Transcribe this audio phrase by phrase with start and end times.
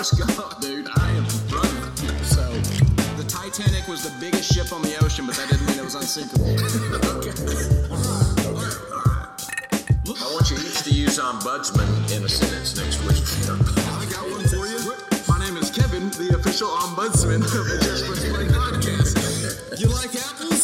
[0.00, 0.88] I'm like Forrest Gump, dude.
[0.96, 2.24] I am running.
[2.24, 2.40] So,
[3.20, 5.94] the Titanic was the biggest ship on the ocean, but that didn't mean it was
[5.94, 6.48] unsinkable.
[6.48, 7.36] okay.
[10.08, 13.20] I want you each to use um, ombudsman in a sentence next week.
[14.00, 14.96] I got one for you.
[15.28, 19.80] My name is Kevin, the official ombudsman of the Just Play podcast.
[19.80, 20.59] You like apples?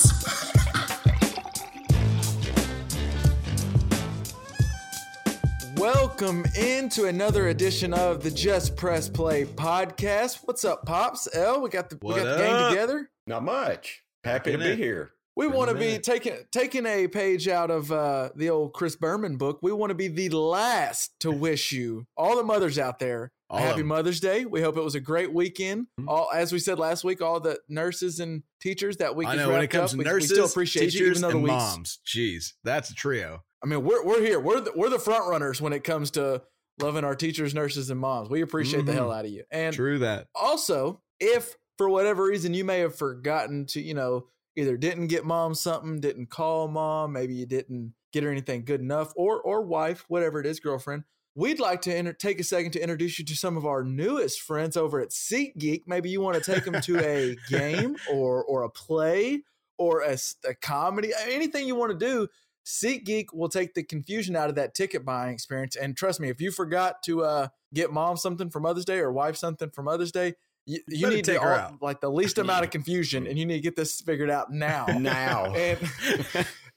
[5.77, 10.39] Welcome into another edition of the Just Press Play podcast.
[10.45, 11.29] What's up, Pops?
[11.35, 12.71] L, we got the we What got the gang up?
[12.71, 13.11] together.
[13.27, 14.03] Not much.
[14.25, 14.79] Happy to be it.
[14.79, 15.11] here.
[15.37, 19.37] We want to be taking taking a page out of uh, the old Chris Berman
[19.37, 19.59] book.
[19.63, 23.55] We want to be the last to wish you all the mothers out there a
[23.55, 23.85] All of.
[23.85, 24.47] Mother's Day.
[24.47, 25.89] We hope it was a great weekend.
[26.01, 26.07] Mhm.
[26.09, 29.51] All as we said last week, all the nurses and teachers that week I know
[29.51, 29.91] when it comes up.
[29.91, 31.53] to We- nurses, we still appreciate teachers, you, even though the and weeks.
[31.53, 31.99] moms.
[32.07, 33.43] Jeez, that's a trio.
[33.63, 34.39] I mean, we're we're here.
[34.41, 36.43] We're the, we're the front runners when it comes to
[36.81, 38.29] loving our teachers, nurses, and moms.
[38.29, 38.97] We appreciate the Mhm.
[38.97, 39.45] hell out of you.
[39.51, 40.29] And True that.
[40.35, 44.27] also, if for whatever reason you may have forgotten to, you know,
[44.57, 48.81] either didn't get mom something, didn't call mom, maybe you didn't get her anything good
[48.81, 51.05] enough, or or wife, whatever it is, girlfriend.
[51.35, 54.41] We'd like to enter, take a second to introduce you to some of our newest
[54.41, 55.83] friends over at SeatGeek.
[55.87, 59.43] Maybe you want to take them to a game or or a play
[59.79, 60.17] or a
[60.63, 62.27] comedy, anything you want to do.
[62.67, 65.77] SeatGeek will take the confusion out of that ticket buying experience.
[65.77, 69.13] And trust me, if you forgot to uh, get mom something for Mother's Day or
[69.13, 70.35] wife something for Mother's Day,
[70.67, 71.83] you, you need to all- out.
[71.83, 74.87] like the least amount of confusion, and you need to get this figured out now.
[74.99, 75.45] Now.
[75.55, 75.79] and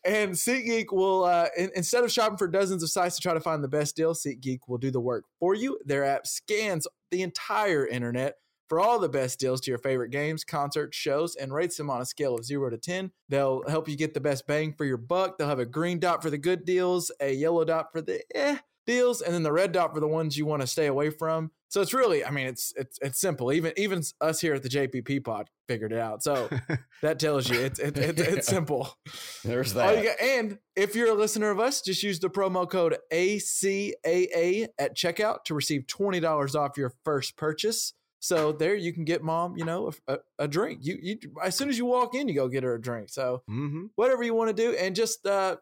[0.06, 3.40] and SeatGeek will uh, in, instead of shopping for dozens of sites to try to
[3.40, 5.80] find the best deal, SeatGeek will do the work for you.
[5.84, 8.36] Their app scans the entire internet
[8.70, 12.02] for all the best deals to your favorite games, concerts, shows, and rates them on
[12.02, 13.12] a scale of zero to ten.
[13.28, 15.38] They'll help you get the best bang for your buck.
[15.38, 18.58] They'll have a green dot for the good deals, a yellow dot for the eh
[18.86, 21.52] deals, and then the red dot for the ones you want to stay away from.
[21.72, 23.54] So it's really, I mean, it's it's it's simple.
[23.54, 26.24] Even even us here at the JPP Pod figured it out.
[26.24, 26.50] So
[27.04, 28.98] that tells you it's it, it, it's simple.
[29.44, 30.04] There's that.
[30.04, 34.96] got- and if you're a listener of us, just use the promo code ACAA at
[34.98, 37.94] checkout to receive twenty dollars off your first purchase.
[38.20, 40.80] So there you can get mom, you know, a, a, a drink.
[40.84, 43.10] You you as soon as you walk in, you go get her a drink.
[43.10, 45.58] So hmm whatever you want to do, and just uh,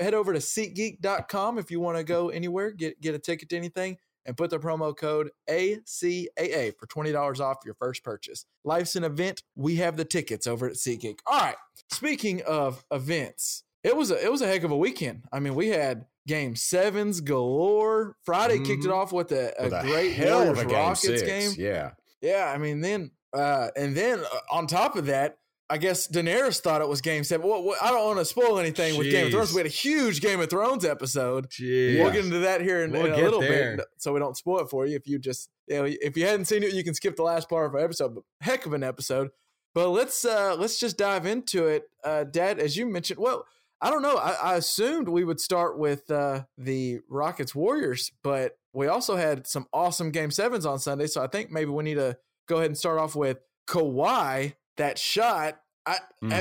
[0.00, 3.56] head over to SeatGeek.com if you want to go anywhere, get get a ticket to
[3.56, 8.46] anything, and put the promo code ACAA for twenty dollars off your first purchase.
[8.64, 9.42] Life's an event.
[9.54, 11.18] We have the tickets over at SeatGeek.
[11.26, 11.56] All right.
[11.90, 15.24] Speaking of events, it was a it was a heck of a weekend.
[15.32, 18.16] I mean, we had game sevens galore.
[18.24, 18.94] Friday kicked it Mhm.
[18.94, 21.22] off with a, a With a great hell of a game Rockets six.
[21.22, 21.52] game.
[21.56, 21.90] Yeah.
[22.20, 25.38] Yeah, I mean, then uh, and then uh, on top of that,
[25.70, 27.46] I guess Daenerys thought it was Game Seven.
[27.46, 29.52] Well, well, I don't want to spoil anything with Game of Thrones.
[29.52, 31.50] We had a huge Game of Thrones episode.
[31.50, 31.98] Jeez.
[32.02, 33.76] We'll get into that here in, We'll in a little there.
[33.76, 34.96] bit, so we don't spoil it for you.
[34.96, 37.48] If you just, you know, if you hadn't seen it, you can skip the last
[37.50, 38.14] part of our episode.
[38.14, 39.28] But heck of an episode.
[39.74, 41.84] But let's uh let's just dive into it.
[42.02, 43.44] Uh, Dad, as you mentioned, well,
[43.80, 44.16] I don't know.
[44.16, 49.46] I, I assumed we would start with uh the Rockets Warriors, but we also had
[49.46, 51.06] some awesome Game Sevens on Sunday.
[51.06, 52.16] So I think maybe we need to
[52.48, 53.38] go ahead and start off with
[53.68, 54.54] Kawhi.
[54.76, 56.32] That shot, I, Mm.
[56.32, 56.36] I-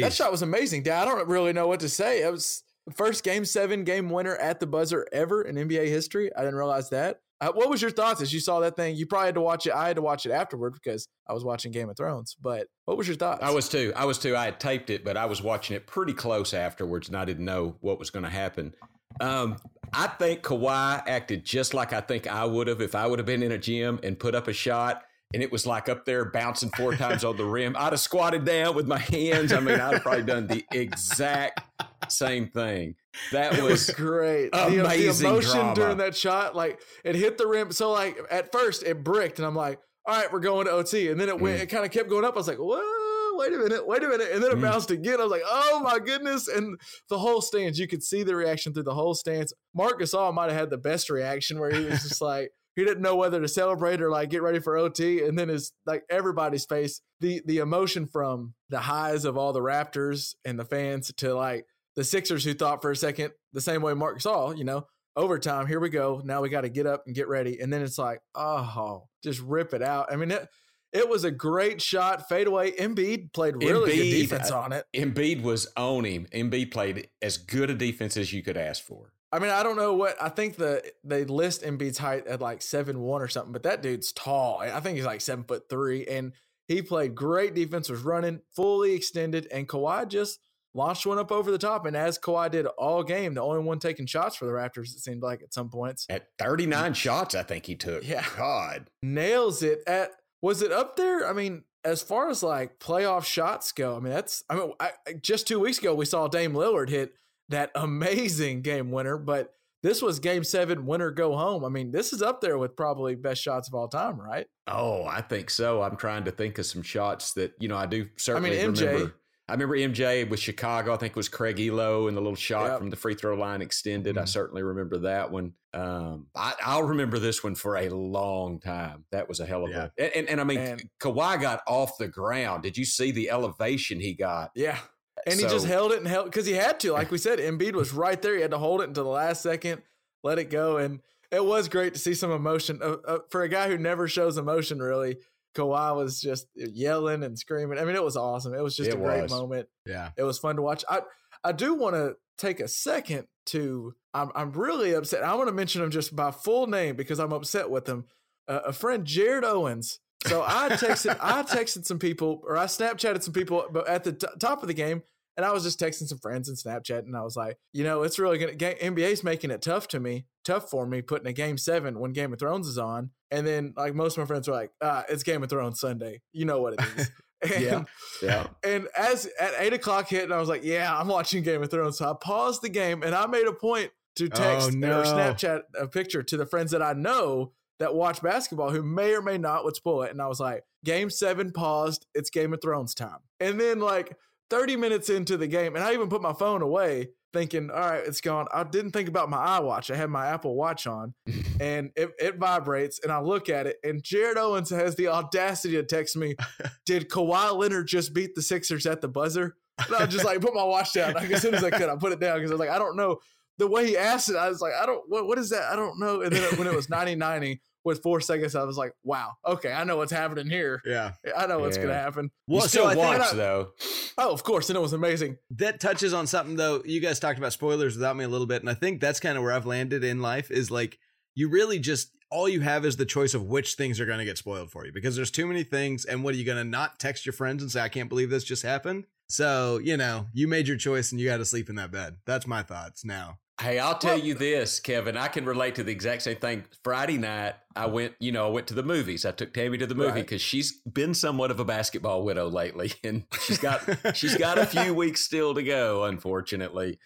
[0.00, 1.02] that shot was amazing, Dad.
[1.02, 2.22] I don't really know what to say.
[2.22, 6.30] It was the first game seven game winner at the buzzer ever in NBA history.
[6.34, 7.20] I didn't realize that.
[7.40, 8.94] Uh, what was your thoughts as you saw that thing?
[8.96, 9.72] You probably had to watch it.
[9.72, 12.36] I had to watch it afterward because I was watching Game of Thrones.
[12.40, 13.42] But what was your thoughts?
[13.42, 13.92] I was too.
[13.96, 14.36] I was too.
[14.36, 17.44] I had taped it, but I was watching it pretty close afterwards, and I didn't
[17.46, 18.74] know what was going to happen.
[19.20, 19.56] Um,
[19.92, 23.26] I think Kawhi acted just like I think I would have if I would have
[23.26, 25.02] been in a gym and put up a shot,
[25.32, 27.74] and it was like up there bouncing four times on the rim.
[27.78, 29.52] I'd have squatted down with my hands.
[29.52, 31.62] I mean, I'd have probably done the exact
[32.08, 32.96] same thing.
[33.32, 34.52] That was was great.
[34.52, 35.74] The, the emotion drama.
[35.74, 37.72] during that shot, like it hit the rim.
[37.72, 41.08] So like at first it bricked, and I'm like, all right, we're going to OT.
[41.08, 41.62] And then it went, Mm.
[41.62, 42.34] it kind of kept going up.
[42.34, 44.28] I was like, whoa, wait a minute, wait a minute.
[44.32, 44.62] And then it Mm.
[44.62, 45.20] bounced again.
[45.20, 46.48] I was like, oh my goodness.
[46.48, 46.78] And
[47.08, 49.52] the whole stands, you could see the reaction through the whole stands.
[49.74, 53.02] Marcus Gasol might have had the best reaction where he was just like, he didn't
[53.02, 55.22] know whether to celebrate or like get ready for OT.
[55.22, 59.60] And then his like everybody's face, the the emotion from the highs of all the
[59.60, 61.66] Raptors and the fans to like
[61.96, 65.66] the Sixers who thought for a second the same way Mark saw, you know, overtime.
[65.66, 66.22] Here we go.
[66.24, 67.60] Now we got to get up and get ready.
[67.60, 70.12] And then it's like, oh, just rip it out.
[70.12, 70.48] I mean, it,
[70.92, 72.72] it was a great shot, fadeaway.
[72.72, 74.84] Embiid played really good defense uh, on it.
[74.94, 76.26] Embiid was on him.
[76.32, 79.12] Embiid played as good a defense as you could ask for.
[79.32, 82.62] I mean, I don't know what I think the they list Embiid's height at like
[82.62, 84.58] seven one or something, but that dude's tall.
[84.58, 86.32] I think he's like seven foot three, and
[86.66, 90.40] he played great defense, was running fully extended, and Kawhi just
[90.74, 91.86] launched one up over the top.
[91.86, 95.00] And as Kawhi did all game, the only one taking shots for the Raptors, it
[95.00, 96.06] seemed like at some points.
[96.08, 98.06] At 39 shots, I think he took.
[98.06, 98.24] Yeah.
[98.36, 98.90] God.
[99.02, 100.10] Nails it at
[100.42, 101.28] was it up there?
[101.28, 104.90] I mean, as far as like playoff shots go, I mean that's I mean I,
[105.20, 107.14] just two weeks ago we saw Dame Lillard hit
[107.48, 109.52] that amazing game winner, but
[109.82, 111.64] this was game seven, winner go home.
[111.64, 114.46] I mean, this is up there with probably best shots of all time, right?
[114.66, 115.80] Oh, I think so.
[115.82, 118.74] I'm trying to think of some shots that, you know, I do certainly I mean,
[118.74, 119.14] MJ, remember.
[119.50, 120.94] I remember MJ with Chicago.
[120.94, 122.78] I think it was Craig Ehlo and the little shot Yep.
[122.78, 124.16] from the free throw line extended.
[124.16, 124.28] I Mhm.
[124.28, 125.54] certainly remember that one.
[125.74, 129.04] Um, I, I'll remember this one for a long time.
[129.10, 129.88] That was a hell of Yeah.
[129.98, 132.62] a and, and, and I mean And- Kawhi got off the ground.
[132.62, 134.50] Did you see the elevation he got?
[134.54, 134.78] Yeah.
[135.26, 136.92] And he just held it and held because he had to.
[136.92, 138.36] Like we said, Embiid was right there.
[138.36, 139.82] He had to hold it until the last second,
[140.22, 140.78] let it go.
[140.78, 141.00] And
[141.30, 142.80] it was great to see some emotion.
[142.82, 145.18] Uh, uh, for a guy who never shows emotion, really,
[145.56, 147.78] Kawhi was just yelling and screaming.
[147.78, 148.54] I mean, it was awesome.
[148.54, 149.30] It was just It a great was.
[149.32, 149.68] moment.
[149.86, 150.10] Yeah.
[150.16, 150.84] It was fun to watch.
[150.88, 151.00] I
[151.42, 153.94] I do want to take a second to.
[154.14, 155.22] I'm I'm really upset.
[155.24, 158.04] I want to mention him just by full name because I'm upset with him.
[158.48, 160.00] Uh, a friend, Jared Owens.
[160.26, 164.12] So I texted I texted some people or I Snapchatted some people, but at the
[164.12, 165.02] t- top of the game.
[165.40, 168.02] And I was just texting some friends and Snapchat, and I was like, you know,
[168.02, 171.32] it's really gonna ga- NBA's making it tough to me, tough for me, putting a
[171.32, 173.08] game seven when Game of Thrones is on.
[173.30, 176.20] And then like most of my friends were like, ah, it's Game of Thrones Sunday.
[176.34, 177.10] You know what it is.
[177.42, 177.84] And, Yeah.
[178.20, 178.46] Yeah.
[178.62, 181.70] and as at eight o'clock hit, and I was like, "Yeah, I'm watching Game of
[181.70, 185.00] Thrones." So I paused the game, and I made a point to text no.
[185.00, 189.14] or Snapchat a picture to the friends that I know that watch basketball who may
[189.14, 190.10] or may not would spoil it.
[190.10, 192.04] And I was like, "Game seven paused.
[192.14, 194.18] It's Game of Thrones time." And then like
[194.50, 198.02] 30 minutes into the game, and I even put my phone away, thinking, "All right,
[198.04, 199.90] it's gone." I didn't think about my iWatch.
[199.90, 201.14] I had my Apple Watch on,
[201.60, 205.74] and it, it vibrates, and I look at it, and Jared Owens has the audacity
[205.74, 206.34] to text me,
[206.84, 209.56] "Did Kawhi Leonard just beat the Sixers at the buzzer?"
[209.86, 211.88] And I just like put my watch down like, as soon as I could.
[211.88, 213.18] I put it down because I was like, I don't know.
[213.58, 215.02] The way he asked it, I was like, I don't.
[215.08, 215.70] What, what is that?
[215.70, 216.22] I don't know.
[216.22, 219.84] And then when it was 90-90 with four seconds, I was like, wow, okay, I
[219.84, 220.82] know what's happening here.
[220.84, 221.12] Yeah.
[221.36, 221.84] I know what's Yeah.
[221.84, 222.30] gonna happen.
[222.46, 223.72] you still I think watch I- though.
[224.18, 225.38] Oh, of course, and it was amazing.
[225.52, 226.82] that touches on something though.
[226.84, 229.36] You guys talked about spoilers without me a little bit, and I think that's kind
[229.38, 230.50] of where I've landed in life.
[230.50, 230.98] Is like
[231.34, 234.24] you really just all you have is the choice of which things are going to
[234.24, 236.04] get spoiled for you because there's too many things.
[236.04, 238.30] And what are you going to not text your friends and say, "I can't believe
[238.30, 239.06] this just happened"?
[239.28, 242.16] So you know, you made your choice and you got to sleep in that bed.
[242.26, 243.38] That's my thoughts now.
[243.60, 245.18] Hey, I'll tell you this, Kevin.
[245.18, 246.64] I can relate to the exact same thing.
[246.82, 249.26] Friday night, I went, you know, I went to the movies.
[249.26, 250.14] I took Tammy to the movie Right.
[250.22, 253.82] because she's been somewhat of a basketball widow lately, and she's got
[254.16, 256.98] she's got a few weeks still to go, unfortunately.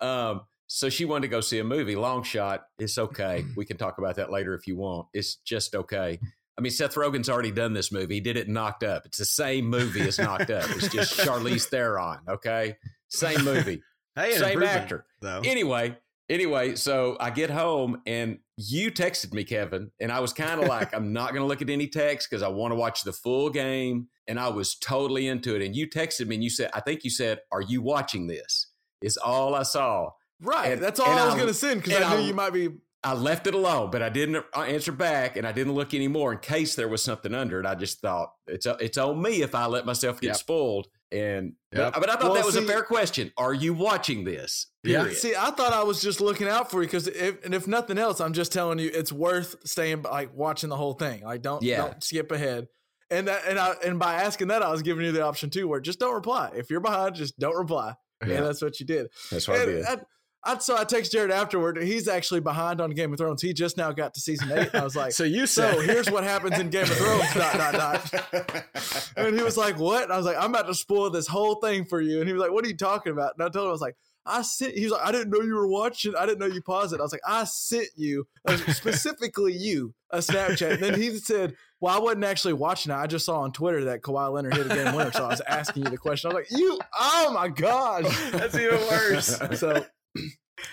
[0.00, 1.96] Um, so she wanted to go see a movie.
[1.96, 2.64] Long shot.
[2.78, 3.44] It's okay.
[3.56, 5.06] We can talk about that later if you want.
[5.14, 6.18] It's just okay.
[6.58, 8.16] I mean, Seth Rogen's already done this movie.
[8.16, 9.06] He did it Knocked Up.
[9.06, 10.68] It's the same movie as Knocked Up.
[10.72, 12.18] It's just Charlize Theron.
[12.28, 12.76] Okay,
[13.08, 13.82] same movie,
[14.14, 15.40] Hey, same actor though.
[15.44, 15.96] anyway,
[16.28, 20.68] anyway, so I get home and you texted me, Kevin, and I was kind of
[20.68, 23.12] like, I'm not going to look at any text because I want to watch the
[23.12, 25.62] full game, and I was totally into it.
[25.64, 28.68] And you texted me and you said, I think you said, "Are you watching this?"
[29.02, 30.10] Is all I saw.
[30.40, 30.72] Right.
[30.72, 32.68] And- That's all I was gonna send because I knew I- you might be.
[33.04, 36.32] I left it alone, but I didn't uh, answer back, and I didn't look anymore
[36.34, 37.66] in case there was something under it.
[37.66, 40.36] I just thought it's it's on me if I let myself get Yep.
[40.36, 40.86] spoiled.
[41.12, 41.92] And Yep.
[41.92, 43.32] but, but I thought Well, that was see- a fair question.
[43.36, 44.66] Are you watching this?
[44.82, 45.10] Yeah.
[45.12, 47.98] See, I thought I was just looking out for you because if and if nothing
[47.98, 51.22] else, I'm just telling you it's worth staying like watching the whole thing.
[51.22, 51.82] Like don't Yeah.
[51.82, 52.66] don't skip ahead.
[53.10, 55.68] And that and I and by asking that, I was giving you the option too,
[55.68, 56.50] where just don't reply.
[56.56, 57.94] If you're behind, just don't reply.
[58.26, 58.34] Yeah.
[58.36, 59.08] And that's what you did.
[59.30, 59.84] That's what I And did.
[59.84, 59.96] I,
[60.44, 61.80] I so I text Jared afterward.
[61.82, 63.42] He's actually behind on Game of Thrones.
[63.42, 64.74] He just now got to season eight.
[64.74, 67.32] I was like, so you so said here's what happens in Game of Thrones.
[67.34, 67.74] dot dot
[68.12, 68.66] dot.
[69.16, 71.56] And he was like, "What?" And I was like, "I'm about to spoil this whole
[71.56, 73.66] thing for you." And he was like, "What are you talking about?" And I told
[73.66, 76.14] him, "I was like, I sent." He was like, "I didn't know you were watching.
[76.16, 79.94] I didn't know you paused it." I was like, "I sent you uh, specifically you
[80.10, 82.96] a Snapchat." And then he said, "Well, I wasn't actually watching it.
[82.96, 85.42] I just saw on Twitter that Kawhi Leonard hit a game winner, so I was
[85.46, 86.80] asking you the question." I was like, "You?
[86.98, 89.38] Oh my gosh, that's even worse.
[89.58, 89.84] so,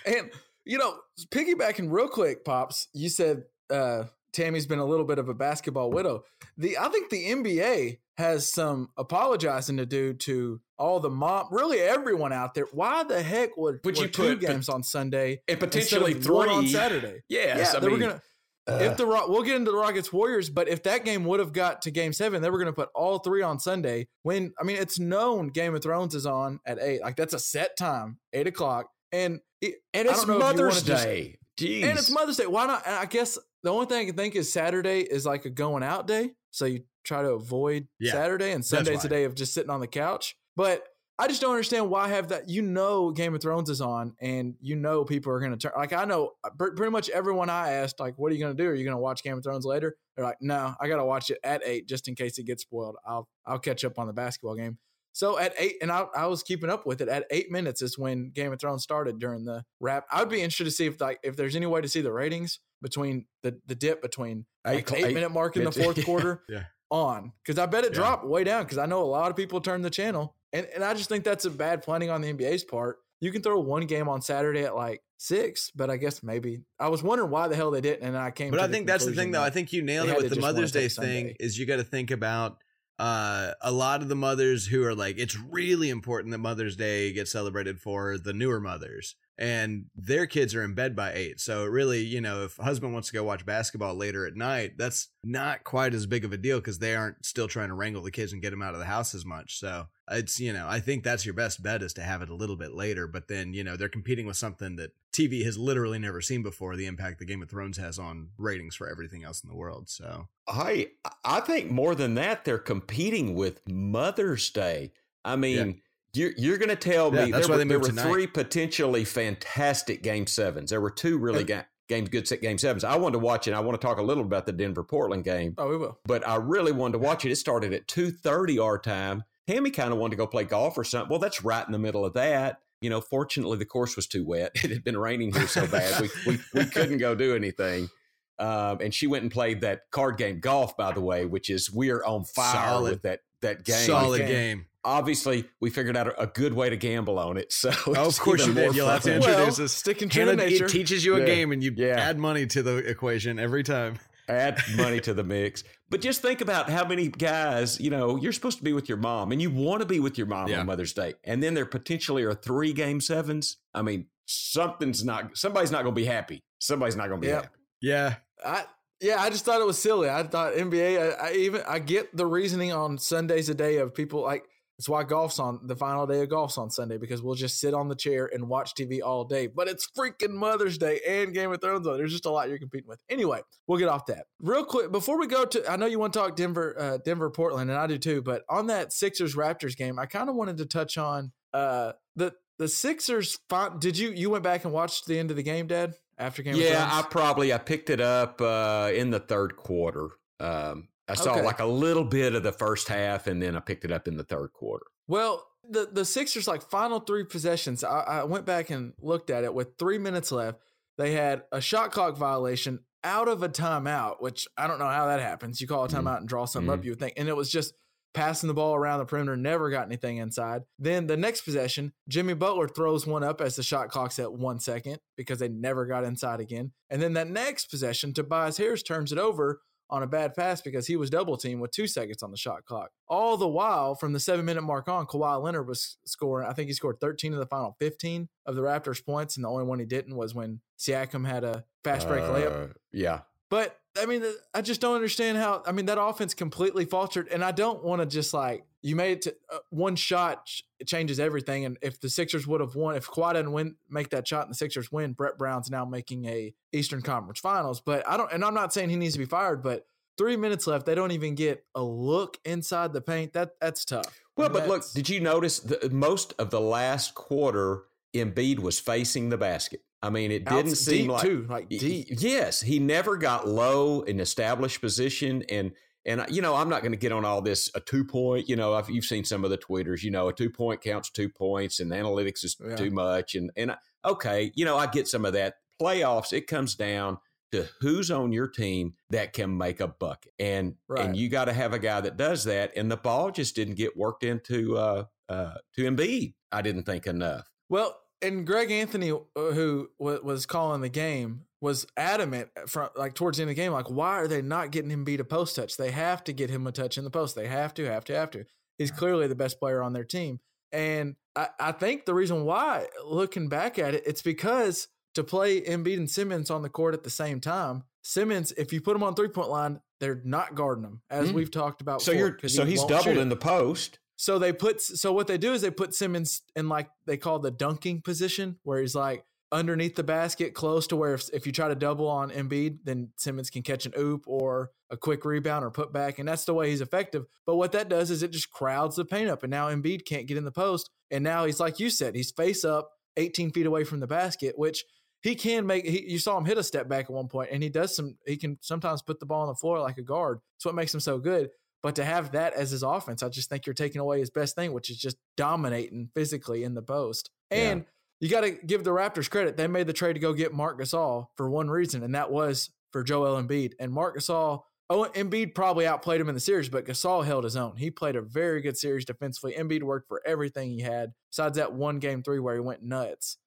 [0.05, 0.29] and
[0.65, 0.98] you know,
[1.31, 2.88] piggybacking real quick, pops.
[2.93, 4.03] You said uh,
[4.34, 6.24] Tammy's been a little bit of a basketball widow.
[6.58, 11.79] The I think the NBA has some apologizing to do to all the mom, really
[11.79, 12.65] everyone out there.
[12.72, 16.29] Why the heck would, Would were you two put- games on Sunday and potentially instead
[16.29, 17.24] of one on Saturday?
[17.29, 18.22] Yes, yeah, I they were gonna.
[18.67, 21.53] if the Ro- we'll get into the Rockets Warriors, but if that game would have
[21.53, 24.08] got to Game Seven, they were going to put all three on Sunday.
[24.24, 27.01] When I mean, it's known Game of Thrones is on at eight.
[27.01, 30.45] Like that's a set time, eight o'clock, and it, and it's don't know if you
[30.45, 31.35] wanna Mother's just- Day.
[31.59, 31.83] Jeez.
[31.83, 32.45] and it's Mother's Day.
[32.47, 32.83] Why not?
[32.85, 35.83] And I guess the only thing I can think is Saturday is like a going
[35.83, 39.53] out day, so you try to avoid Yeah, Saturday, and Sunday's a day of just
[39.53, 40.37] sitting on the couch.
[40.55, 40.85] But
[41.17, 42.47] I just don't understand why have that.
[42.49, 45.73] You know, Game of Thrones is on, and you know people are going to turn.
[45.75, 48.55] Like I know uh, pr- pretty much everyone I asked, like, "What are you going
[48.55, 48.69] to do?
[48.69, 51.03] Are you going to watch Game of Thrones later?" They're like, "No, I got to
[51.05, 52.95] watch it at eight just in case it gets spoiled.
[53.05, 54.77] I'll I'll catch up on the basketball game."
[55.11, 57.07] So at eight, and I, I was keeping up with it.
[57.09, 60.05] At eight minutes is when Game of Thrones started during the wrap.
[60.11, 62.11] I would be interested to see if like if there's any way to see the
[62.11, 65.71] ratings between the the dip between Eight like the eight, eight minute mark in the
[65.83, 66.63] fourth quarter Yeah.
[66.89, 67.99] on because I bet it Yeah.
[67.99, 70.83] dropped way down because I know a lot of people turned the channel and and
[70.83, 72.99] I just think that's a bad planning on the NBA's part.
[73.21, 76.87] You can throw one game on Saturday at like six, but I guess maybe I
[76.87, 78.51] was wondering why the hell they didn't, and I came.
[78.51, 79.43] But I the think that's the thing, though.
[79.43, 80.89] I think you nailed it with the Mother's Day thing.
[80.89, 81.35] Sunday.
[81.37, 82.63] Is you got to think about
[82.99, 87.13] uh, a lot of the mothers who are like, it's really important that Mother's Day
[87.13, 91.39] gets celebrated for the newer mothers, and their kids are in bed by eight.
[91.39, 94.77] So really, you know, if a husband wants to go watch basketball later at night,
[94.77, 98.03] that's not quite as big of a deal because they aren't still trying to wrangle
[98.03, 99.58] the kids and get them out of the house as much.
[99.58, 102.36] So it's you know, I think that's your best bet is to have it a
[102.36, 103.08] little bit later.
[103.08, 106.75] But then you know, they're competing with something that TV has literally never seen before.
[106.75, 109.88] The impact the Game of Thrones has on ratings for everything else in the world.
[109.88, 110.89] So I
[111.24, 114.91] I think more than that, they're competing with Mother's Day.
[115.24, 115.81] I mean,
[116.13, 118.03] you're you're going to tell Yeah, me that's there, why were, they there were tonight.
[118.11, 120.69] three potentially fantastic game sevens.
[120.69, 122.83] There were two really ga- games good set game sevens.
[122.83, 123.53] I wanted to watch it.
[123.53, 125.99] I want to talk a little about the Denver Portland game, Oh, we will.
[126.05, 127.31] but I really wanted to watch it.
[127.31, 129.23] It started at two thirty our time.
[129.47, 131.09] Tammy kind of wanted to go play golf or something.
[131.09, 132.59] Well, that's right in the middle of that.
[132.81, 134.51] You know, fortunately, the course was too wet.
[134.63, 137.89] It had been raining here so bad we we, we couldn't go do anything.
[138.37, 141.73] Um, and she went and played that card game golf, by the way, which is
[141.73, 142.91] we are on fire Solid.
[142.91, 143.85] with that that game.
[143.85, 144.67] solid game.
[144.83, 144.91] Game.
[144.93, 147.51] Obviously, we figured out a, a good way to gamble on it.
[147.51, 148.75] So Oh, of course you did.
[148.75, 149.71] You'll have to introduce Well, us.
[149.74, 150.65] sticking true to nature.
[150.65, 151.25] it teaches you a Yeah.
[151.25, 151.95] game and you Yeah.
[152.00, 154.00] add money to the equation every time.
[154.29, 155.63] add money to the mix.
[155.89, 159.00] But just think about how many guys, you know, you're supposed to be with your
[159.00, 160.59] mom and you want to be with your mom Yeah.
[160.59, 161.15] on Mother's Day.
[161.24, 163.57] And then there potentially are three game sevens.
[163.74, 166.43] I mean, something's not, somebody's not going to be happy.
[166.59, 167.43] Somebody's not going to be Yep.
[167.43, 167.55] happy.
[167.81, 168.15] Yeah.
[168.45, 168.65] I
[169.01, 170.09] yeah, I just thought it was silly.
[170.09, 171.17] I thought NBA.
[171.19, 174.43] I, I even I get the reasoning on Sundays a day of people like
[174.79, 177.74] it's why golf's on the final day of golf's on Sunday because we'll just sit
[177.74, 179.45] on the chair and watch TV all day.
[179.45, 181.98] But it's freaking Mother's Day and Game of Thrones on.
[181.98, 183.01] There's just a lot you're competing with.
[183.09, 185.69] Anyway, we'll get off that real quick before we go to.
[185.69, 188.21] I know you want to talk Denver, uh, Denver, Portland, and I do too.
[188.21, 192.33] But on that Sixers Raptors game, I kind of wanted to touch on uh, the
[192.57, 193.38] the Sixers.
[193.79, 195.95] Did you you went back and watched the end of the game, Dad?
[196.17, 196.89] After Game yeah?
[196.89, 200.09] I probably, I picked it up uh, in the third quarter.
[200.39, 201.41] Um, I saw Okay.
[201.43, 204.15] like a little bit of the first half and then I picked it up in
[204.17, 204.85] the third quarter.
[205.07, 207.83] Well, the the Sixers like final three possessions.
[207.83, 210.59] I, I went back and looked at it with three minutes left.
[210.97, 215.07] They had a shot clock violation out of a timeout, which I don't know how
[215.07, 215.61] that happens.
[215.61, 216.03] You call a Mhm.
[216.03, 217.73] timeout and draw something up, you would think, and it was just
[218.13, 220.63] passing the ball around the perimeter, never got anything inside.
[220.79, 224.59] Then the next possession, Jimmy Butler throws one up as the shot clock's at one
[224.59, 226.71] second because they never got inside again.
[226.89, 230.86] And then that next possession, Tobias Harris turns it over on a bad pass because
[230.86, 232.91] he was double teamed with two seconds on the shot clock.
[233.08, 236.48] All the while, from the seven minute mark on, Kawhi Leonard was scoring.
[236.48, 239.50] I think he scored 13 of the final 15 of the Raptors' points, and the
[239.50, 242.69] only one he didn't was when Siakam had a fast break layup.
[242.69, 243.22] Uh, Yeah.
[243.50, 245.63] But I mean, I just don't understand how.
[245.65, 249.12] I mean, that offense completely faltered, and I don't want to just like you made
[249.13, 251.65] it to uh, one shot ch- changes everything.
[251.65, 254.51] And if the Sixers would have won, if Kawhi didn't win, make that shot, and
[254.51, 257.81] the Sixers win, Brett Brown's now making a Eastern Conference Finals.
[257.81, 259.86] But I don't, and I'm not saying he needs to be fired, but
[260.17, 263.34] three minutes left, they don't even get a look inside the paint.
[263.34, 264.19] That that's tough.
[264.38, 269.29] Well, but look, did you notice the, most of the last quarter, Embiid was facing
[269.29, 269.81] the basket?
[270.01, 272.07] I mean, it didn't outs- seem like too, like deep.
[272.09, 275.71] Yes, he never got low in established position, and
[276.05, 278.47] and you know I'm not going to get on all this a two point.
[278.47, 280.01] You know, I've, you've seen some of the tweeters.
[280.01, 282.75] You know, a two point counts two points, and analytics is Yeah.
[282.77, 283.35] too much.
[283.35, 283.75] And and
[284.05, 285.55] okay, you know, I get some of that.
[285.81, 287.17] Playoffs, it comes down
[287.51, 291.05] to who's on your team that can make a bucket, and Right.
[291.05, 292.71] and you got to have a guy that does that.
[292.77, 296.35] And the ball just didn't get worked into uh uh to Embiid.
[296.51, 297.49] I didn't think enough.
[297.67, 303.38] Well, and Greg Anthony, uh, who was calling the game, was adamant from like towards
[303.38, 305.55] the end of the game, like, why are they not getting him beat a post
[305.55, 305.75] touch?
[305.77, 307.35] They have to get him a touch in the post.
[307.35, 308.45] They have to, have to, have to.
[308.77, 310.39] He's clearly the best player on their team.
[310.71, 315.59] And I, I think the reason why, looking back at it, it's because to play
[315.61, 319.03] Embiid and Simmons on the court at the same time, Simmons, if you put him
[319.03, 321.33] on three point line, they're not guarding him, as Mm.
[321.33, 322.01] we've talked about.
[322.01, 323.99] So before, you're so he he's doubled shoot in the post.
[324.19, 327.39] So they put so what they do is they put Simmons in like they call
[327.39, 331.53] the dunking position, where he's like underneath the basket, close to where if, if you
[331.53, 335.63] try to double on Embiid, then Simmons can catch an oop or a quick rebound
[335.63, 337.27] or put back, and that's the way he's effective.
[337.45, 340.27] But what that does is it just crowds the paint up, and now Embiid can't
[340.27, 343.67] get in the post, and now he's like you said, he's face up, 18 feet
[343.67, 344.83] away from the basket, which
[345.21, 345.85] he can make.
[345.85, 348.17] He, you saw him hit a step back at one point, and he does some.
[348.27, 350.39] He can sometimes put the ball on the floor like a guard.
[350.57, 351.51] That's what makes him so good.
[351.81, 354.55] But to have that as his offense, I just think you're taking away his best
[354.55, 357.29] thing, which is just dominating physically in the post.
[357.51, 357.57] Yeah.
[357.57, 357.86] And
[358.19, 359.55] you got to give the Raptors credit.
[359.55, 362.69] They made the trade to go get Marc Gasol for one reason, and that was
[362.91, 363.74] for Joel Embiid.
[363.79, 367.55] And Marc Gasol, oh, Embiid probably outplayed him in the series, but Gasol held his
[367.55, 367.77] own.
[367.77, 369.53] He played a very good series defensively.
[369.53, 373.38] Embiid worked for everything he had, besides that one game three where he went nuts.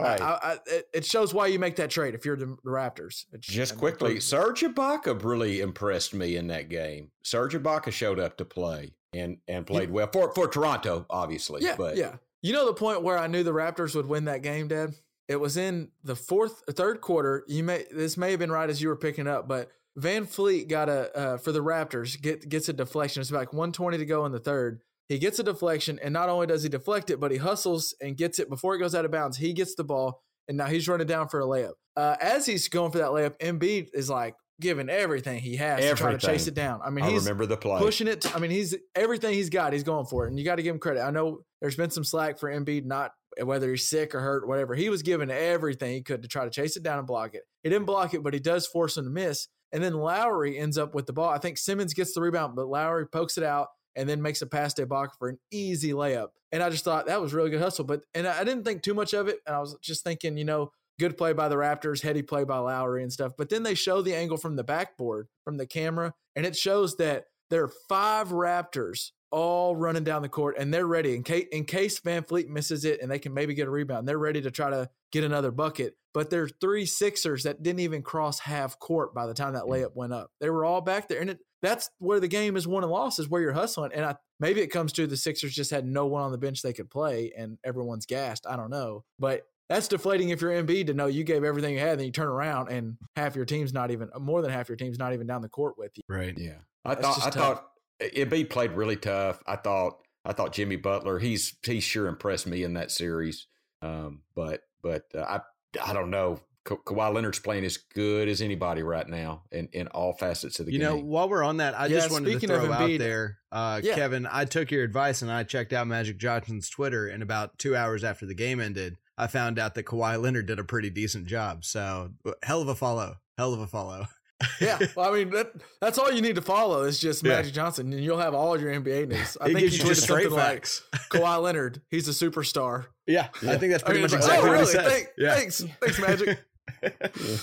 [0.00, 0.20] I, Right.
[0.20, 0.58] I, I,
[0.94, 3.24] it- shows why you make that trade if you're the, Raptors.
[3.32, 7.10] It's- Just I mean, quickly, Serge Ibaka really impressed me in that game.
[7.22, 11.62] Serge Ibaka showed up to play and and played well for for Toronto, obviously.
[11.62, 12.16] Yeah, but yeah.
[12.42, 14.94] You know the point where I knew the Raptors would win that game, Dad?
[15.28, 17.44] It was in the fourth, third quarter.
[17.46, 20.88] You may this may have been right as you were picking up, but VanVleet got
[20.88, 23.20] a uh, for the Raptors get gets a deflection.
[23.20, 24.80] It's about like 120 to go in the third.
[25.10, 28.16] He gets a deflection, and not only does he deflect it, but he hustles and
[28.16, 29.36] gets it before it goes out of bounds.
[29.36, 31.72] He gets the ball, and now he's running down for a layup.
[31.96, 35.96] Uh, as he's going for that layup, Embiid is like giving everything he has to
[35.96, 36.78] try to chase it down.
[36.84, 37.80] I mean, I he's remember the play.
[37.80, 38.36] pushing it.
[38.36, 39.72] I mean, he's everything he's got.
[39.72, 41.00] He's going for it, and you got to give him credit.
[41.00, 43.10] I know there's been some slack for Embiid, not
[43.42, 44.76] whether he's sick or hurt, whatever.
[44.76, 47.42] He was giving everything he could to try to chase it down and block it.
[47.64, 49.48] He didn't block it, but he does force him to miss.
[49.72, 51.30] And then Lowry ends up with the ball.
[51.30, 53.66] I think Simmons gets the rebound, but Lowry pokes it out
[53.96, 56.28] and then makes a pass to Ibaka for an easy layup.
[56.52, 57.84] And I just thought that was really good hustle.
[57.84, 59.38] But and I didn't think too much of it.
[59.46, 62.58] And I was just thinking, you know, good play by the Raptors, heady play by
[62.58, 63.32] Lowry and stuff.
[63.36, 66.96] But then they show the angle from the backboard from the camera, and it shows
[66.96, 71.46] that there are five Raptors all running down the court, and they're ready in case
[71.52, 74.06] in case VanVleet misses it, and they can maybe get a rebound.
[74.06, 75.94] They're ready to try to get another bucket.
[76.12, 79.70] But there's three Sixers that didn't even cross half court by the time that mm.
[79.70, 80.30] layup went up.
[80.40, 83.18] They were all back there, and it, that's where the game is won and lost
[83.18, 83.92] is where you're hustling.
[83.94, 86.62] And I, maybe it comes to the Sixers just had no one on the bench
[86.62, 88.46] they could play, and everyone's gassed.
[88.46, 91.80] I don't know, but that's deflating if you're Embiid to know you gave everything you
[91.80, 94.68] had, and then you turn around and half your team's not even more than half
[94.68, 96.02] your team's not even down the court with you.
[96.08, 96.36] Right.
[96.36, 97.62] Yeah, I That's thought just I tough.
[98.00, 99.42] thought Embiid played really tough.
[99.46, 101.18] I thought I thought Jimmy Butler.
[101.18, 103.46] He's he sure impressed me in that series.
[103.82, 105.40] Um, but but uh, I
[105.84, 106.40] I don't know.
[106.70, 110.66] Ka- Kawhi Leonard's playing as good as anybody right now in, in all facets of
[110.66, 110.88] the You game.
[110.88, 112.98] You know, while we're on that, I Yeah, just wanted to speaking of throw out
[112.98, 113.94] there, uh, Yeah.
[113.94, 114.26] Kevin.
[114.30, 118.04] I took your advice and I checked out Magic Johnson's Twitter, and about two hours
[118.04, 121.64] after the game ended, I found out that Kawhi Leonard did a pretty decent job.
[121.64, 124.06] So, hell of a follow, hell of a follow.
[124.58, 125.52] Yeah, well, I mean that,
[125.82, 127.36] that's all you need to follow is just Yeah.
[127.36, 129.36] Magic Johnson, and you'll have all your NBA news.
[129.38, 130.82] I He think gives he you tweeted just straight something like facts.
[131.10, 132.86] Kawhi Leonard, he's a superstar.
[133.06, 134.72] yeah, I think that's I pretty mean, much exactly oh, what he really?
[134.72, 134.86] said.
[134.86, 135.34] Thank- yeah.
[135.34, 136.42] Thanks, thanks, Magic.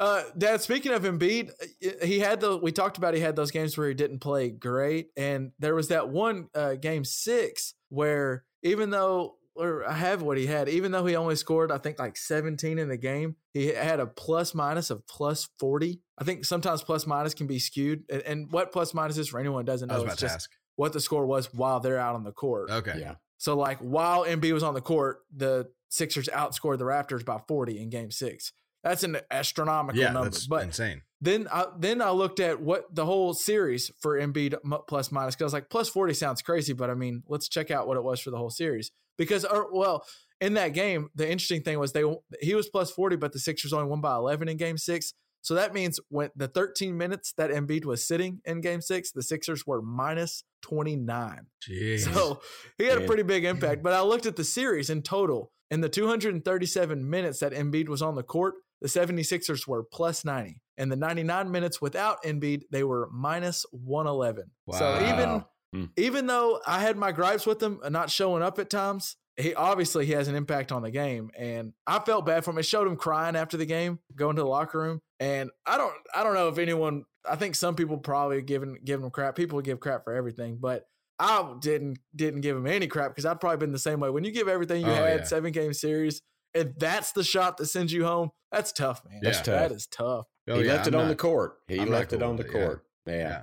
[0.00, 3.50] Uh, Dad, speaking of Embiid, uh, he had the we talked about he had those
[3.50, 8.44] games where he didn't play great, and there was that one uh, game six where
[8.62, 11.98] even though or I have what he had, even though he only scored I think
[11.98, 16.00] like 17 in the game, he had a plus minus of plus 40.
[16.16, 19.40] I think sometimes plus minus can be skewed, and, and what plus minus is for
[19.40, 20.50] anyone who doesn't know, was about it's to just ask.
[20.76, 22.70] what the score was while they're out on the court.
[22.70, 22.98] Okay.
[23.00, 27.40] yeah, So like while Embiid was on the court, the Sixers outscored the Raptors by
[27.48, 28.52] 40 in game six.
[28.84, 30.30] That's an astronomical Yeah, number.
[30.30, 31.02] that's But insane.
[31.20, 34.54] then I then I looked at what the whole series for Embiid
[34.86, 37.70] plus minus because I was like plus 40 sounds crazy, but I mean, let's check
[37.70, 38.90] out what it was for the whole series.
[39.16, 40.04] Because or, well,
[40.40, 42.04] in that game, the interesting thing was they
[42.40, 45.12] he was plus 40, but the Sixers only won by 11 in game six.
[45.42, 49.22] So that means when the 13 minutes that Embiid was sitting in game six, the
[49.22, 51.46] Sixers were minus 29.
[51.68, 52.00] Jeez.
[52.12, 52.40] So
[52.76, 53.82] he had a pretty big impact.
[53.84, 55.52] But I looked at the series in total.
[55.70, 60.60] In the 237 minutes that Embiid was on the court, the 76ers were plus 90.
[60.76, 64.50] And the 99 minutes without Embiid, they were minus 111.
[64.72, 65.84] So even Hmm.
[65.98, 69.54] even though I had my gripes with him and not showing up at times, he
[69.54, 71.30] obviously he has an impact on the game.
[71.36, 72.58] And I felt bad for him.
[72.58, 75.02] It showed him crying after the game, going to the locker room.
[75.20, 79.04] And I don't I don't know if anyone I think some people probably giving giving
[79.04, 79.36] him crap.
[79.36, 80.84] People give crap for everything, but
[81.18, 84.10] I didn't didn't give him any crap because I'd probably been the same way.
[84.10, 85.24] When you give everything you Oh, had, yeah.
[85.24, 86.22] seven game series,
[86.54, 89.20] if that's the shot that sends you home, that's tough, man.
[89.22, 89.72] That's That tough.
[89.76, 90.26] is tough.
[90.48, 91.56] Oh, he yeah, left it I'm on the court.
[91.66, 92.64] He I'm left it cool on the with it, yeah.
[92.64, 92.84] court.
[93.06, 93.14] Yeah.
[93.16, 93.42] Yeah.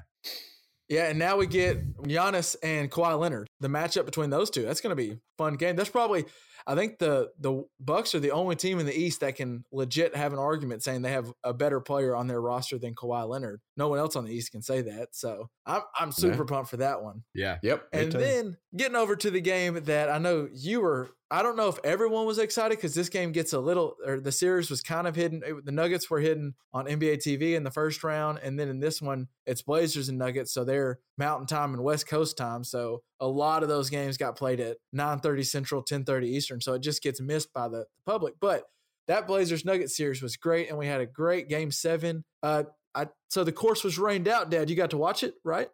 [0.87, 3.47] Yeah, and now we get Giannis and Kawhi Leonard.
[3.59, 4.61] The matchup between those two.
[4.61, 5.75] That's going to be a fun game.
[5.75, 6.25] That's probably
[6.67, 10.15] I think the the Bucks are the only team in the East that can legit
[10.15, 13.61] have an argument saying they have a better player on their roster than Kawhi Leonard.
[13.77, 15.09] No one else on the East can say that.
[15.11, 17.23] So I'm I'm super pumped for that one.
[17.33, 17.57] Yeah.
[17.61, 17.87] Yep.
[17.93, 21.69] And then getting over to the game that I know you were, I don't know
[21.69, 25.07] if everyone was excited because this game gets a little, or the series was kind
[25.07, 25.41] of hidden.
[25.45, 28.39] It- the Nuggets were hidden on NBA TV in the first round.
[28.43, 30.53] And then in this one, it's Blazers and Nuggets.
[30.53, 32.63] So they're mountain time and West Coast time.
[32.63, 36.61] So a lot of those games got played at 9.30 Central, 10.30 Eastern.
[36.61, 38.35] So it just gets missed by the public.
[38.39, 38.63] But
[39.07, 40.69] that Blazers Nuggets series was great.
[40.69, 42.23] And we had a great game seven.
[42.43, 44.69] Uh, I, so the course was rained out, Dad.
[44.69, 45.69] You got to watch it, right?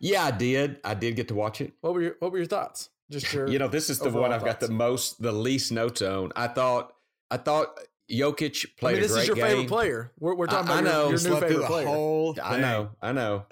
[0.00, 0.78] yeah, I did.
[0.84, 1.72] I did get to watch it.
[1.80, 2.90] What were your What were your thoughts?
[3.10, 6.02] Just your You know, this is the one I've got the most, the least notes
[6.02, 6.32] on.
[6.36, 6.92] I thought,
[7.30, 7.78] I thought
[8.10, 9.46] Jokic played I mean, this a great is your game.
[9.46, 10.12] favorite player.
[10.18, 11.00] We're, we're talking I- I about know.
[11.00, 11.86] your, your new Slept through favorite the player.
[11.86, 13.44] whole I know, I know.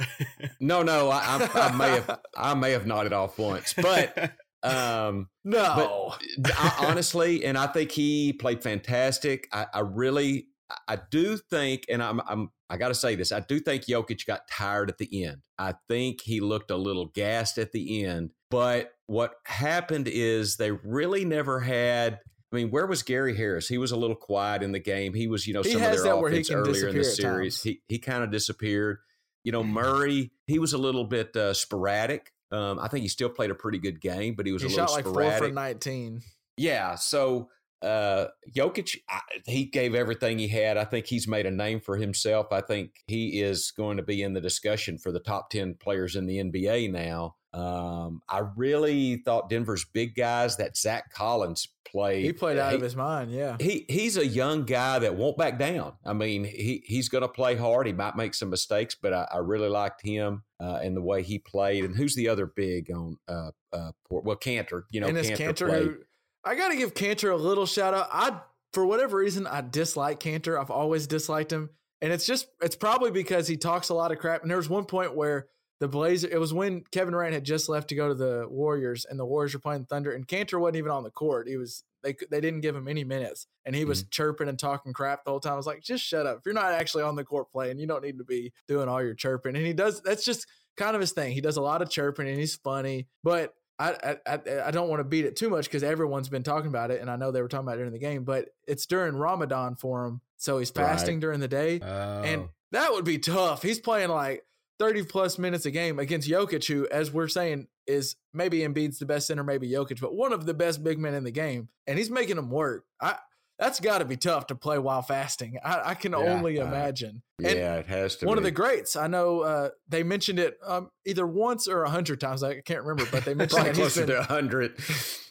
[0.60, 1.18] No, no, I,
[1.54, 6.14] I, I may have, I may have nodded off once, but um, no,
[6.56, 9.48] I, honestly, and I think he played fantastic.
[9.52, 10.46] I, I really,
[10.88, 13.30] I do think, and I'm, I'm, I got to say this.
[13.32, 15.42] I do think Jokic got tired at the end.
[15.58, 18.30] I think he looked a little gassed at the end.
[18.50, 22.20] But what happened is they really never had.
[22.54, 23.66] I mean, where was Gary Harris?
[23.66, 25.12] He was a little quiet in the game.
[25.12, 27.02] He was, you know, He some of their that where he offense earlier in the
[27.02, 27.60] series.
[27.60, 28.98] He he kind of disappeared.
[29.42, 32.32] You know, Murray, he was a little bit uh, sporadic.
[32.52, 34.70] Um, I think he still played a pretty good game, but he was he a
[34.70, 35.38] little shot like sporadic.
[35.38, 36.22] four for nineteen.
[36.56, 36.94] Yeah.
[36.94, 37.48] So
[37.82, 40.76] uh Jokic, I, he gave everything he had.
[40.76, 42.52] I think he's made a name for himself.
[42.52, 46.14] I think he is going to be in the discussion for the top 10 players
[46.14, 47.34] in the NBA now.
[47.54, 52.24] Um, I really thought Denver's big guys, that Zach Collins played.
[52.24, 53.30] He played out he, of his mind.
[53.30, 55.92] Yeah, He he's a young guy that won't back down.
[56.04, 57.86] I mean, he he's going to play hard.
[57.86, 61.22] He might make some mistakes, but I, I really liked him uh, and the way
[61.22, 61.84] he played.
[61.84, 64.24] And who's the other big on uh, uh Port?
[64.24, 64.82] Well, Kanter.
[64.90, 65.96] You know, and Kanter, Kanter who
[66.44, 68.08] I got to give Kanter a little shout out.
[68.10, 68.40] I
[68.72, 70.60] for whatever reason I dislike Kanter.
[70.60, 71.70] I've always disliked him,
[72.02, 74.42] and it's just it's probably because he talks a lot of crap.
[74.42, 75.46] And there was one point where
[75.80, 76.28] the Blazer.
[76.30, 79.24] It was when Kevin Durant had just left to go to the Warriors, and the
[79.26, 81.48] Warriors were playing Thunder, and Kanter wasn't even on the court.
[81.48, 84.08] He was they they didn't give him any minutes, and he was Mm-hmm.
[84.10, 85.54] chirping and talking crap the whole time.
[85.54, 86.38] I was like, just shut up.
[86.38, 89.02] If you're not actually on the court playing, you don't need to be doing all
[89.02, 89.56] your chirping.
[89.56, 90.00] And he does.
[90.02, 91.32] That's just kind of his thing.
[91.32, 93.54] He does a lot of chirping, and he's funny, but.
[93.76, 96.92] I, I I- don't want to beat it too much because everyone's been talking about
[96.92, 98.22] it, and I know they were talking about it during the game.
[98.22, 100.84] But it's during Ramadan for him, so he's Right.
[100.86, 102.22] fasting during the day, Oh.
[102.22, 103.62] and that would be tough.
[103.64, 104.44] He's playing like
[104.78, 109.06] 30 plus minutes a game against Jokic, who, as we're saying, is maybe Embiid's the
[109.06, 111.98] best center, maybe Jokic, but one of the best big men in the game, and
[111.98, 112.84] he's making him work.
[113.00, 113.16] I
[113.56, 115.58] that's got to be tough to play while fasting.
[115.64, 117.22] I, I can Yeah, only uh, imagine.
[117.38, 118.38] And Yeah, it has to one be.
[118.40, 118.96] of the greats.
[118.96, 122.42] I know uh, they mentioned it um, either once or a hundred times.
[122.42, 124.76] I can't remember, but they mentioned that he's closer been, to 100.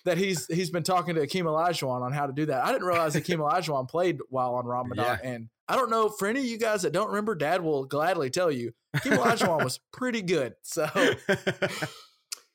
[0.05, 2.63] that he's he's been talking to Akeem Olajuwon on how to do that.
[2.63, 5.29] I didn't realize Akeem Olajuwon played while on Ramadan, Yeah.
[5.29, 7.35] and I don't know for any of you guys that don't remember.
[7.35, 10.55] Dad will gladly tell you Akeem Olajuwon was pretty good.
[10.61, 10.83] So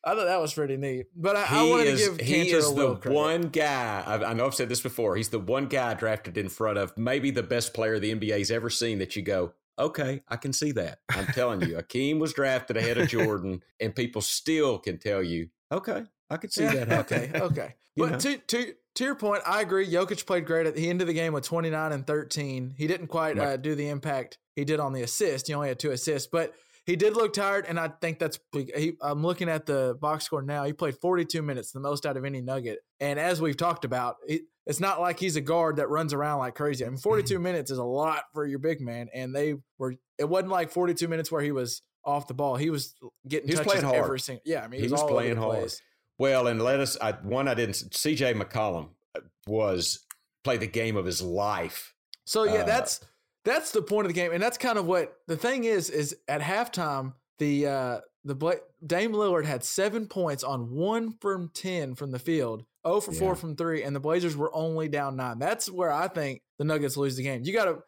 [0.04, 1.06] I thought that was pretty neat.
[1.14, 3.16] But I, I He wanted is, to give he Kanter is a the credit.
[3.16, 6.48] one guy, I, I know I've said this before, he's the one guy drafted in
[6.48, 10.36] front of maybe the best player the NBA's ever seen that you go, okay, I
[10.36, 11.00] can see that.
[11.10, 15.48] I'm telling you, Akeem was drafted ahead of Jordan, and people still can tell you,
[15.72, 17.16] okay, I could see Yeah, that happen.
[17.34, 17.74] okay, okay.
[17.96, 18.18] But know.
[18.18, 19.88] to to to your point, I agree.
[19.88, 22.74] Jokic played great at the end of the game with 29 and 13.
[22.76, 25.46] He didn't quite uh, do the impact he did on the assist.
[25.46, 26.52] He only had two assists, but
[26.84, 28.40] he did look tired, and I think that's.
[28.52, 30.64] He, I'm looking at the box score now.
[30.64, 32.80] He played 42 minutes, the most out of any Nugget.
[32.98, 36.40] And as we've talked about, it, it's not like he's a guard that runs around
[36.40, 36.84] like crazy.
[36.84, 39.94] I mean, 42 minutes is a lot for your big man, and they were.
[40.18, 42.56] It wasn't like 42 minutes where he was off the ball.
[42.56, 42.94] He was
[43.28, 44.42] getting He was touches every single.
[44.44, 45.58] Yeah, I mean, He he, was over playing hard.
[45.58, 45.80] place.
[46.18, 50.00] Well, and let us, I, one I didn't, CJ McCollum uh, was,
[50.44, 51.94] played the game of his life.
[52.24, 53.00] So yeah, Uh, that's
[53.44, 55.88] that's the point of the game, and that's kind of what the thing is.
[55.90, 61.50] Is at halftime the uh the Bla- Dame Lillard had seven points on one from
[61.54, 65.16] ten from the field, zero for four from three, and the Blazers were only down
[65.16, 65.38] nine.
[65.38, 67.42] That's where I think the Nuggets lose the game.
[67.44, 67.78] You got to.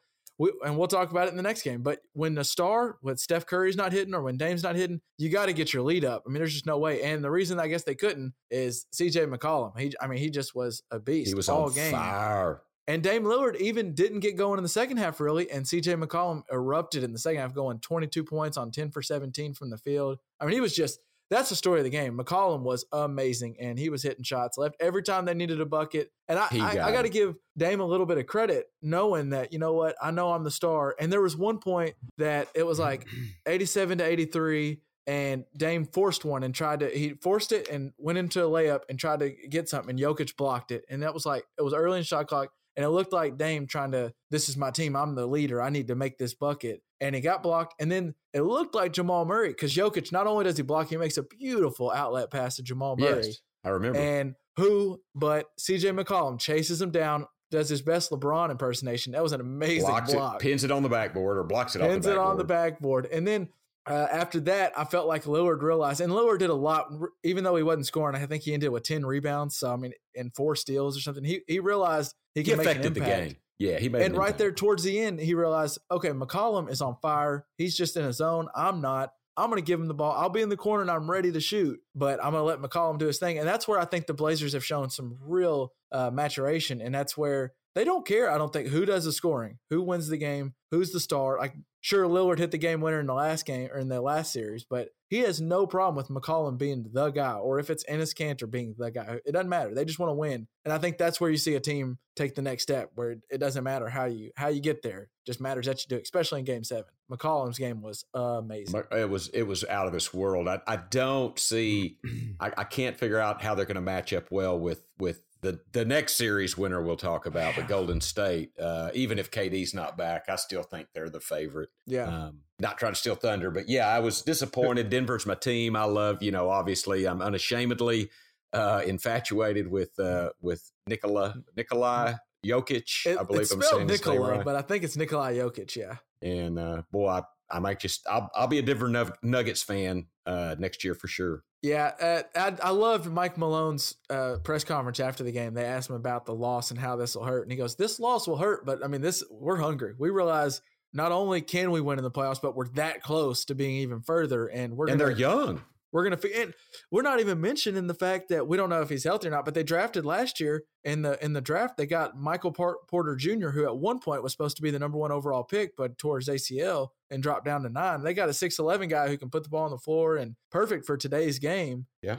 [0.40, 1.82] We, and we'll talk about it in the next game.
[1.82, 5.28] But when the star, when Steph Curry's not hitting or when Dame's not hitting, you
[5.28, 6.22] got to get your lead up.
[6.26, 7.02] I mean, there's just no way.
[7.02, 9.26] And the reason I guess they couldn't is C.J.
[9.26, 9.78] McCollum.
[9.78, 11.28] He, I mean, he just was a beast.
[11.28, 11.92] He was all game.
[11.92, 12.62] fire.
[12.88, 15.50] And Dame Lillard even didn't get going in the second half, really.
[15.50, 19.52] And CJ McCollum erupted in the second half, going 22 points on 10 for 17
[19.54, 20.18] from the field.
[20.40, 20.98] I mean, he was just
[21.30, 22.18] that's the story of the game.
[22.18, 26.10] McCollum was amazing, and he was hitting shots left every time they needed a bucket.
[26.28, 28.66] And I, He I, got I got to give Dame a little bit of credit,
[28.82, 30.96] knowing that you know what, I know I'm the star.
[30.98, 33.06] And there was one point that it was like
[33.46, 38.18] 87 to 83 and Dame forced one and tried to he forced it and went
[38.18, 41.24] into a layup and tried to get something and Jokic blocked it and that was
[41.24, 44.48] like it was early in shot clock and it looked like Dame trying to this
[44.48, 47.42] is my team I'm the leader I need to make this bucket and it got
[47.42, 50.88] blocked and then it looked like Jamal Murray because Jokic not only does he block
[50.88, 53.98] he makes a beautiful outlet pass to Jamal Murray Yes, I remember.
[53.98, 59.32] and who but CJ McCollum chases him down does his best LeBron impersonation that was
[59.32, 62.16] an amazing blocks block it, pins it on the backboard, or blocks it pins it
[62.18, 63.06] on the backboard.
[63.06, 63.48] And then
[63.86, 66.92] uh, after that, I felt like Lillard realized, and Lillard did a lot,
[67.24, 68.14] even though he wasn't scoring.
[68.14, 69.56] I think he ended with ten rebounds.
[69.56, 71.24] So I mean, and four steals or something.
[71.24, 73.36] He he realized he He can make an affected the impact.
[73.60, 74.38] Yeah, he made And right impact.
[74.38, 77.46] there towards the end, he realized, okay, McCollum is on fire.
[77.58, 78.48] He's just in his zone.
[78.56, 79.12] I'm not.
[79.36, 80.12] I'm going to give him the ball.
[80.12, 82.58] I'll be in the corner and I'm ready to shoot, but I'm going to let
[82.58, 83.38] McCollum do his thing.
[83.38, 86.80] And that's where I think the Blazers have shown some real uh, maturation.
[86.80, 90.08] And that's where they don't care, I don't think, who does the scoring, who wins
[90.08, 91.38] the game, who's the star.
[91.38, 94.32] Like, sure, Lillard hit the game winner in the last game or in the last
[94.32, 98.14] series, but he has no problem with McCollum being the guy, or if it's Enes
[98.14, 99.20] Kanter being the guy.
[99.24, 99.74] It doesn't matter.
[99.74, 100.46] They just want to win.
[100.64, 103.38] And I think that's where you see a team take the next step, where it
[103.38, 105.02] doesn't matter how you how you get there.
[105.02, 106.84] It just matters that you do, it, especially in Game Seven.
[107.10, 108.82] McCollum's game was amazing.
[108.92, 110.46] It was it was out of this world.
[110.46, 111.98] I, I don't see.
[112.40, 115.60] I, I can't figure out how they're going to match up well with with the
[115.72, 116.82] the next series winner.
[116.82, 118.50] We'll talk about the Golden State.
[118.58, 121.70] Uh, even if KD's not back, I still think they're the favorite.
[121.86, 122.26] Yeah.
[122.26, 124.90] Um, not trying to steal thunder, but yeah, I was disappointed.
[124.90, 125.76] Denver's my team.
[125.76, 128.10] I love, you know, obviously, I'm unashamedly
[128.52, 133.06] uh, infatuated with uh, with Nikola Nikolai Jokic.
[133.06, 134.44] It- I believe it's I'm saying Nikola, right.
[134.44, 135.76] but I think it's Nikolai Jokic.
[135.76, 135.96] Yeah.
[136.22, 140.06] And uh, boy, I, I might just I'll I'll be a Denver Nug- Nuggets fan
[140.26, 141.44] uh, next year for sure.
[141.62, 145.52] Yeah, uh, I, I loved Mike Malone's uh, press conference after the game.
[145.52, 148.00] They asked him about the loss and how this will hurt, and he goes, "This
[148.00, 149.92] loss will hurt, but I mean, this we're hungry.
[149.98, 150.62] We realize
[150.94, 154.00] not only can we win in the playoffs, but we're that close to being even
[154.00, 155.62] further, and we're and gonna, they're young.
[155.92, 156.54] We're gonna and
[156.90, 159.44] we're not even mentioning the fact that we don't know if he's healthy or not.
[159.44, 161.76] But they drafted last year in the in the draft.
[161.76, 164.78] They got Michael Por- Porter Jr., who at one point was supposed to be the
[164.78, 168.02] number one overall pick, but tore his ACL and dropped down to nine.
[168.02, 170.36] They got a six eleven guy who can put the ball on the floor and
[170.50, 172.18] perfect for today's game Yeah.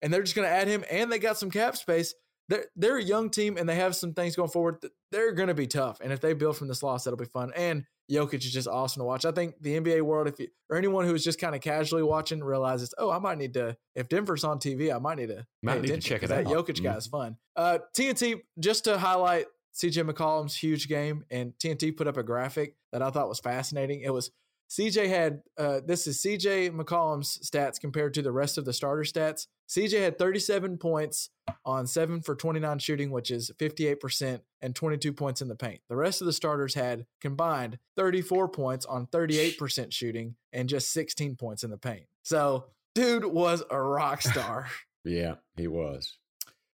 [0.00, 2.14] and they're just going to add him, and they got some cap space.
[2.48, 4.76] They're they're a young team, and they have some things going forward.
[5.12, 7.52] They're going to be tough, and if they build from this loss, that'll be fun.
[7.56, 9.24] And Jokic is just awesome to watch.
[9.24, 12.42] I think the NBA world, if you or anyone who's just kind of casually watching,
[12.42, 13.76] realizes, oh, I might need to.
[13.94, 16.52] If Denver's on TV, I might need to Might need to check it That out.
[16.52, 17.36] Jokic guy is fun.
[17.56, 22.76] Uh, TNT just to highlight CJ McCollum's huge game, and TNT put up a graphic
[22.92, 24.00] that I thought was fascinating.
[24.02, 24.30] It was
[24.72, 29.02] CJ had uh, this is CJ McCollum's stats compared to the rest of the starter
[29.02, 29.46] stats.
[29.68, 31.28] CJ had 37 points
[31.66, 35.82] on 7 for 29 shooting, which is 58%, and 22 points in the paint.
[35.90, 41.36] The rest of the starters had combined 34 points on 38% shooting and just 16
[41.36, 42.06] points in the paint.
[42.22, 44.68] So, dude was a rock star.
[45.04, 46.16] Yeah, he was.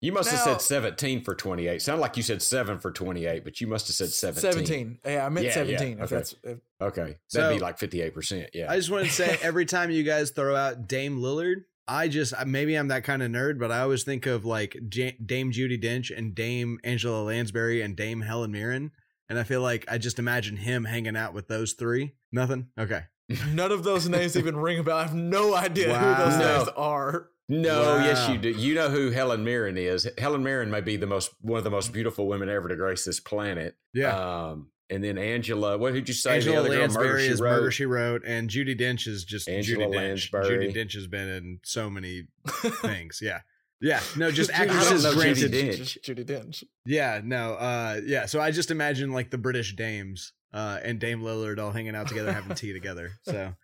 [0.04, 1.80] You must have said 17 for 28.
[1.80, 4.52] Sound like you said 7 for 28, but you must have said 17.
[4.66, 4.98] 17.
[5.06, 5.92] Yeah, I meant Yeah, yeah, 17.
[5.92, 6.14] If okay.
[6.14, 7.16] that's if, Okay.
[7.28, 8.48] So- That'd be like 58%.
[8.52, 8.70] Yeah.
[8.70, 12.34] I just want to say every time you guys throw out Dame Lillard, I just
[12.46, 15.82] maybe I'm that kind of nerd, but I always think of like J- Dame Judi
[15.82, 18.90] Dench and Dame Angela Lansbury and Dame Helen Mirren,
[19.28, 22.12] and I feel like I just imagine him hanging out with those three.
[22.32, 22.68] Nothing.
[22.78, 23.02] Okay.
[23.52, 24.96] none of those names even ring a bell.
[24.98, 26.56] I have no idea who those No.
[26.58, 27.28] names are.
[27.48, 28.50] No, yes, you do.
[28.50, 30.08] You know who Helen Mirren is.
[30.18, 33.04] Helen Mirren may be the most one of the most beautiful women ever to grace
[33.04, 33.76] this planet.
[33.92, 34.16] Yeah.
[34.16, 36.36] Um, and then Angela, what did you say?
[36.36, 37.50] Angela the other girl, Lansbury Murder, She is Wrote?
[37.50, 39.96] Murder She Wrote, and Judi Dench is just Angela Judi Dench.
[39.96, 40.68] Lansbury.
[40.68, 43.18] Judi Dench has been in so many things.
[43.22, 43.40] Yeah.
[43.80, 44.00] Yeah.
[44.16, 45.10] No, just Judi actresses Dench.
[45.10, 45.52] I don't know Judi granted.
[45.52, 45.76] Dench.
[45.76, 46.64] Just Judi Dench.
[46.86, 48.26] Yeah, no, uh, yeah.
[48.26, 52.08] So I just imagine like the British dames, uh, and Dame Lillard all hanging out
[52.08, 53.10] together, having tea together.
[53.24, 53.54] So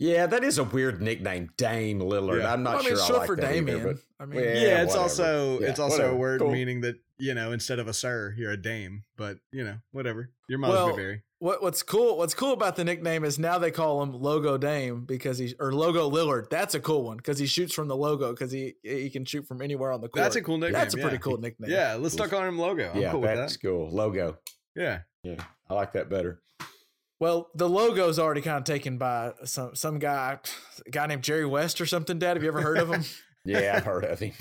[0.00, 2.40] Yeah, that is a weird nickname, Dame Lillard.
[2.40, 2.52] Yeah.
[2.54, 4.40] I'm not Well, I mean, sure short I like for that either, but I mean,
[4.40, 4.98] Yeah, yeah, it's whatever.
[5.02, 6.14] also Yeah, it's also whatever.
[6.14, 6.50] a word Cool.
[6.52, 9.04] meaning that you know instead of a sir, you're a dame.
[9.16, 10.30] But you know, whatever.
[10.48, 11.22] Your mother's Well, very.
[11.38, 15.04] what what's cool what's cool about the nickname is now they call him Logo Dame
[15.04, 16.48] because he's or Logo Lillard.
[16.48, 19.46] That's a cool one because he shoots from the logo because he he can shoot
[19.46, 20.22] from anywhere on the court.
[20.24, 20.80] That's a cool nickname.
[20.80, 21.02] That's a yeah.
[21.04, 21.70] pretty cool nickname.
[21.70, 22.90] Yeah, let's start calling him Logo.
[22.94, 23.62] I'm yeah, cool that's that.
[23.62, 23.90] cool.
[23.94, 24.38] Logo.
[24.74, 25.00] Yeah.
[25.22, 26.40] Yeah, I like that better.
[27.20, 30.38] Well, the logo's already kind of taken by some some guy,
[30.86, 32.18] a guy named Jerry West or something.
[32.18, 33.04] Dad, have you ever heard of him?
[33.42, 34.32] Yeah, I've heard of him.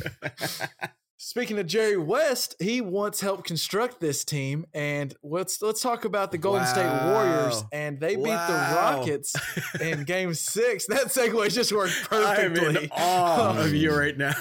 [1.18, 6.34] Speaking of Jerry West, he once helped construct this team, and let's let's talk about
[6.34, 9.34] the Golden State Warriors, and they beat the Rockets
[9.82, 10.86] in Game Six.
[10.88, 12.46] That segue just worked perfectly.
[12.46, 12.84] I'm perfectly.
[12.84, 13.76] in awe of hmm.
[13.76, 14.34] you right now.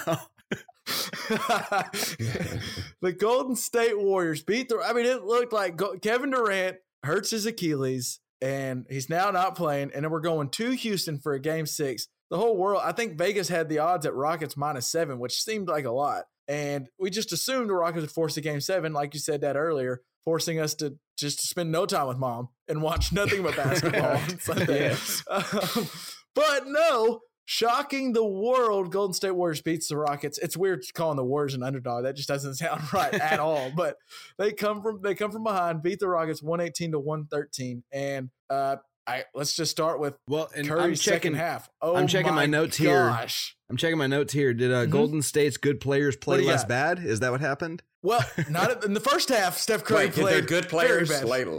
[3.01, 4.79] the Golden State Warriors beat the.
[4.85, 9.91] I mean, it looked like Kevin Durant hurts his Achilles, and he's now not playing.
[9.93, 12.07] And then we're going to Houston for a Game Six.
[12.29, 15.67] The whole world, I think Vegas had the odds at Rockets minus seven, which seemed
[15.67, 16.25] like a lot.
[16.47, 19.55] And we just assumed the Rockets would force a Game Seven, like you said that
[19.55, 24.19] earlier, forcing us to just spend no time with mom and watch nothing but basketball.
[24.67, 25.23] Yes.
[25.29, 25.87] Um,
[26.35, 30.37] but no, shocking the world, Golden State Warriors beats the Rockets.
[30.37, 32.03] It's weird calling the Warriors an underdog.
[32.03, 33.71] That just doesn't sound right at all.
[33.75, 33.97] But
[34.37, 37.83] they come from they come from behind, beat the Rockets 118 to 113.
[37.91, 38.75] And uh
[39.07, 41.67] I let's just start with Well, and Curry's I'm second half.
[41.81, 43.07] Oh I'm checking my notes here.
[43.09, 43.55] gosh.
[43.67, 44.53] I'm checking my notes here.
[44.53, 44.91] Did uh, Mhm.
[44.91, 46.69] Golden State's good players play less got?
[46.69, 46.99] bad?
[46.99, 47.81] Is that what happened?
[48.01, 49.57] Well, not in the first half.
[49.57, 51.55] Steph Curry Wait, played their good very players bad.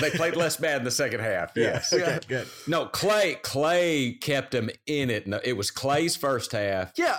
[0.00, 1.52] they played less bad in the second half?
[1.54, 1.92] Yes.
[1.96, 2.18] Yeah.
[2.26, 2.48] good.
[2.66, 5.26] No, Klay Klay kept them in it.
[5.26, 7.18] No, it was Klay's first half, Yeah,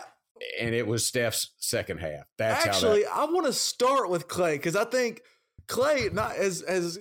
[0.59, 2.25] and it was Steph's second half.
[2.38, 5.21] That's Actually, how I want to start with Klay because I think
[5.67, 6.99] Klay, not as as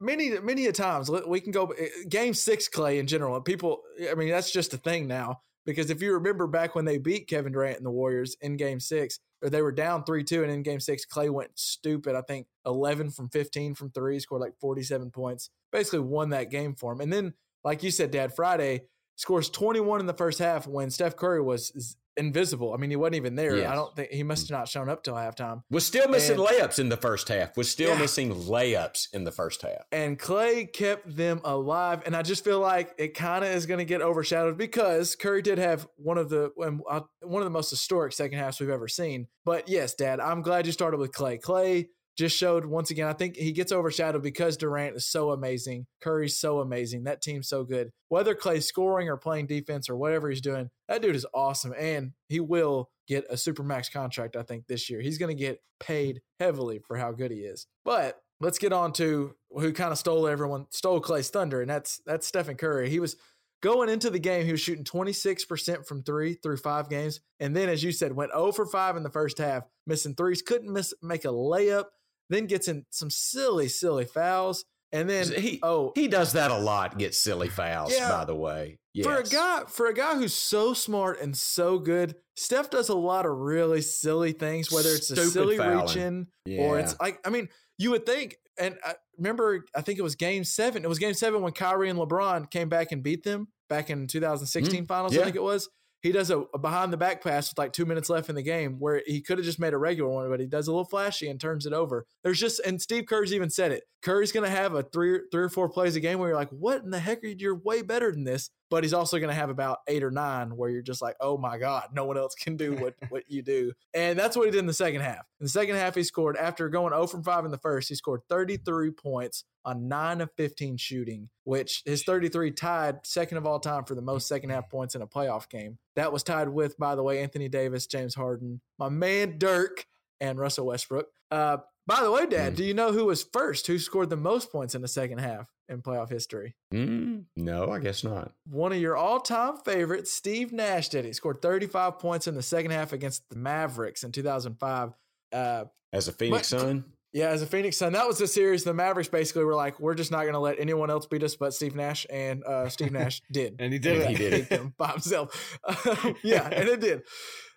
[0.00, 2.68] many many a times we can go eh, game six.
[2.68, 3.80] Klay in general, people.
[4.10, 7.28] I mean, that's just a thing now because if you remember back when they beat
[7.28, 10.52] Kevin Durant and the Warriors in Game Six, or they were down three two, and
[10.52, 12.14] in Game Six, Klay went stupid.
[12.14, 16.50] I think eleven from fifteen from three, scored like forty seven points, basically won that
[16.50, 17.00] game for him.
[17.00, 18.82] And then, like you said, Dad, Friday
[19.16, 22.72] scores twenty one in the first half when Steph Curry was invisible.
[22.72, 23.56] I mean, he wasn't even there.
[23.56, 23.68] Yes.
[23.70, 25.62] I don't think he must have not shown up till halftime.
[25.70, 27.56] Was still missing And- layups in the first half.
[27.56, 27.98] Was still Yeah.
[27.98, 29.82] missing layups in the first half.
[29.92, 32.02] and Klay kept them alive.
[32.06, 35.42] And I just feel like it kind of is going to get overshadowed because Curry
[35.42, 38.70] did have one of the um, uh, one of the most historic second halves we've
[38.70, 39.28] ever seen.
[39.44, 41.40] But yes, Dad, I'm glad you started with Klay.
[41.40, 43.08] Klay just showed once again.
[43.08, 45.86] I think he gets overshadowed because Durant is so amazing.
[46.00, 47.04] Curry's so amazing.
[47.04, 47.90] That team's so good.
[48.08, 52.12] Whether Klay's scoring or playing defense or whatever he's doing, that dude is awesome, and
[52.28, 54.36] he will get a supermax contract.
[54.36, 57.66] I think this year he's going to get paid heavily for how good he is.
[57.84, 62.00] But let's get on to who kind of stole everyone, stole Klay's thunder, and that's
[62.06, 62.90] that's Stephen Curry.
[62.90, 63.16] He was
[63.64, 67.20] going into the game, he was shooting 26% from three through five games.
[67.40, 70.42] And then, as you said, went 0 for 5 in the first half, missing threes,
[70.42, 71.86] couldn't miss make a layup,
[72.30, 74.64] then gets in some silly, silly fouls.
[74.92, 76.96] And then he oh he does that a lot.
[76.98, 77.92] Gets silly fouls.
[77.92, 78.08] Yeah.
[78.10, 79.04] By the way, yes.
[79.04, 82.94] for a guy for a guy who's so smart and so good, Steph does a
[82.94, 85.80] lot of really silly things, whether it's a Stupid silly fouling.
[85.86, 86.26] reach in
[86.60, 90.14] or it's like I mean, you would think, and I remember, I think it was
[90.14, 90.84] Game Seven.
[90.84, 94.06] It was Game Seven when Kyrie and LeBron came back and beat them back in
[94.06, 95.16] 2016 finals.
[95.16, 95.68] I Mm, think it was.
[96.04, 98.42] He does a, a behind the back pass with like two minutes left in the
[98.42, 100.84] game where he could have just made a regular one, but he does a little
[100.84, 102.04] flashy and turns it over.
[102.22, 103.84] There's just and Steve Kerr's even said it.
[104.02, 106.82] Curry's gonna have a three three or four plays a game where you're like, what
[106.82, 107.36] in the heck are you?
[107.38, 108.50] You're way better than this.
[108.70, 111.58] But he's also gonna have about eight or nine where you're just like, oh my
[111.58, 113.72] god, no one else can do what what you do.
[113.92, 115.26] And that's what he did in the second half.
[115.40, 117.94] In the second half, he scored after going 0 from 5 in the first, he
[117.94, 123.60] scored 33 points on 9 of 15 shooting, which his 33 tied second of all
[123.60, 125.78] time for the most second half points in a playoff game.
[125.96, 129.86] That was tied with, by the way, Anthony Davis, James Harden, my man Dirk,
[130.20, 131.06] and Russell Westbrook.
[131.30, 132.56] Uh, by the way, Dad, Mm.
[132.56, 133.66] do you know who was first?
[133.66, 136.54] Who scored the most points in the second half in playoff history?
[136.72, 138.32] Mm, no, I guess not.
[138.48, 141.04] One of your all-time favorites, Steve Nash, did.
[141.04, 144.92] He scored 35 points in the second half against the Mavericks in 2005.
[145.32, 148.64] Uh, As a Phoenix But- Sun, yeah, as a Phoenix Sun, that was the series.
[148.64, 151.36] The Mavericks basically were like, "We're just not going to let anyone else beat us
[151.36, 153.54] but Steve Nash," and uh, Steve Nash did.
[153.60, 154.08] And he did it.
[154.08, 154.76] He did it.
[154.76, 155.56] by himself.
[156.24, 157.02] yeah, and it did.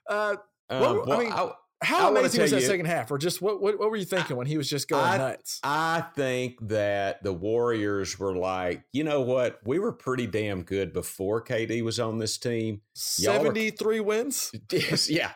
[0.07, 0.35] Uh,
[0.69, 3.61] um, Well, I mean, I, how amazing was that you- second half, or just what,
[3.61, 5.59] what what were you thinking when he was just going I- nuts?
[5.63, 9.59] I think that the Warriors were like, you know what?
[9.65, 12.81] We were pretty damn good before KD was on this team.
[13.17, 14.51] y'all Seventy-three wins.
[14.71, 15.31] Yes, yeah.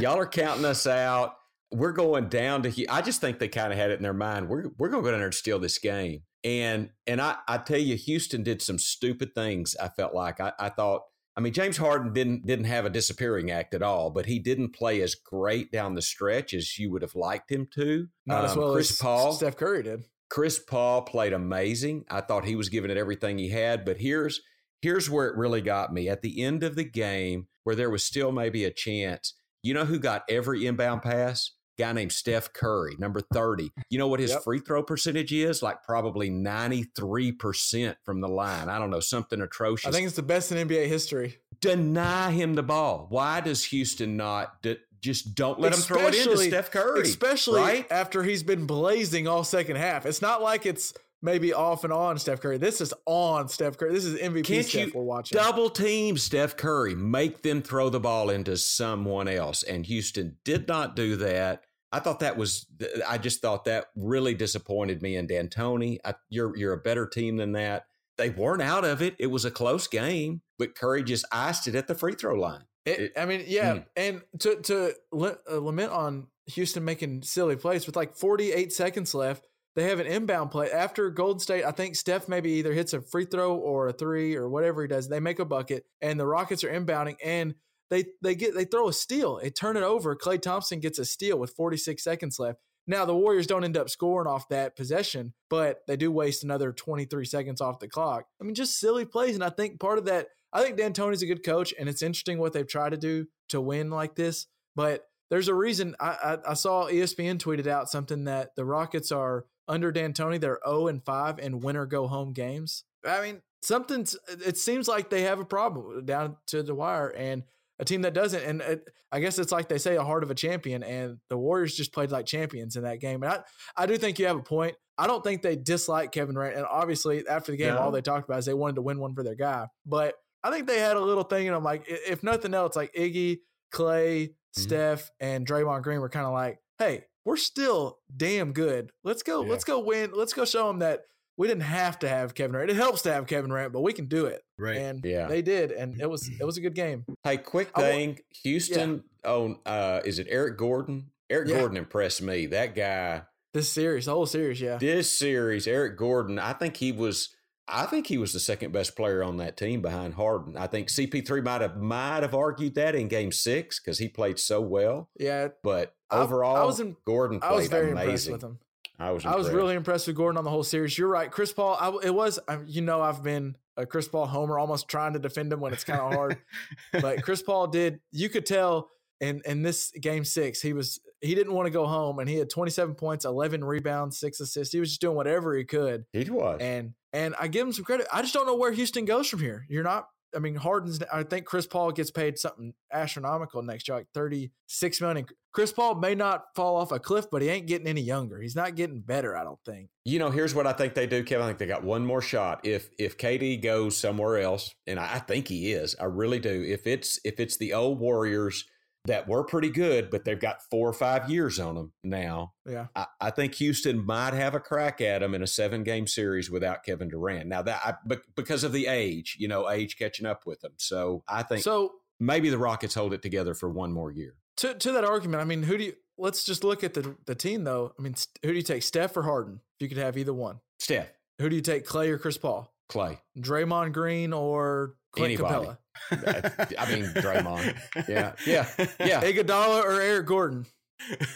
[0.00, 1.34] Y'all are counting us out.
[1.72, 2.86] We're going down to.
[2.88, 4.48] I just think they kind of had it in their mind.
[4.48, 6.22] We're we're going to go down there and steal this game.
[6.42, 9.76] And and I I tell you, Houston did some stupid things.
[9.80, 11.02] I felt like I, I thought.
[11.36, 14.74] I mean, James Harden didn't didn't have a disappearing act at all, but he didn't
[14.74, 18.08] play as great down the stretch as you would have liked him to.
[18.26, 19.32] Not as Um, well Chris as Paul.
[19.32, 20.04] Steph Curry did.
[20.28, 22.04] Chris Paul played amazing.
[22.10, 24.40] I thought he was giving it everything he had, but here's
[24.82, 26.08] here's where it really got me.
[26.08, 29.84] At the end of the game, where there was still maybe a chance, you know
[29.84, 31.52] who got every inbound pass?
[31.80, 33.72] Guy named Steph Curry, number 30.
[33.90, 34.44] You know what his Yep.
[34.44, 35.62] free throw percentage is?
[35.62, 38.68] Like probably 93% from the line.
[38.68, 41.38] I don't know, something atrocious I think it's the best in NBA history.
[41.60, 43.06] deny him the ball.
[43.10, 44.62] Why does Houston not
[45.00, 47.00] just don't let him throw it into Steph Curry.
[47.02, 47.86] Especially right?
[47.90, 50.04] after he's been blazing all second half.
[50.04, 52.58] It's not like it's maybe off and on Steph Curry.
[52.58, 53.92] This is on Steph Curry.
[53.92, 55.36] This is MVP Can't Steph you we're watching.
[55.36, 59.62] double team Steph Curry, make them throw the ball into someone else.
[59.62, 61.64] And Houston did not do that.
[61.92, 62.66] I thought that was.
[63.08, 65.98] I just thought that really disappointed me and D'Antoni.
[66.04, 67.86] I, you're you're a better team than that.
[68.16, 69.16] They weren't out of it.
[69.18, 72.64] It was a close game, but Curry just iced it at the free throw line.
[72.84, 73.86] It, It- I mean, yeah, Mm.
[73.96, 79.44] and to to uh, lament on Houston making silly plays with like 48 seconds left,
[79.76, 81.64] they have an inbound play after Golden State.
[81.64, 84.88] I think Steph maybe either hits a free throw or a three or whatever he
[84.88, 85.08] does.
[85.08, 87.54] They make a bucket, and the Rockets are inbounding, and
[87.90, 89.40] they they get they throw a steal.
[89.40, 90.16] They turn it over.
[90.16, 92.60] Klay Thompson gets a steal with 46 seconds left.
[92.86, 96.72] Now the Warriors don't end up scoring off that possession, but they do waste another
[96.72, 98.24] 23 seconds off the clock.
[98.40, 101.26] I mean, just silly plays, and I think part of that I think D'Antoni's a
[101.26, 104.46] good coach, and it's interesting what they've tried to do to win like this.
[104.74, 105.94] But there's a reason.
[106.00, 110.40] I, I, I saw ESPN tweeted out something that the Rockets are under D'Antoni.
[110.40, 112.84] They're 0 and 5 in winner go home games.
[113.06, 114.16] I mean, something's.
[114.28, 117.44] It seems like they have a problem down to the wire, and
[117.80, 118.42] a team that doesn't.
[118.42, 120.82] And it, I guess it's like they say, a heart of a champion.
[120.82, 123.22] And the Warriors just played like champions in that game.
[123.22, 123.40] And I,
[123.76, 124.76] I do think you have a point.
[124.98, 126.56] I don't think they dislike Kevin Durant.
[126.56, 127.80] And obviously, after the game, No.
[127.80, 129.66] all they talked about is they wanted to win one for their guy.
[129.86, 130.14] But
[130.44, 133.38] I think they had a little thing, and I'm like, if nothing else, like Iggy,
[133.74, 134.60] Klay, mm-hmm.
[134.60, 138.90] Steph, and Draymond Green were kind of like, hey, we're still damn good.
[139.04, 139.50] Let's go, Yeah.
[139.50, 140.10] let's go win.
[140.14, 141.00] Let's go show them that
[141.36, 142.70] we didn't have to have Kevin Durant.
[142.70, 144.42] It helps to have Kevin Durant, but we can do it.
[144.60, 144.76] Right.
[144.76, 145.26] And Yeah.
[145.26, 147.04] they did, and it was it was a good game.
[147.24, 148.18] Hey, quick I wa- thing.
[148.44, 151.10] Houston on uh is it Eric Gordon?
[151.28, 151.58] Eric Yeah.
[151.58, 152.46] Gordon impressed me.
[152.46, 153.22] That guy
[153.54, 154.76] This series, the whole series, yeah.
[154.78, 157.34] this series, Eric Gordon, I think he was
[157.72, 160.56] I think he was the second best player on that team behind Harden.
[160.56, 164.38] I think CP3 might have might have argued that in game 6 cuz he played
[164.40, 168.04] so well, Yeah, but overall I was in- Gordon played I was very amazing.
[168.08, 168.58] impressed with him.
[168.98, 170.98] I was I was really impressed with Gordon on the whole series.
[170.98, 171.74] You're right, Chris Paul.
[171.80, 175.18] I, it was, I, you know, I've been a Chris Paul homer, almost trying to
[175.18, 176.38] defend him when it's kind of hard.
[177.00, 178.00] but Chris Paul did.
[178.12, 178.88] You could tell
[179.20, 182.36] in in this game six, he was he didn't want to go home, and he
[182.36, 184.72] had 27 points, 11 rebounds, six assists.
[184.72, 186.58] He was just doing whatever he could, he was.
[186.60, 188.06] and and I give him some credit.
[188.12, 189.66] I just don't know where Houston goes from here.
[189.68, 190.06] You're not.
[190.34, 191.00] I mean, Harden's.
[191.12, 195.26] I think Chris Paul gets paid something astronomical next year, like 36 million.
[195.52, 198.40] Chris Paul may not fall off a cliff, but he ain't getting any younger.
[198.40, 199.36] He's not getting better.
[199.36, 199.88] I don't think.
[200.04, 201.44] You know, here's what I think they do, Kevin.
[201.44, 202.60] I think they got one more shot.
[202.64, 206.64] If if KD goes somewhere else, and I I think he is, I really do.
[206.66, 208.64] If it's if it's the old Warriors
[209.06, 212.88] that were pretty good, but they've got four or five years on them now, Yeah.
[212.94, 216.50] I, I think Houston might have a crack at them in a seven game series
[216.50, 217.46] without Kevin Durant.
[217.46, 220.72] Now that I, but because of the age, you know, age catching up with them.
[220.76, 224.34] So I think So maybe the Rockets hold it together for one more year.
[224.60, 225.92] To to that argument, I mean, who do you?
[226.18, 227.92] Let's just look at the the team though.
[227.98, 229.60] I mean, who do you take, Steph or Harden?
[229.78, 231.08] If you could have either one, Steph,
[231.38, 232.72] who do you take, Klay or Chris Paul?
[232.90, 235.68] Klay, Draymond Green or Clint Anybody.
[236.12, 236.76] Capela?
[236.78, 237.76] I mean Draymond.
[238.08, 238.66] Yeah, yeah,
[238.98, 239.22] yeah.
[239.22, 240.66] Iguodala or Eric Gordon?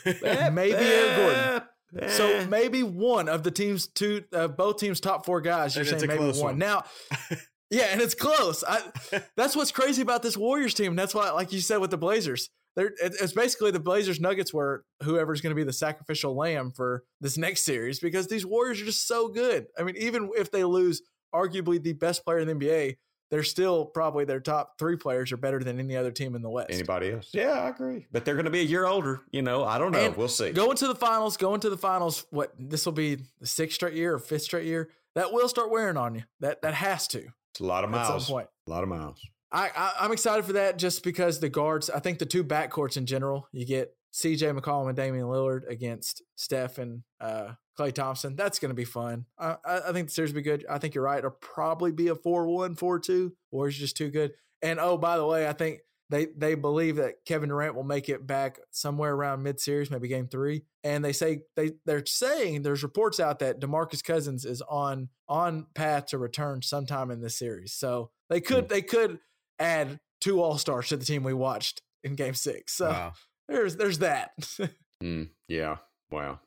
[0.04, 2.08] Maybe Eric Gordon.
[2.10, 2.46] So Eh.
[2.46, 5.76] maybe one of the team's two, uh, both teams' top four guys.
[5.76, 6.38] You're And saying maybe one.
[6.40, 6.58] one.
[6.58, 6.84] Now,
[7.70, 8.64] yeah, and it's close.
[8.66, 8.80] I,
[9.36, 10.96] that's what's crazy about this Warriors team.
[10.96, 14.84] That's why, like you said with the Blazers, they're, it's basically the Blazers Nuggets were
[15.02, 18.84] whoever's going to be the sacrificial lamb for this next series because these Warriors are
[18.86, 19.66] just so good.
[19.78, 21.02] I mean, even if they lose
[21.34, 22.96] arguably the best player in the NBA,
[23.30, 26.50] they're still probably their top three players are better than any other team in the
[26.50, 26.70] West.
[26.70, 27.30] Anybody else?
[27.32, 28.06] Yeah, I agree.
[28.12, 29.22] But they're going to be a year older.
[29.32, 30.06] You know, I don't know.
[30.06, 30.52] And we'll see.
[30.52, 32.26] Going to the finals, going to the finals.
[32.30, 35.70] What this will be the sixth straight year or fifth straight year that will start
[35.70, 36.22] wearing on you.
[36.40, 38.28] That that has to It's a lot of at some miles.
[38.28, 38.48] point.
[38.66, 39.20] A lot of miles.
[39.54, 41.88] I, I I'm excited for that just because the guards.
[41.88, 43.48] I think the two backcourts in general.
[43.52, 44.48] You get C.J.
[44.48, 48.36] McCollum and Damian Lillard against Steph and uh, Klay Thompson.
[48.36, 49.26] That's going to be fun.
[49.38, 50.66] I, I think the series will be good.
[50.68, 51.18] I think you're right.
[51.18, 53.32] It'll probably be a 4-1, 4-2.
[53.50, 54.32] Warriors just too good.
[54.62, 55.80] And oh, by the way, I think
[56.10, 60.08] they they believe that Kevin Durant will make it back somewhere around mid series, maybe
[60.08, 60.64] game three.
[60.82, 65.66] And they say they they're saying there's reports out that DeMarcus Cousins is on on
[65.74, 67.72] path to return sometime in this series.
[67.72, 69.18] So they could they could
[69.58, 72.76] add two all stars to the team we watched in game six.
[72.76, 73.12] So Wow.
[73.48, 74.32] there's there's that.
[75.02, 75.78] Mm, yeah.
[76.10, 76.38] Wow.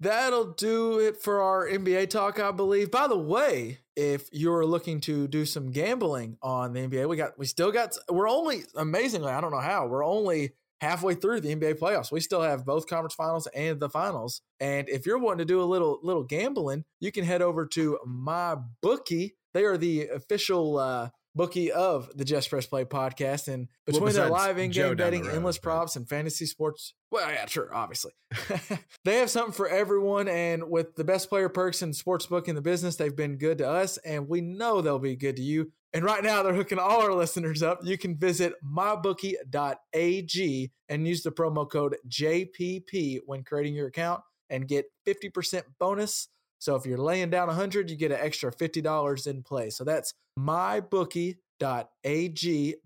[0.00, 2.90] That'll do it for our NBA talk, I believe.
[2.90, 7.38] By the way, if you're looking to do some gambling on the NBA, we got
[7.38, 11.54] we still got we're only amazingly, I don't know how, we're only halfway through the
[11.54, 12.12] NBA playoffs.
[12.12, 14.42] We still have both conference finals and the finals.
[14.60, 17.98] And if you're wanting to do a little little gambling, you can head over to
[18.04, 19.36] my bookie.
[19.54, 23.46] They are the official uh bookie of the Just Press Play podcast.
[23.46, 27.30] And Well, between their live in game betting, road, endless props, and fantasy sports, well,
[27.30, 28.12] yeah, sure, obviously.
[29.04, 30.26] they have something for everyone.
[30.26, 33.58] And with the best player perks and sports book in the business, they've been good
[33.58, 35.70] to us, and we know they'll be good to you.
[35.92, 37.80] And right now, they're hooking all our listeners up.
[37.82, 44.20] You can visit mybookie.ag and use the promo code JPP when creating your account
[44.50, 46.28] and get 50% bonus.
[46.58, 49.70] So if you're laying down 100, you get an extra $50 in play.
[49.70, 51.36] So that's mybookie.ag.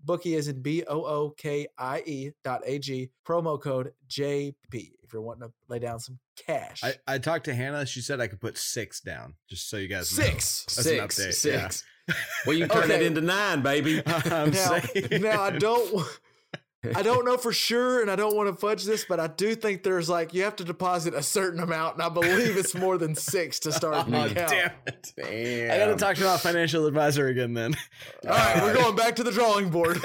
[0.03, 3.09] Bookie is in B O O K I E dot AG.
[3.27, 6.81] Promo code JP if you're wanting to lay down some cash.
[6.83, 7.85] I, I talked to Hannah.
[7.85, 10.23] She said I could put six down, just so you guys know.
[10.25, 10.65] Six.
[10.65, 11.83] That's an six, update, six.
[12.45, 12.95] Well, you can turn Okay.
[12.95, 14.01] it into nine, baby.
[14.05, 15.21] I'm now, saying.
[15.21, 16.05] now I don't
[16.95, 19.53] I don't know for sure and I don't want to fudge this, but I do
[19.53, 22.97] think there's like you have to deposit a certain amount, and I believe it's more
[22.97, 24.49] than six to start an Oh, account.
[24.49, 25.13] damn it.
[25.15, 25.71] Damn.
[25.71, 27.75] I got to talk to my financial advisor again then.
[28.27, 29.99] All right, we're going back to the drawing board.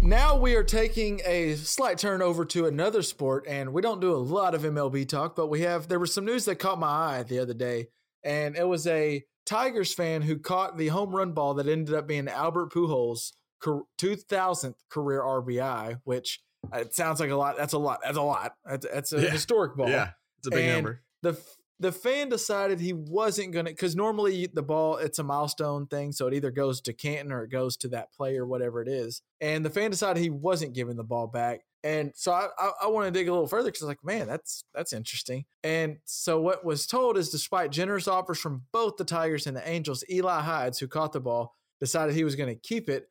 [0.02, 4.12] now we are taking a slight turn over to another sport, and we don't do
[4.14, 5.88] a lot of MLB talk, but we have.
[5.88, 6.86] There was some news that caught my
[7.18, 7.88] eye the other day,
[8.26, 12.06] and it was a Tigers fan who caught the home run ball that ended up
[12.08, 13.32] being Albert Pujols'
[13.96, 16.40] two thousandth career RBI, which
[16.74, 17.56] uh, it sounds like a lot.
[17.56, 18.00] That's a lot.
[18.04, 18.54] That's a lot.
[18.64, 19.30] That's, that's a Yeah.
[19.30, 21.02] historic ball Yeah, it's a big And number.
[21.22, 21.40] the
[21.78, 26.26] the fan decided he wasn't gonna because normally the ball it's a milestone thing, so
[26.26, 29.20] it either goes to Canton or it goes to that player, whatever it is.
[29.42, 32.86] And the fan decided he wasn't giving the ball back, and so I I, I
[32.88, 35.44] want to dig a little further because like man, that's that's interesting.
[35.62, 39.66] And so what was told is, despite generous offers from both the Tigers and the
[39.68, 43.08] Angels, Eli Hides, who caught the ball, decided he was going to keep it.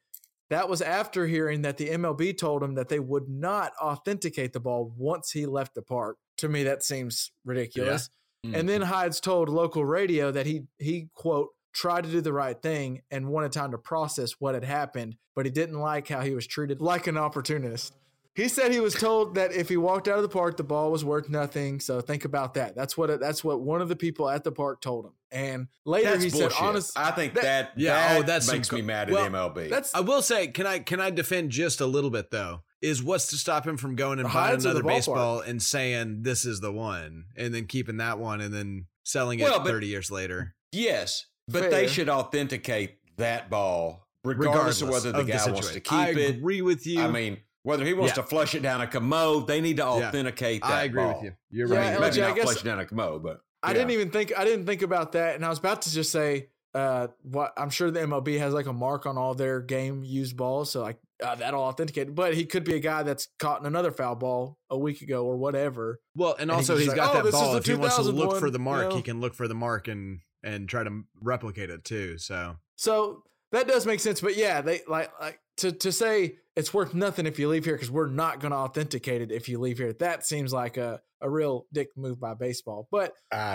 [0.49, 4.59] That was after hearing that the MLB told him that they would not authenticate the
[4.59, 6.17] ball once he left the park.
[6.38, 8.09] To me, that seems ridiculous.
[8.45, 8.55] Hmm.
[8.55, 12.61] And then Hides told local radio that he he quote tried to do the right
[12.61, 16.36] thing and wanted time to process what had happened, but he didn't like how he
[16.36, 17.93] was treated like an opportunist.
[18.36, 20.91] He said he was told that if he walked out of the park, the ball
[20.91, 21.79] was worth nothing.
[21.79, 22.75] So think about that.
[22.75, 25.13] That's what that's what one of the people at the park told him.
[25.31, 26.51] And later That's he bullshit.
[26.51, 28.81] said, "Honest, I think that- that, Yeah, oh, that oh, that's some makes co- me
[28.81, 29.69] mad well, at MLB.
[29.69, 32.61] that's I will say, can I can I defend just a little bit though?
[32.81, 34.95] Is what's to stop him from going and buying hides or the another ballpark?
[34.97, 39.39] baseball and saying this is the one, and then keeping that one and then selling
[39.39, 40.55] it Well, but- thirty years later?
[40.73, 41.69] yes, but Fair.
[41.71, 46.09] they should authenticate that ball regardless, of whether the of guy wants to keep I
[46.09, 46.17] it.
[46.17, 47.01] I agree with you.
[47.01, 48.22] I mean, whether he wants Yeah.
[48.24, 49.89] to flush it down a commode, they need to Yeah.
[50.07, 51.16] authenticate that I agree ball.
[51.16, 51.34] with you.
[51.49, 51.86] You're Yeah, I right.
[51.93, 54.11] mean, LJ, maybe I not guess- flush it down a commode, but I didn't even
[54.11, 57.53] think I didn't think about that, and I was about to just say, uh, what
[57.57, 60.82] I'm sure the MLB has like a mark on all their game used balls, so
[60.84, 62.13] like uh, that'll authenticate.
[62.13, 65.26] But he could be a guy that's caught in another foul ball a week ago
[65.26, 65.99] or whatever.
[66.13, 67.55] Well, and And he also can he's just got like, "Oh, that this is ball.
[67.55, 68.95] If he wants to 2000 look for one," the you mark, know?
[68.97, 72.18] he can look for the mark and and try to replicate it too.
[72.20, 74.20] So So that does make sense.
[74.22, 77.76] But yeah, they like like to to say it's worth nothing if you leave here
[77.76, 79.93] because we're not going to authenticate it if you leave here.
[79.93, 82.88] That seems like a a real dick move by baseball.
[82.91, 83.14] But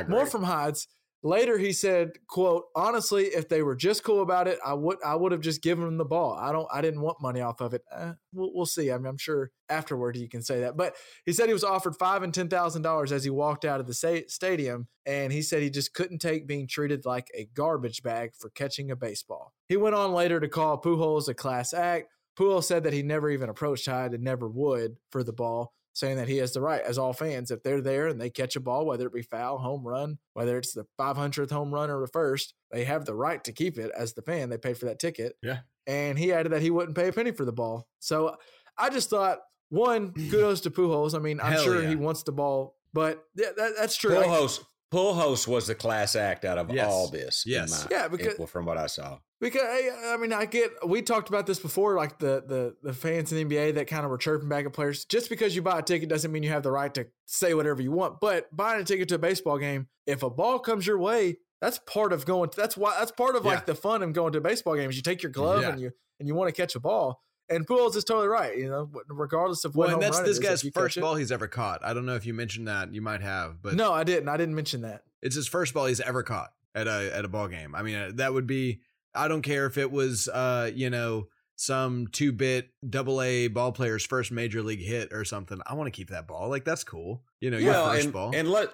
[0.08, 0.88] More from Hides.
[1.22, 5.14] Later, he said, "quote Honestly, if they were just cool about it, I would I
[5.14, 6.32] would have just given them the ball.
[6.32, 7.82] I don't I didn't want money off of it.
[7.94, 8.90] Eh, we'll, we'll see.
[8.90, 10.78] I mean, I'm sure afterward you can say that.
[10.78, 10.96] But
[11.26, 13.86] he said he was offered five and ten thousand dollars as he walked out of
[13.86, 18.02] the sta- stadium, and he said he just couldn't take being treated like a garbage
[18.02, 19.52] bag for catching a baseball.
[19.68, 22.08] He went on later to call Pujols a class act.
[22.38, 26.16] Pujols said that he never even approached Hyde and never would for the ball saying
[26.16, 28.60] that he has the right, as all fans, if they're there and they catch a
[28.60, 32.06] ball, whether it be foul, home run, whether it's the 500th home run or the
[32.06, 34.48] first, they have the right to keep it as the fan.
[34.50, 35.36] They paid for that ticket.
[35.42, 35.58] Yeah.
[35.86, 37.88] And he added that he wouldn't pay a penny for the ball.
[37.98, 38.36] So
[38.78, 41.14] I just thought, one, kudos to Pujols.
[41.14, 41.88] I mean, I'm Hell sure yeah.
[41.88, 44.10] he wants the ball, but yeah, that, that's true.
[44.14, 44.60] Pujols,
[44.92, 46.90] Pujols was the class act out of Yes.
[46.90, 47.44] all this.
[47.46, 47.84] Yes.
[47.90, 49.18] my- Yeah, because- from what I saw.
[49.40, 52.92] Because I I mean, I get we talked about this before, like the the the
[52.92, 55.04] fans in the NBA that kind of were chirping back at players.
[55.06, 57.80] Just because you buy a ticket doesn't mean you have the right to say whatever
[57.80, 58.20] you want.
[58.20, 61.78] But buying a ticket to a baseball game, if a ball comes your way, that's
[61.78, 62.50] part of going.
[62.54, 63.52] That's why that's part of Yeah.
[63.52, 64.90] like the fun of going to a baseball game.
[64.90, 65.70] Is you take your glove Yeah.
[65.70, 67.22] and you and you want to catch a ball.
[67.48, 68.56] And Pujols is totally right.
[68.56, 71.32] You know, regardless of what well, and that's this is, guy's first it- ball he's
[71.32, 71.84] ever caught.
[71.84, 72.92] I don't know if you mentioned that.
[72.94, 74.28] You might have, but No, I didn't.
[74.28, 75.02] I didn't mention that.
[75.22, 77.74] it's his first ball he's ever caught at a at a ball game.
[77.74, 78.82] I mean, uh, that would be.
[79.14, 83.72] I don't care if it was, uh, you know, some two bit double A ball
[83.72, 85.60] player's first major league hit or something.
[85.66, 86.48] I want to keep that ball.
[86.48, 87.22] Like that's cool.
[87.40, 88.30] You know, your well, first and, ball.
[88.34, 88.68] and let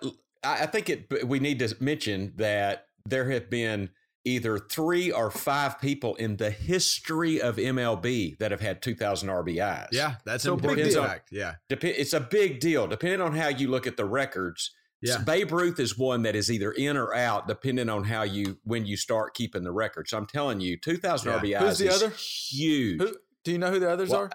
[0.44, 1.26] I I think it.
[1.26, 3.90] We need to mention that there have been
[4.24, 9.88] either three or five people in the history of MLB that have had 2,000 RBIs.
[9.92, 11.04] yeah, that's So an big important deal.
[11.04, 11.28] fact.
[11.30, 12.88] Yeah, Dep- it's a big deal.
[12.88, 14.72] Depending on how you look at the records,
[15.02, 15.16] Yeah.
[15.18, 18.58] So Babe Ruth is one that is either in or out, depending on how you
[18.64, 20.08] when you start keeping the record.
[20.08, 21.38] So I'm telling you, 2,000 Yeah.
[21.38, 22.12] RBIs Who's the is other?
[22.14, 23.00] huge.
[23.00, 24.30] Who, do you know who the others Well, are?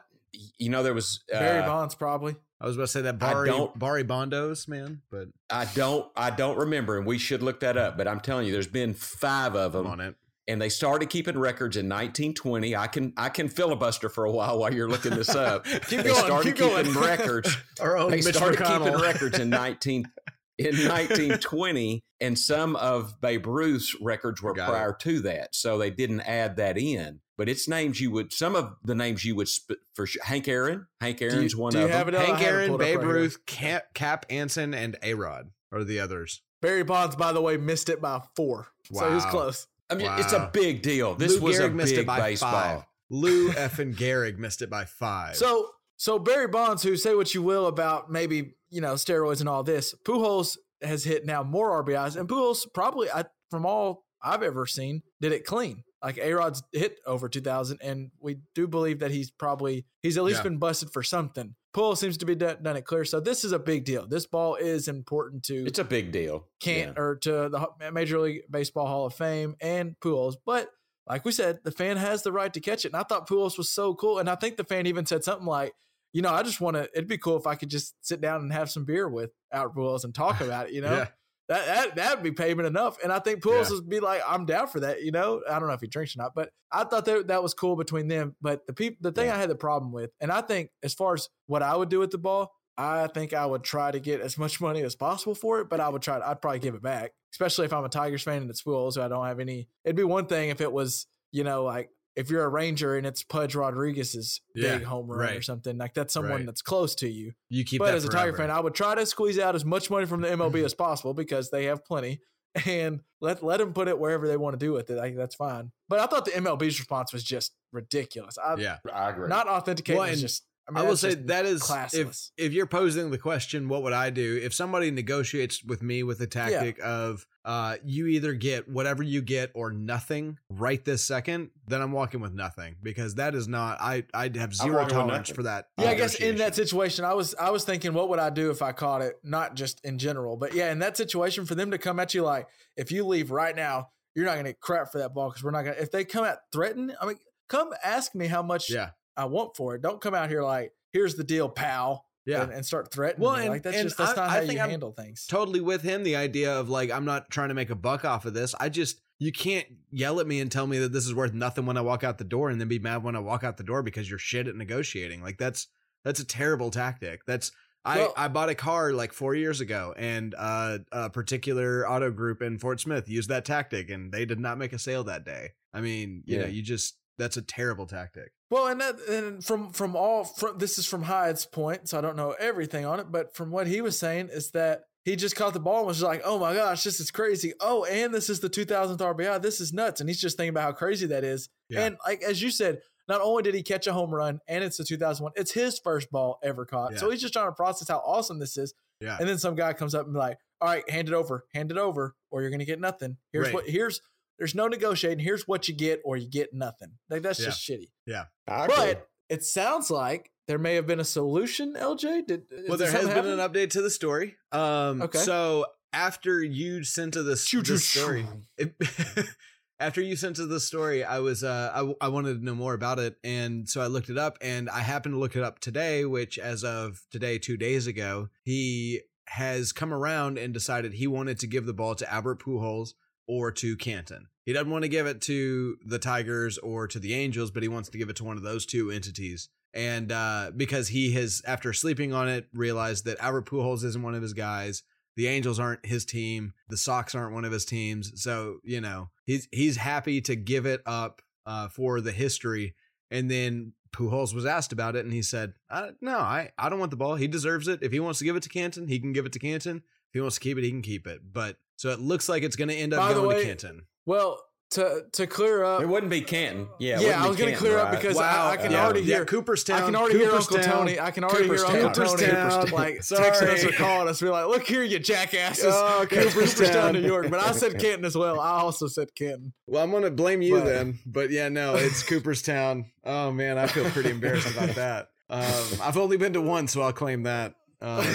[0.58, 2.36] You know, there was uh, Barry Bonds, probably.
[2.60, 6.58] I was about to say that Barry Barry Bondos, man, but I don't I don't
[6.58, 7.98] remember, and we should look that up.
[7.98, 10.16] But I'm telling you, there's been five of I'm them, on it.
[10.48, 12.76] and they started keeping records in 1920.
[12.76, 15.66] I can I can filibuster for a while while you're looking this up.
[15.88, 16.94] Keep they going, started keep going.
[16.94, 17.58] records.
[17.82, 18.86] Our own they Mitch started McConnell.
[18.86, 20.12] keeping records in 19
[20.58, 24.72] in 1920 and some of Babe Ruth's records were Got it.
[24.72, 28.56] prior to that so they didn't add that in but it's names you would some
[28.56, 31.72] of the names you would sp- for sure Hank Aaron Hank Do you, Aaron's one
[31.72, 32.18] do you of have them it?
[32.18, 32.24] up?
[32.24, 33.08] I Hank Aaron, Babe right.
[33.08, 36.42] Ruth, Cap, Cap Anson, and A Rod are the others.
[36.62, 38.68] Barry Bonds, by the way, missed it by four.
[38.94, 39.68] So he was close.
[39.90, 42.20] I mean it's a big deal this Lou was Gehrig a missed big it by
[42.20, 42.84] baseball five.
[43.10, 45.36] Lou effing Gehrig missed it by five.
[45.36, 45.70] So
[46.02, 49.62] so Barry Bonds, who say what you will about maybe you know steroids and all
[49.62, 54.66] this, Pujols has hit now more RBIs, and Pujols probably I, from all I've ever
[54.66, 55.84] seen did it clean.
[56.04, 60.18] Like A Rod's hit over two thousand, and we do believe that he's probably he's
[60.18, 60.44] at least Yeah.
[60.50, 61.54] been busted for something.
[61.76, 64.08] Pujols seems to be done, done it clear, so this is a big deal.
[64.08, 67.02] This ball is important to it's a big deal can't Yeah.
[67.02, 67.32] or to
[67.80, 70.34] the Major League Baseball Hall of Fame and Pujols.
[70.44, 70.70] But
[71.08, 72.90] like we said, the fan has the right to catch it.
[72.94, 74.18] And I thought Pujols was so cool.
[74.20, 75.74] And I think the fan even said something like,
[76.14, 78.42] you know, I just want to, it'd be cool if I could just sit down
[78.42, 80.92] and have some beer with Albert Pujols and talk about it, you know?
[80.94, 81.08] Yeah.
[81.50, 82.98] That, that that'd be payment enough.
[83.04, 83.76] And I think Pujols Yeah.
[83.76, 85.42] would be like, I'm down for that, you know?
[85.50, 87.76] I don't know if he drinks or not, but I thought that that was cool
[87.76, 88.36] between them.
[88.42, 89.36] But the people the thing Yeah.
[89.36, 92.00] I had the problem with, and I think as far as what I would do
[92.00, 95.36] with the ball, I think I would try to get as much money as possible
[95.36, 97.84] for it, but I would try to, I'd probably give it back, especially if I'm
[97.84, 99.68] a Tigers fan and it's Pujols, so I don't have any.
[99.84, 101.90] It'd be one thing if it was, you know, like
[102.22, 105.94] if you're a Ranger and it's Pudge Rodriguez's Yeah, big home run or something, like
[105.94, 106.46] that's someone Right.
[106.46, 107.34] that's close to you.
[107.50, 109.66] you keep but that as a Tiger fan, I would try to squeeze out as
[109.66, 112.22] much money from the MLB as possible because they have plenty.
[112.66, 114.96] And let let them put it wherever they want to do with it.
[114.96, 115.72] Like that's fine.
[115.88, 118.38] But I thought the MLB's response was just ridiculous.
[118.38, 118.78] I, yeah.
[118.94, 120.44] I agree Not authenticating Well, and just.
[120.74, 122.32] I, I, will say that is if classless.
[122.38, 126.20] if you're posing the question, what would I do if somebody negotiates with me with
[126.20, 131.50] the tactic of uh, you either get whatever you get or nothing right this second,
[131.68, 135.30] then I'm walking with nothing because that is not I I have zero walking tolerance
[135.30, 135.68] for that.
[135.78, 138.52] Yeah, I guess in that situation, I was I was thinking, what would I do
[138.52, 139.16] if I caught it?
[139.24, 142.24] Not just in general, but yeah, in that situation, for them to come at you
[142.24, 142.48] like,
[142.78, 145.44] if you leave right now, you're not going to get crap for that ball because
[145.44, 145.76] we're not going.
[145.76, 147.18] to If they come at threaten, I mean,
[147.50, 149.82] come ask me how much yeah I want for it.
[149.82, 152.06] Don't come out here like, here's the deal, pal.
[152.26, 153.26] yeah and, and start threatening.
[153.28, 153.42] Well, me.
[153.44, 155.26] and- like that's and just that's I- not I how think you I'm handle things.
[155.28, 158.26] totally with him the idea of like i'm not trying to make a buck off
[158.26, 161.16] of this i just you can't yell at me and tell me that this is
[161.16, 163.44] worth nothing when i walk out the door and then be mad when i walk
[163.44, 165.68] out the door because you're shit at negotiating like that's
[166.06, 167.52] that's a terrible tactic that's
[167.84, 172.12] I, Well- I bought a car like four years ago and uh, a particular auto
[172.12, 175.26] group in Fort Smith used that tactic and they did not make a sale that
[175.26, 175.54] day.
[175.74, 178.32] I mean, you know, you just that's a terrible tactic.
[178.50, 182.02] Well, and that and from from all from this is from Hyde's point, so I
[182.02, 185.36] don't know everything on it, but from what he was saying is that he just
[185.36, 187.54] caught the ball and was like, "Oh my gosh, this is crazy!
[187.60, 189.42] Oh, and this is the 2000th RBI.
[189.42, 191.48] This is nuts!" And he's just thinking about how crazy that is.
[191.70, 191.86] Yeah.
[191.86, 194.78] And like as you said, not only did he catch a home run, and it's
[194.78, 196.98] the 2001, it's his first ball ever caught.
[196.98, 198.74] So he's just trying to process how awesome this is.
[199.00, 199.18] Yeah.
[199.20, 201.72] And then some guy comes up and be like, "All right, hand it over, hand
[201.72, 203.18] it over, or you're gonna get nothing.
[203.32, 203.54] Here's Right.
[203.54, 204.02] what here's."
[204.42, 205.20] There's no negotiating.
[205.20, 206.94] Here's what you get, or you get nothing.
[207.12, 207.46] Like that's Yeah.
[207.46, 207.92] just shitty.
[208.08, 208.24] Yeah.
[208.48, 212.26] But it sounds like there may have been a solution, LJ.
[212.26, 214.38] Did well, there has been an update to the story.
[214.52, 215.20] Um, Okay.
[215.20, 218.26] So after you sent to this, Choo, choo, this story,
[218.58, 218.74] it,
[219.80, 221.72] after you sent to the story, I was uh,
[222.02, 224.72] I, I wanted to know more about it, and so I looked it up, and
[224.72, 229.02] I happened to look it up today, which as of today, two days ago, he
[229.28, 232.94] has come around and decided he wanted to give the ball to Albert Pujols
[233.28, 234.28] or to Canton.
[234.46, 237.70] He doesn't want to give it to the Tigers or to the Angels, but he
[237.70, 239.50] wants to give it to one of those two entities.
[239.74, 244.16] And uh, because he has, after sleeping on it, realized that Albert Pujols isn't one
[244.16, 244.84] of his guys.
[245.16, 246.54] The Angels aren't his team.
[246.70, 248.22] The Sox aren't one of his teams.
[248.22, 252.76] So you know he's he's happy to give it up uh, for the history.
[253.10, 256.80] And then Pujols was asked about it, and he said, uh, "No, I I don't
[256.80, 257.16] want the ball.
[257.16, 257.80] He deserves it.
[257.82, 259.78] If he wants to give it to Canton, he can give it to Canton.
[259.78, 261.20] If he wants to keep it, he can keep it.
[261.32, 263.82] But so it looks like it's going to end up By going way, to Canton.
[264.06, 264.42] Well,
[264.72, 266.70] to to clear up, It wouldn't be Canton.
[266.80, 268.48] Yeah, yeah, I was going to Canton, clear up because Wow.
[268.48, 268.86] I, I can Yeah.
[268.86, 269.82] already Yeah, hear Cooperstown.
[269.82, 270.74] I can already hear Uncle Cooperstown.
[270.78, 270.98] Tony.
[271.00, 271.76] I can already hear Cooperstown.
[271.88, 272.70] Uncle Tony Cooperstown.
[272.72, 273.32] like Sorry.
[273.32, 276.94] texting us or calling us, be like, "Look here, you jackasses, Oh, Yeah, Cooperstown, Cooperstown.
[276.94, 278.40] New York." But I said Canton as well.
[278.40, 279.52] I also said Canton.
[279.68, 281.00] Well, I'm going to blame you But- then.
[281.06, 282.86] But yeah, no, it's Cooperstown.
[283.04, 285.10] Oh man, I feel pretty embarrassed about that.
[285.30, 287.56] Um, I've only been to one, so I'll claim that.
[287.82, 288.06] Um,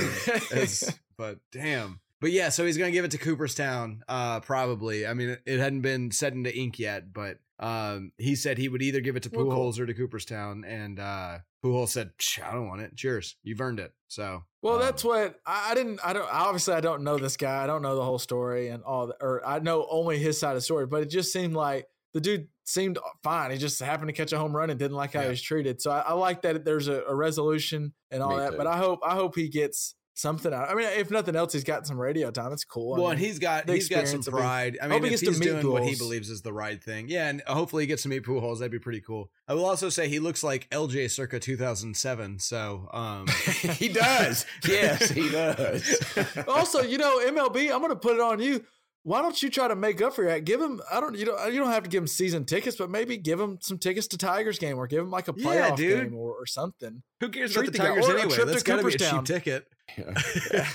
[0.53, 2.01] as- but damn.
[2.21, 5.07] But yeah, so he's gonna give it to Cooperstown, uh, probably.
[5.07, 8.83] I mean, it, hadn't been set into ink yet, but um, he said he would
[8.83, 9.73] either give it to Well, cool.
[9.73, 12.97] Pujols or to Cooperstown, and uh, Pujols said, "Psh, "I don't want it.
[12.97, 16.01] Cheers, you've earned it." So, Well, um, that's what I, I didn't.
[16.05, 16.29] I don't.
[16.31, 17.63] Obviously, I don't know this guy.
[17.65, 19.09] I don't know the whole story and all.
[19.09, 20.87] The, or I know only his side of the story.
[20.87, 23.51] But it just seemed like the dude seemed fine.
[23.51, 25.27] He just happened to catch a home run and didn't like how Yeah.
[25.27, 25.83] he was treated.
[25.83, 28.51] So I, I like that there's a, a resolution and all Me that.
[28.53, 28.57] too.
[28.59, 30.69] But I hope I hope he gets something out.
[30.71, 32.53] I mean, if nothing else, he's got some radio time.
[32.53, 32.95] It's cool.
[32.95, 34.79] I Well, and mean, he's got he's got some being- pride.
[34.83, 36.83] I mean, he if gets to he's meet doing what he believes is the right
[36.83, 38.59] thing, yeah, and hopefully he gets to meet Pujols.
[38.59, 39.31] That'd be pretty cool.
[39.47, 42.39] I will also say he looks like LJ circa 2007.
[42.41, 43.27] So, um,
[43.79, 44.45] he does.
[44.69, 46.03] Yes, he does.
[46.49, 47.71] also, you know, MLB.
[47.73, 48.65] I'm going to put it on you.
[49.09, 50.45] Why don't you try to make up for that?
[50.45, 50.81] Give him.
[50.91, 51.17] I don't.
[51.17, 51.53] You don't.
[51.55, 54.19] You don't have to give him season tickets, but maybe give him some tickets to
[54.19, 56.11] Tigers game, or give him like a Yeah, playoff dude.
[56.11, 57.05] game, or, or something.
[57.21, 58.35] who cares Treat about the the guy- Tigers or a anyway?
[58.35, 59.67] trip That's to got to be a cheap ticket.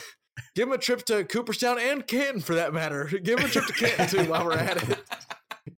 [0.55, 3.05] Give him a trip to Cooperstown and Canton for that matter.
[3.23, 4.99] Give him a trip to Canton too while we're at it.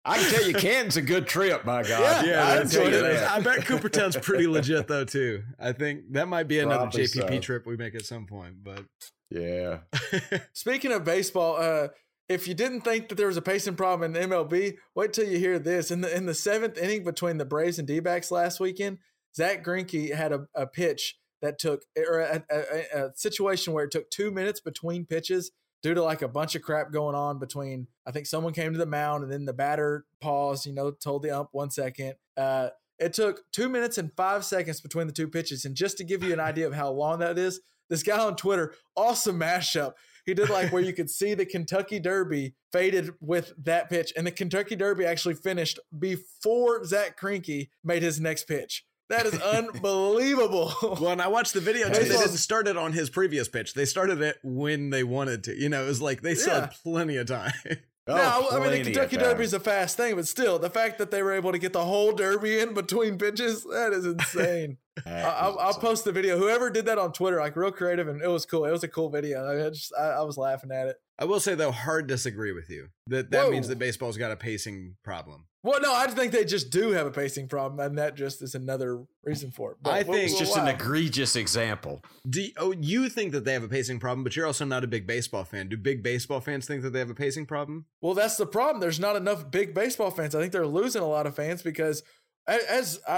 [0.06, 1.66] I can tell you, Canton's a good trip.
[1.66, 3.14] My God, Yeah, I I tell enjoyed you it.
[3.14, 3.32] that.
[3.32, 5.44] I bet Cooperstown's pretty legit though too.
[5.60, 7.40] I think that might be another Probably JPP so.
[7.40, 8.64] trip we make at some point.
[8.64, 8.84] But
[9.30, 9.80] Yeah,
[10.54, 11.88] Speaking of baseball, uh,
[12.30, 15.28] if you didn't think that there was a pacing problem in the MLB, wait till
[15.28, 15.92] you hear this.
[15.92, 19.00] In the in the seventh inning between the Braves and D-backs last weekend,
[19.36, 23.92] Zach Greinke had a, a pitch that took or a, a- a situation where it
[23.92, 25.52] took two minutes between pitches
[25.84, 27.88] due to like a bunch of crap going on between.
[28.06, 30.66] I think someone came to the mound and then the batter paused.
[30.66, 32.14] You know, told the ump one second.
[32.38, 32.70] Uh,
[33.00, 36.24] it took two minutes and five seconds between the two pitches, and just to give
[36.24, 37.60] you an idea of how long that is,
[37.90, 39.94] this guy on Twitter, awesome mashup.
[40.26, 44.26] He did like where you could see the Kentucky Derby faded with that pitch, and
[44.28, 48.86] the Kentucky Derby actually finished before Zach Greinke made his next pitch.
[49.10, 50.74] That is unbelievable.
[50.82, 51.94] well, and I watched the video too.
[52.04, 53.74] They didn't start it on his previous pitch.
[53.74, 55.56] They started it when they wanted to.
[55.60, 56.62] You know, it was like they still Yeah.
[56.62, 57.54] had plenty of time.
[58.08, 59.16] Oh, now, I mean, the Kentucky.
[59.18, 61.72] Derby is a fast thing, but still, the fact that they were able to get
[61.72, 64.80] the whole Derby in between pitches, that is insane.
[65.06, 66.38] I, I'll, I'll post the video.
[66.38, 68.66] Whoever did that on Twitter, like real creative, and it was cool.
[68.66, 69.46] It was a cool video.
[69.46, 70.98] I, mean, I just, I, I was laughing at it.
[71.20, 72.88] I will say though, hard disagree with you.
[73.08, 75.46] That that means that baseball's got a pacing problem.
[75.64, 78.56] Well, no, I think they just do have a pacing problem, and that just is
[78.56, 79.78] another reason for it.
[79.84, 80.72] But I what- think- It's what- just an wow.
[80.72, 82.04] egregious example.
[82.28, 84.84] Do you, oh you think that they have a pacing problem, but you're also not
[84.84, 85.70] a big baseball fan.
[85.70, 87.86] Do big baseball fans think that they have a pacing problem?
[88.02, 88.80] Well, that's the problem.
[88.80, 90.34] There's not enough big baseball fans.
[90.34, 92.04] I think they're losing a lot of fans because, a-
[92.48, 93.14] as I,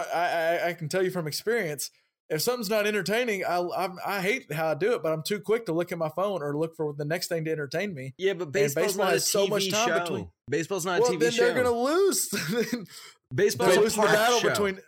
[0.63, 1.89] I, I can tell you from experience,
[2.30, 5.39] if something's not entertaining, I, I I hate how I do it, but I'm too
[5.39, 8.13] quick to look at my phone or look for the next thing to entertain me.
[8.17, 9.99] Yeah, but baseball's baseball not a has so much time show.
[9.99, 11.43] between- Baseball's not a well, TV then show.
[11.53, 12.30] they're gonna lose.
[13.34, 14.49] Baseball's they're a losing the battle show.
[14.49, 14.80] between.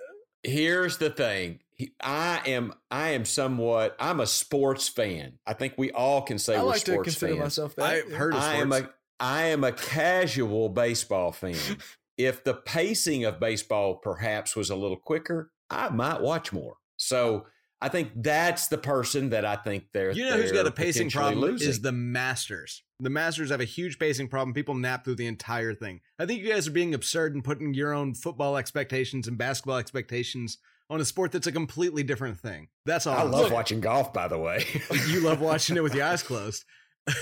[0.43, 1.59] Here's the thing.
[2.01, 5.33] I am I am somewhat I'm a sports fan.
[5.45, 7.43] I think we all can say I we're like to sports consider fans.
[7.43, 7.83] myself that.
[7.85, 8.87] I've heard of I am sports.
[8.87, 11.55] a I am a casual baseball fan.
[12.17, 16.75] if the pacing of baseball perhaps was a little quicker, I might watch more.
[16.97, 17.45] So
[17.81, 20.11] I think that's the person that I think they're.
[20.11, 21.69] You know who's got a pacing problem Losing.
[21.69, 22.83] is the Masters.
[23.01, 24.53] The Masters have a huge pacing problem.
[24.53, 25.99] People nap through the entire thing.
[26.17, 29.77] I think you guys are being absurd and putting your own football expectations and basketball
[29.77, 30.57] expectations
[30.89, 32.69] on a sport that's a completely different thing.
[32.85, 33.17] That's all.
[33.17, 33.53] I love saying.
[33.53, 34.65] watching golf, by the way.
[35.09, 36.63] You love watching it with your eyes closed.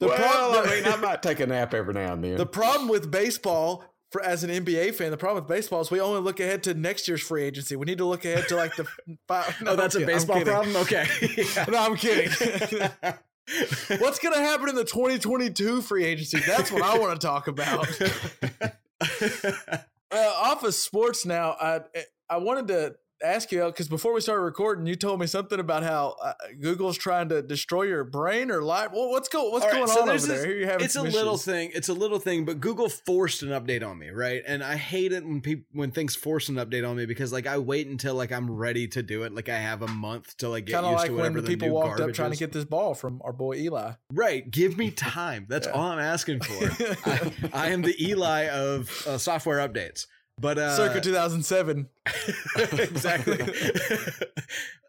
[0.00, 2.38] The well, problem- I mean, I might take a nap every now and then.
[2.38, 6.00] The problem with baseball, for as an NBA fan, the problem with baseball is we
[6.00, 7.76] only look ahead to next year's free agency.
[7.76, 8.86] We need to look ahead to like the
[9.28, 9.56] five.
[9.66, 10.04] oh, that's a.
[10.04, 10.76] Baseball problem.
[10.76, 11.06] Okay.
[11.70, 12.30] No, I'm kidding.
[13.98, 16.38] What's going to happen in the 2022 free agency?
[16.46, 17.88] That's what I want to talk about.
[20.12, 21.80] Uh, off of sports now, I
[22.28, 25.82] I wanted to ask you because before we started recording, you told me something about
[25.82, 28.90] how uh, Google's trying to destroy your brain or life.
[28.92, 30.52] Well, what's go What's right, going so on over this- there?
[30.56, 31.70] You're having it's a some little thing.
[31.74, 34.42] It's a little thing, but Google forced an update on me, right?
[34.46, 37.46] And I hate it when people when things force an update on me because like
[37.46, 39.34] I wait until like I'm ready to do it.
[39.34, 41.40] Like I have a month to like get Kind of used like to when whatever
[41.42, 42.38] the people new walked up trying is.
[42.38, 43.92] to get this ball from our boy Eli.
[44.12, 45.46] Right, give me time.
[45.48, 45.72] That's Yeah.
[45.74, 46.86] all I'm asking for.
[47.06, 50.06] I, I am the Eli of uh, software updates.
[50.40, 51.88] But uh, Circa 2007.
[52.72, 53.38] exactly.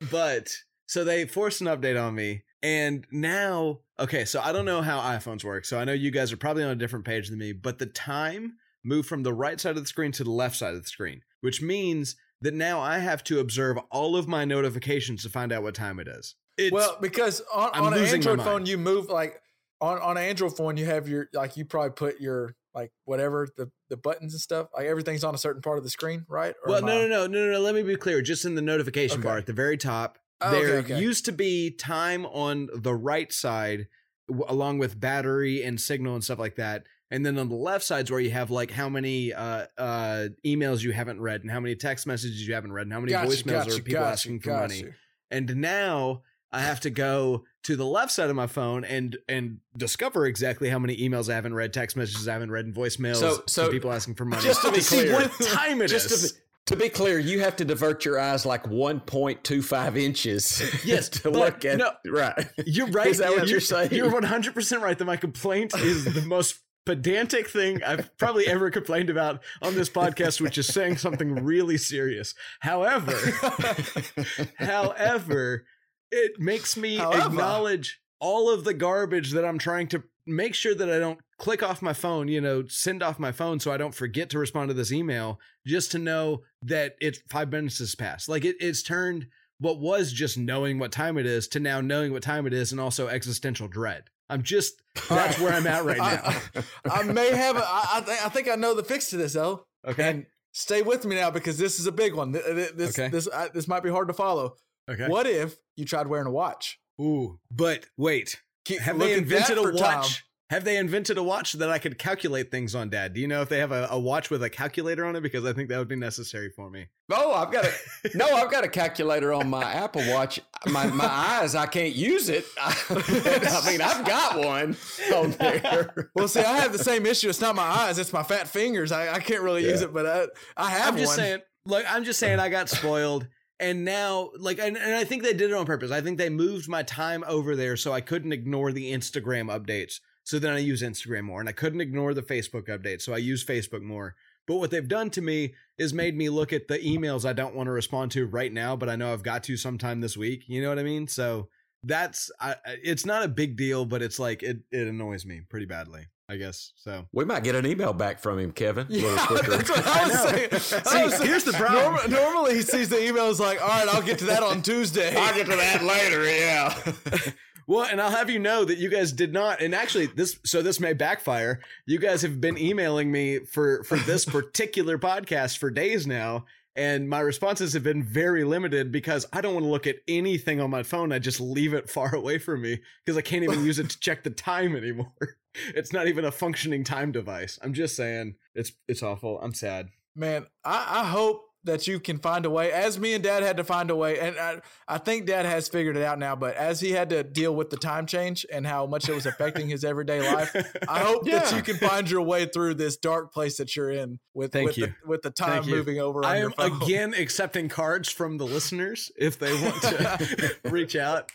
[0.09, 0.49] but
[0.87, 4.23] so they forced an update on me, and now okay.
[4.23, 5.65] So I don't know how iPhones work.
[5.65, 7.85] So I know you guys are probably on a different page than me, but the
[7.85, 10.87] time moved from the right side of the screen to the left side of the
[10.87, 15.51] screen, which means that now I have to observe all of my notifications to find
[15.51, 16.35] out what time it is.
[16.57, 19.41] It's, well, because on, on an Android phone, you move like
[19.81, 23.47] on on an Android phone, you have your like you probably put your like whatever
[23.57, 24.67] the the buttons and stuff.
[24.75, 26.55] Like everything's on a certain part of the screen, right?
[26.63, 27.59] Or well, no, no, no, no, no, no.
[27.59, 28.21] Let me be clear.
[28.21, 30.97] Just in the notification bar at the very top, Oh, there okay.
[30.99, 33.87] used to be time on the right side
[34.27, 36.83] w- along with battery and signal and stuff like that.
[37.11, 40.81] And then on the left side's where you have like how many uh, uh, emails
[40.81, 43.27] you haven't read and how many text messages you haven't read and how many Gotcha,
[43.27, 44.85] voicemails gotcha, or people gotcha, asking for money.
[45.29, 46.23] And now
[46.53, 50.69] I have to go to the left side of my phone and and discover exactly
[50.69, 53.63] how many emails I haven't read, text messages I haven't read, and voicemails So- so
[53.65, 54.41] from people asking for money.
[54.43, 55.91] just to be see clear- what time it is.
[55.91, 60.61] Just to be, to be clear, you have to divert your eyes like 1.25 inches.
[60.85, 61.77] Yes, to look at.
[61.77, 61.91] no.
[62.07, 62.47] right.
[62.65, 63.07] You're right.
[63.07, 63.91] Is that what you're saying?
[63.93, 64.97] You're 100 percent right.
[64.97, 69.89] That my complaint is the most pedantic thing I've probably ever complained about on this
[69.89, 72.33] podcast, which is saying something really serious.
[72.61, 73.13] However,
[74.57, 75.65] however,
[76.11, 77.27] it makes me However.
[77.27, 81.63] acknowledge all of the garbage that I'm trying to make sure that I don't click
[81.63, 84.69] off my phone, you know, send off my phone so I don't forget to respond
[84.69, 88.29] to this email just to know that it's five minutes has passed.
[88.29, 89.25] Like it, it's turned
[89.59, 92.71] what was just knowing what time it is to now knowing what time it is
[92.71, 94.03] and also existential dread.
[94.29, 96.21] I'm just that's where I'm at right now.
[96.23, 96.63] I,
[97.01, 97.57] I may have.
[97.57, 99.65] A, I, I, think, I think I know the fix to this, though.
[99.85, 100.09] Okay.
[100.09, 102.31] And stay with me now because this is a big one.
[102.33, 103.09] Th- th- This Okay.
[103.09, 104.55] this I, this might be hard to follow.
[104.91, 105.07] Okay.
[105.07, 106.79] What if you tried wearing a watch?
[106.99, 108.41] Ooh, but wait.
[108.65, 109.99] Keep- Have they invented a for time.
[109.99, 110.23] watch?
[110.51, 113.13] Have they invented a watch that I could calculate things on, Dad?
[113.13, 115.21] Do you know if they have a, a watch with a calculator on it?
[115.21, 116.87] Because I think that would be necessary for me.
[117.09, 117.71] Oh, I've got a
[118.17, 118.25] no.
[118.35, 120.41] I've got a calculator on my Apple Watch.
[120.67, 122.43] My my eyes, I can't use it.
[122.59, 124.75] I mean, I've got one
[125.15, 126.11] on there.
[126.15, 127.29] Well, see, I have the same issue.
[127.29, 128.91] It's not my eyes; it's my fat fingers.
[128.91, 130.27] I, I can't really use it, but I,
[130.57, 131.15] I have I'm just one.
[131.17, 133.25] saying, Look, I'm just saying I got spoiled.
[133.61, 135.91] And now, like, and, and I think they did it on purpose.
[135.91, 139.99] I think they moved my time over there so I couldn't ignore the Instagram updates.
[140.23, 141.39] So then I use Instagram more.
[141.39, 143.03] And I couldn't ignore the Facebook updates.
[143.03, 144.15] So I use Facebook more.
[144.47, 147.55] But what they've done to me is made me look at the emails I don't
[147.55, 150.45] want to respond to right now, but I know I've got to sometime this week.
[150.47, 151.07] You know what I mean?
[151.07, 151.49] So
[151.83, 155.67] that's, I, it's not a big deal, but it's like, it, it annoys me pretty
[155.67, 156.71] badly, I guess.
[156.77, 157.05] So.
[157.11, 158.87] We might get an email back from him, Kevin.
[158.87, 159.57] A little Yeah, quicker.
[159.57, 160.29] that's what I was I know.
[160.31, 160.49] saying.
[160.53, 161.95] I See, was saying- here's the problem.
[161.95, 165.13] norm- normally, he sees the emails like, "All right, I'll get to that on Tuesday."
[165.17, 166.23] I'll get to that later.
[166.25, 167.31] Yeah.
[167.67, 170.61] Well, and I'll have you know that you guys did not, and actually, this so
[170.61, 171.61] this may backfire.
[171.85, 177.07] You guys have been emailing me for for this particular podcast for days now, and
[177.07, 180.69] my responses have been very limited because I don't want to look at anything on
[180.69, 181.13] my phone.
[181.13, 183.99] I just leave it far away from me because I can't even use it to
[183.99, 185.13] check the time anymore.
[185.55, 187.59] It's not even a functioning time device.
[187.61, 189.39] I'm just saying, it's it's awful.
[189.41, 189.89] I'm sad.
[190.15, 192.71] Man, I, I hope that you can find a way.
[192.71, 195.67] As me and Dad had to find a way, and I, I think Dad has
[195.67, 196.35] figured it out now.
[196.35, 199.25] But as he had to deal with the time change and how much it was
[199.25, 200.55] affecting his everyday life,
[200.87, 204.19] I hope that you can find your way through this dark place that you're in
[204.33, 204.85] with Thank with, you.
[204.87, 205.75] The, with the time Thank you.
[205.75, 206.25] moving over.
[206.25, 206.81] On I your am phone.
[206.81, 211.31] again accepting cards from the listeners if they want to reach out.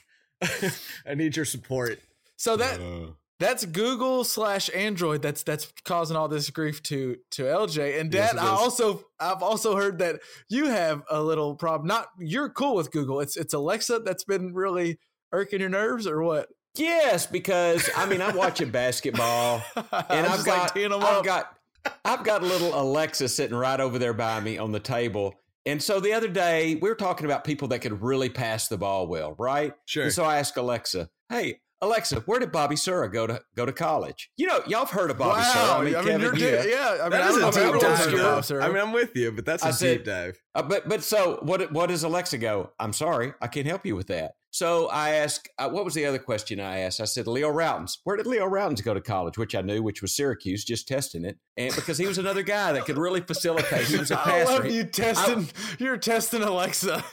[1.07, 2.01] I need your support.
[2.37, 5.22] So that uh, that's Google slash Android.
[5.22, 8.39] That's that's causing all this grief to to LJ and Yes, Dad.
[8.39, 11.87] it I also I've also heard that you have a little problem.
[11.87, 13.20] Not you're cool with Google.
[13.20, 14.99] It's it's Alexa that's been really
[15.32, 16.49] irking your nerves or what?
[16.76, 21.24] Yes, because I mean I'm watching basketball and I've like, got 'em I've up.
[21.24, 21.53] got
[22.05, 25.34] I've got a little Alexa sitting right over there by me on the table.
[25.66, 28.76] And so the other day we were talking about people that could really pass the
[28.76, 29.72] ball well, right?
[29.84, 30.05] Sure.
[30.05, 33.72] And so I asked Alexa, "Hey, Alexa, where did Bobby Sura go to go to
[33.72, 35.64] college?" You know, y'all have heard of Bobby Sura.
[35.66, 36.97] wow, I mean, Kevin, you're you di- yeah.
[37.01, 37.99] I mean, That I is don't know a if deep everyone's dive.
[37.99, 38.35] heard of though.
[38.37, 38.64] Bob Sura.
[38.64, 40.41] I mean, I'm with you, but that's a I said- deep dive.
[40.55, 41.70] Uh, but but so what?
[41.72, 42.70] What does Alexa go?
[42.81, 44.33] I'm sorry, I can't help you with that.
[44.53, 46.99] So I asked, uh, what was the other question I asked?
[46.99, 47.99] I said, Leo Rautins.
[48.05, 49.37] Where did Leo Rautins go to college?
[49.37, 52.72] Which I knew, which was Syracuse, just testing it, and because he was another guy
[52.72, 53.85] that could really facilitate.
[53.87, 54.53] He was a I passer.
[54.53, 55.49] love you testing.
[55.79, 57.05] you're testing Alexa.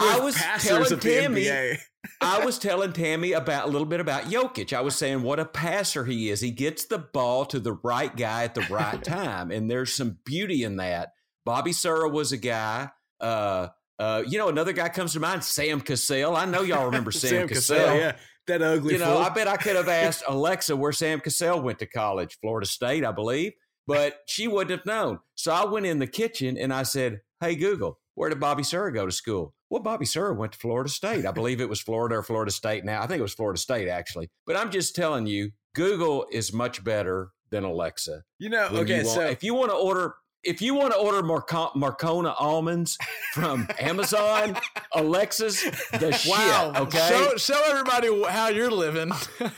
[0.00, 1.78] I was passers telling of the Tammy- NBA.
[2.20, 4.72] I was telling Tammy about a little bit about Jokic.
[4.72, 6.40] I was saying what a passer he is.
[6.40, 10.18] He gets the ball to the right guy at the right time, and there's some
[10.24, 11.12] beauty in that.
[11.44, 12.90] Bobby Sura was a guy.
[13.20, 16.34] Uh, uh, you know, another guy comes to mind, Sam Cassell.
[16.34, 17.96] I know y'all remember Sam, Cassell.
[17.96, 18.94] yeah, that ugly.
[18.94, 19.18] You know.
[19.18, 23.04] I bet I could have asked Alexa where Sam Cassell went to college, Florida State,
[23.04, 23.52] I believe,
[23.86, 25.18] but she wouldn't have known.
[25.34, 28.92] So I went in the kitchen and I said, Hey, Google, where did Bobby Sura
[28.92, 29.54] go to school?
[29.70, 31.24] Well, Bobby Sura went to Florida State.
[31.26, 33.02] I believe it was Florida or Florida State now.
[33.02, 34.28] I think it was Florida State, actually.
[34.46, 38.22] But I'm just telling you, Google is much better than Alexa.
[38.38, 40.98] you know, okay, you want- so if you want to order, if you want to
[40.98, 42.96] order Marco- Marcona almonds
[43.34, 44.56] from Amazon,
[44.94, 45.60] Alexa's
[45.92, 46.72] the Wow.
[46.72, 46.82] shit.
[46.82, 47.08] Okay.
[47.08, 49.12] Show, show everybody how you're living.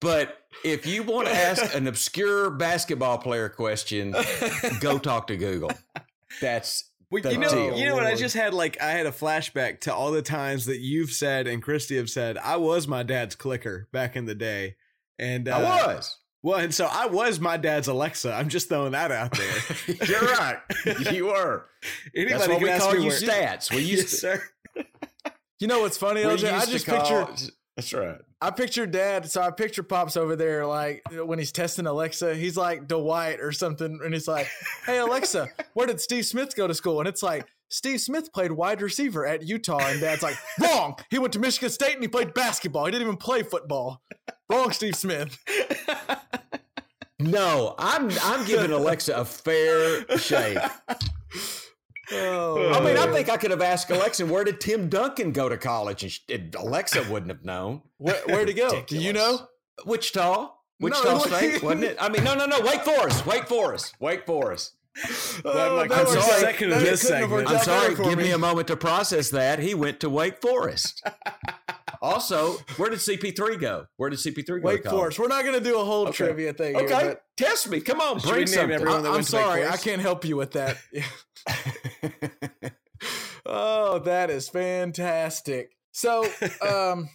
[0.00, 4.14] But if you want to ask an obscure basketball player question,
[4.80, 5.70] go talk to Google.
[6.40, 7.78] That's Well, you know, deal.
[7.78, 8.06] you know what?
[8.06, 11.46] I just had like I had a flashback to all the times that you've said
[11.46, 14.74] and Christy have said I was my dad's clicker back in the day,
[15.18, 16.18] and uh, I was.
[16.42, 18.32] well, and so I was my dad's Alexa.
[18.32, 19.96] I'm just throwing that out there.
[20.08, 20.58] You're right.
[21.12, 21.66] You were.
[22.14, 23.70] Anybody That's what we call you where- stats.
[23.70, 24.16] We used yes, to.
[24.16, 24.42] sir.
[25.60, 26.52] You know what's funny, LJ?
[26.52, 27.26] I just picture
[27.76, 28.18] That's right.
[28.40, 32.56] I picture dad, so I picture Pops over there, like when he's testing Alexa, he's
[32.56, 34.48] like Dwight or something, and he's like,
[34.86, 37.00] Hey Alexa, where did Steve Smith go to school?
[37.00, 40.96] And it's like, Steve Smith played wide receiver at Utah, and dad's like, Wrong.
[41.10, 42.86] He went to Michigan State and he played basketball.
[42.86, 44.02] He didn't even play football.
[44.48, 45.38] Wrong, Steve Smith.
[47.18, 50.58] No, I'm I'm giving Alexa a fair shake.
[52.12, 53.12] Oh, I mean, I oh.
[53.12, 56.22] think I could have asked Alexa where did Tim Duncan go to college, and, she,
[56.56, 57.82] Alexa wouldn't have known.
[57.98, 58.82] Where, where'd he go?
[58.86, 59.48] Do you know?
[59.84, 60.50] Wichita,
[60.80, 61.96] Wichita No, State, wasn't it?
[62.00, 62.60] I mean, no, no, no.
[62.60, 64.74] Wake Forest, Wake Forest, Wake Forest.
[65.42, 67.50] Glad my that cousin's worked out- second of this segment.
[67.50, 67.94] I'm sorry.
[67.94, 69.58] Give me a moment to process that.
[69.58, 71.06] He went to Wake Forest.
[72.00, 73.86] also, where did CP3 go?
[73.96, 74.66] Where did CP3 go?
[74.66, 74.90] Wake to?
[74.90, 75.18] Forest.
[75.18, 76.24] We're not going to do a whole Okay.
[76.24, 76.76] trivia thing.
[76.76, 77.80] here, Okay, but test me.
[77.80, 78.72] Come on, Should we bring name something.
[78.72, 80.76] everyone that I, am went to sorry, I can't help you with that.
[83.46, 85.76] oh, that is fantastic.
[85.92, 86.28] So,
[86.60, 87.08] um,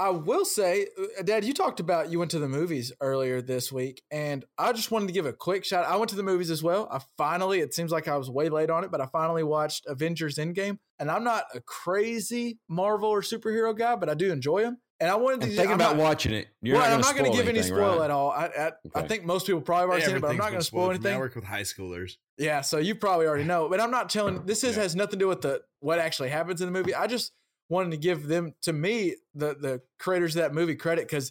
[0.00, 0.86] I will say,
[1.18, 4.72] uh, Dad, you talked about you went to the movies earlier this week, and I
[4.72, 5.86] just wanted to give a quick shout.
[5.86, 6.88] I went to the movies as well.
[6.90, 9.86] I finally, it seems like I was way late on it, but I finally watched
[9.86, 14.62] Avengers Endgame, and I'm not a crazy Marvel or superhero guy, but I do enjoy
[14.62, 14.78] them.
[15.00, 16.48] And I wanted to I'm thinking I'm about not- watching it.
[16.60, 18.04] You're right, I'm not going to give any spoil right?
[18.06, 18.30] at all.
[18.32, 20.60] I, I, I think most people probably have already seen it, but I'm not going
[20.60, 20.90] to spoil me.
[20.90, 21.18] I anything.
[21.20, 22.16] work with high schoolers.
[22.36, 24.42] Yeah, so you probably already know, but I'm not telling.
[24.46, 24.82] This is Yeah.
[24.82, 26.94] has nothing to do with the what actually happens in the movie.
[26.94, 27.32] I just
[27.68, 31.30] wanted to give them to me the the creators of that movie credit because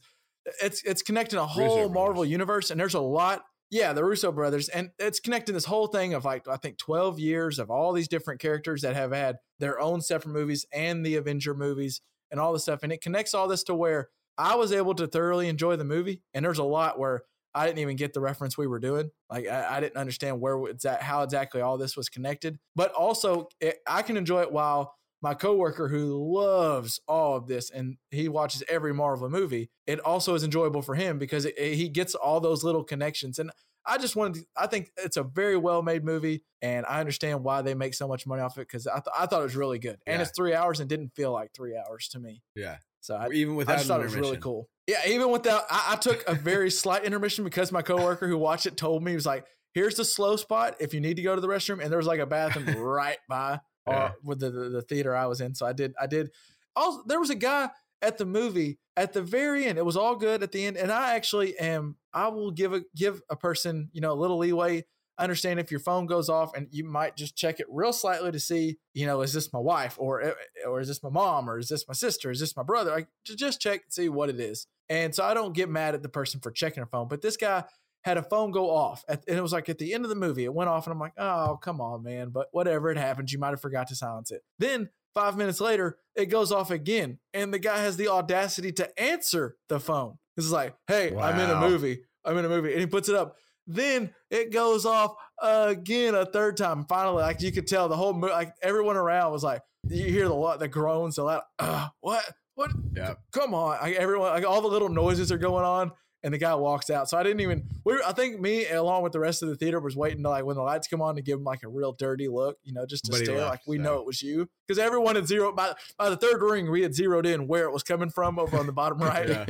[0.63, 2.31] it's it's connecting a whole Marvel brothers.
[2.31, 3.43] universe, and there's a lot.
[3.69, 7.19] Yeah, the Russo brothers, and it's connecting this whole thing of like I think 12
[7.19, 11.15] years of all these different characters that have had their own separate movies and the
[11.17, 11.99] Avenger movies
[12.31, 15.07] and all this stuff, and it connects all this to where I was able to
[15.07, 17.23] thoroughly enjoy the movie, and there's a lot where
[17.55, 19.09] I didn't even get the reference we were doing.
[19.31, 22.59] Like I, I didn't understand where it's at, how exactly all this was connected.
[22.75, 27.71] But also, it, I can enjoy it while my coworker who loves all of this
[27.71, 29.71] and he watches every Marvel movie.
[29.87, 33.39] It also is enjoyable for him because it, it- he gets all those little connections.
[33.39, 33.49] And
[33.87, 37.43] I just wanted, to, I think it's a very well made movie, and I understand
[37.43, 39.55] why they make so much money off it because I, th- I thought it was
[39.55, 39.97] really good.
[40.05, 40.21] And Yeah.
[40.23, 42.41] it's three hours and didn't feel like three hours to me.
[42.55, 44.67] Yeah, So I, even I without just thought it was really cool.
[44.87, 48.65] Yeah, even without, I, I took a very slight intermission because my coworker who watched
[48.65, 51.35] it told me he was like, "Here's the slow spot if you need to go
[51.35, 54.11] to the restroom," and there was like a bathroom right by or Yeah.
[54.23, 55.55] with the, the the theater I was in.
[55.55, 56.31] So I did, I did.
[56.75, 57.69] Also, there was a guy
[58.01, 59.77] at the movie at the very end.
[59.77, 61.95] It was all good at the end, and I actually am.
[62.17, 64.85] I will give a give a person you know a little leeway.
[65.19, 68.31] I understand if your phone goes off and you might just check it real slightly
[68.31, 70.33] to see, you know, is this my wife or eh,
[70.67, 72.31] or is this my mom or is this my sister?
[72.31, 72.91] Is this my brother?
[72.91, 74.67] Like to just check and see what it is.
[74.89, 77.37] And so I don't get mad at the person for checking a phone, but this
[77.37, 77.63] guy
[78.03, 80.15] had a phone go off at, and it was like at the end of the
[80.15, 82.29] movie, it went off and I'm like, oh, come on, man.
[82.29, 83.33] But whatever, it happens.
[83.33, 84.41] You might have forgot to silence it.
[84.59, 87.19] Then five minutes later, it goes off again.
[87.33, 90.19] And the guy has the audacity to answer the phone.
[90.35, 92.03] This is like, hey, I'm in a movie.
[92.27, 92.71] I'm in a movie.
[92.71, 93.35] And he puts it up.
[93.65, 96.85] Then it goes off again a third time.
[96.85, 100.27] Finally, like you could tell the whole mo- like everyone around was like, you hear
[100.27, 102.23] the lot, the groans, the loud, uh, what,
[102.55, 102.71] what?
[102.95, 103.13] Yeah.
[103.31, 103.77] Come on!
[103.81, 105.91] Like everyone, like all the little noises are going on,
[106.27, 107.09] and the guy walks out.
[107.09, 107.63] So I didn't even.
[107.85, 110.29] We, were, I think me along with the rest of the theater was waiting to
[110.29, 112.73] like when the lights come on to give him like a real dirty look, you
[112.73, 113.83] know, just to But stare left, like we so.
[113.83, 116.93] know it was you because everyone had zero by by the third ring we had
[116.93, 119.45] zeroed in where it was coming from over on the bottom right, Yeah.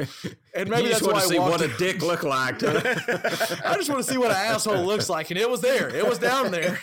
[0.53, 2.61] and maybe you that's want why to I see what a dick looked like.
[2.63, 5.89] I just want to see what an asshole looks like, and it was there.
[5.89, 6.77] It was down there.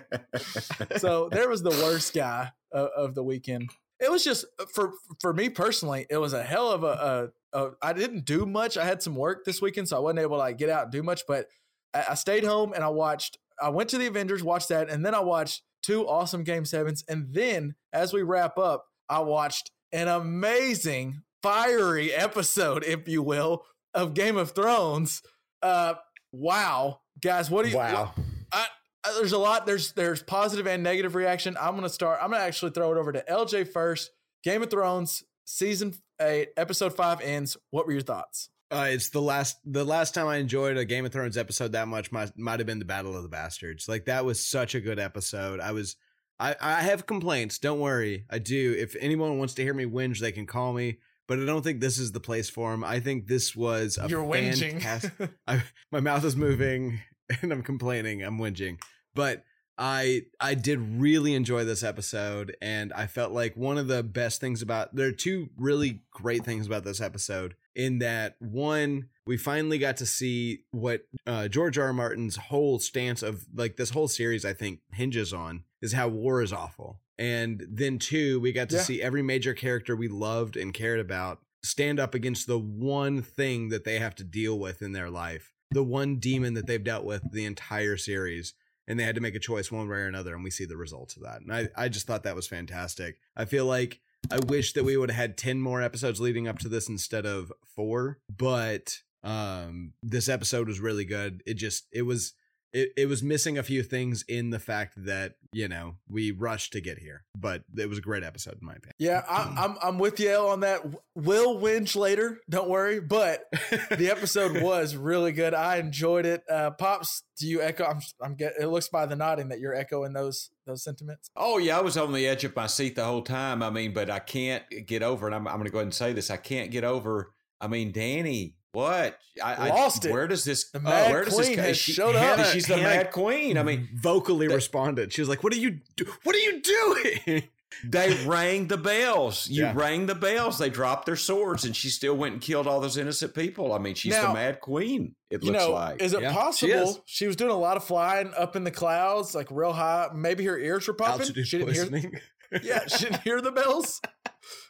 [0.96, 3.68] so there was the worst guy of, of the weekend.
[4.00, 7.70] It was just for for me personally, it was a hell of a, a, a.
[7.82, 8.76] I didn't do much.
[8.76, 10.92] I had some work this weekend, so I wasn't able to like get out and
[10.92, 11.22] do much.
[11.28, 11.46] But
[11.92, 13.38] I, I stayed home and I watched.
[13.62, 17.04] I went to the Avengers, watched that, and then I watched two awesome Game Sevens.
[17.08, 23.64] And then as we wrap up, I watched an amazing, fiery episode, if you will,
[23.94, 25.22] of Game of Thrones.
[25.62, 25.94] Uh,
[26.32, 27.76] wow, guys, what do you?
[27.76, 28.14] wow.
[28.52, 28.64] uh,
[29.04, 29.66] there's a lot.
[29.66, 31.56] There's there's positive and negative reaction.
[31.60, 32.18] I'm gonna start.
[32.22, 34.10] I'm gonna actually throw it over to LJ first.
[34.42, 37.56] Game of Thrones season eight, episode five ends.
[37.70, 38.48] What were your thoughts?
[38.70, 41.88] Uh, it's the last the last time I enjoyed a Game of Thrones episode that
[41.88, 43.88] much might might have been the Battle of the Bastards.
[43.88, 45.60] Like that was such a good episode.
[45.60, 45.96] I was
[46.38, 47.58] I I have complaints.
[47.58, 48.74] Don't worry, I do.
[48.78, 50.98] If anyone wants to hear me whinge, they can call me.
[51.26, 52.82] But I don't think this is the place for them.
[52.82, 54.72] I think this was a You're whinging.
[54.80, 56.98] fantastic- I, my mouth is moving
[57.42, 58.22] and I'm complaining.
[58.22, 58.78] I'm whinging.
[59.14, 59.44] But
[59.78, 64.40] I I did really enjoy this episode, and I felt like one of the best
[64.40, 67.54] things about there are two really great things about this episode.
[67.74, 71.86] In that one, we finally got to see what uh, George R.
[71.86, 71.92] R.
[71.92, 76.42] Martin's whole stance of like this whole series, I think, hinges on is how war
[76.42, 77.00] is awful.
[77.18, 78.82] And then two, we got to Yeah.
[78.82, 83.68] see every major character we loved and cared about stand up against the one thing
[83.68, 87.04] that they have to deal with in their life, the one demon that they've dealt
[87.04, 88.54] with the entire series.
[88.88, 90.76] And they had to make a choice one way or another, and we see the
[90.76, 91.42] results of that.
[91.42, 93.20] And I, I just thought that was fantastic.
[93.36, 94.00] I feel like
[94.32, 97.24] I wish that we would have had 10 more episodes leading up to this instead
[97.24, 101.42] of four, but um this episode was really good.
[101.46, 102.32] It just it was
[102.72, 106.72] it, it was missing a few things in the fact that, you know, we rushed
[106.72, 107.24] to get here.
[107.36, 108.94] But it was a great episode in my opinion.
[108.98, 110.82] Yeah, I, I'm I'm with yale on that.
[111.14, 113.00] We'll whinge later, don't worry.
[113.00, 113.44] But
[113.90, 115.54] the episode was really good.
[115.54, 116.42] I enjoyed it.
[116.48, 117.84] Uh, Pops, do you echo?
[117.84, 118.54] I'm I'm get.
[118.58, 121.30] It looks by the nodding that you're echoing those those sentiments.
[121.36, 123.62] Oh yeah, I was on the edge of my seat the whole time.
[123.62, 125.34] I mean, but I can't get over it.
[125.34, 126.30] I'm, I'm going to go ahead and say this.
[126.30, 127.32] I can't get over.
[127.60, 129.18] I mean, Danny, what?
[129.42, 130.12] I Lost I, it.
[130.12, 130.70] Where does this?
[130.70, 131.66] The uh, Mad where does Queen this?
[131.66, 132.44] has she, showed up.
[132.46, 133.56] She's the Hannah- Mad Queen.
[133.58, 135.12] I mean, vocally that- responded.
[135.12, 137.44] She was like, "What are you do- What are you doing?"
[137.84, 139.48] they rang the bells.
[139.48, 139.72] You Yeah.
[139.74, 140.58] rang the bells.
[140.58, 143.72] They dropped their swords, and she still went and killed all those innocent people.
[143.72, 145.14] I mean, she's Now, the Mad Queen.
[145.30, 146.02] It You looks know, like.
[146.02, 147.00] is it Yeah, she possible is.
[147.06, 150.08] she, was doing a lot of flying up in the clouds, like real high?
[150.14, 151.20] Maybe her ears were popping.
[151.22, 152.10] Altitude She didn't hear.
[152.52, 152.68] Poisoning.
[152.68, 154.00] Yeah, she didn't hear the bells.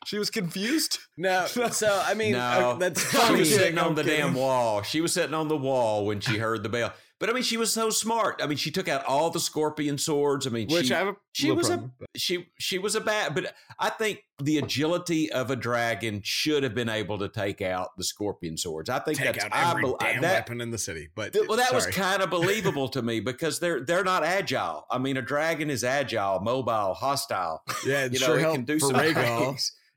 [0.06, 0.98] She was confused.
[1.16, 4.82] No, so I mean, no, uh, that's she was sitting on the damn wall.
[4.82, 6.92] She was sitting on the wall when she heard the bell.
[7.20, 8.40] But I mean, she was so smart.
[8.42, 10.46] I mean, she took out all the scorpion swords.
[10.46, 13.00] I mean, Which she, I have a she was problem a she she was a
[13.02, 13.34] bad.
[13.34, 17.90] But I think the agility of a dragon should have been able to take out
[17.98, 18.88] the scorpion swords.
[18.88, 21.10] I think take that's out every bel- uh, damn that, weapon in the city.
[21.14, 24.86] But Th- Well, that was kind of believable to me because they're they're not agile.
[24.90, 27.62] I mean, a dragon is agile, mobile, hostile.
[27.86, 29.44] yeah, it You know, sure it can do some Rhaegal.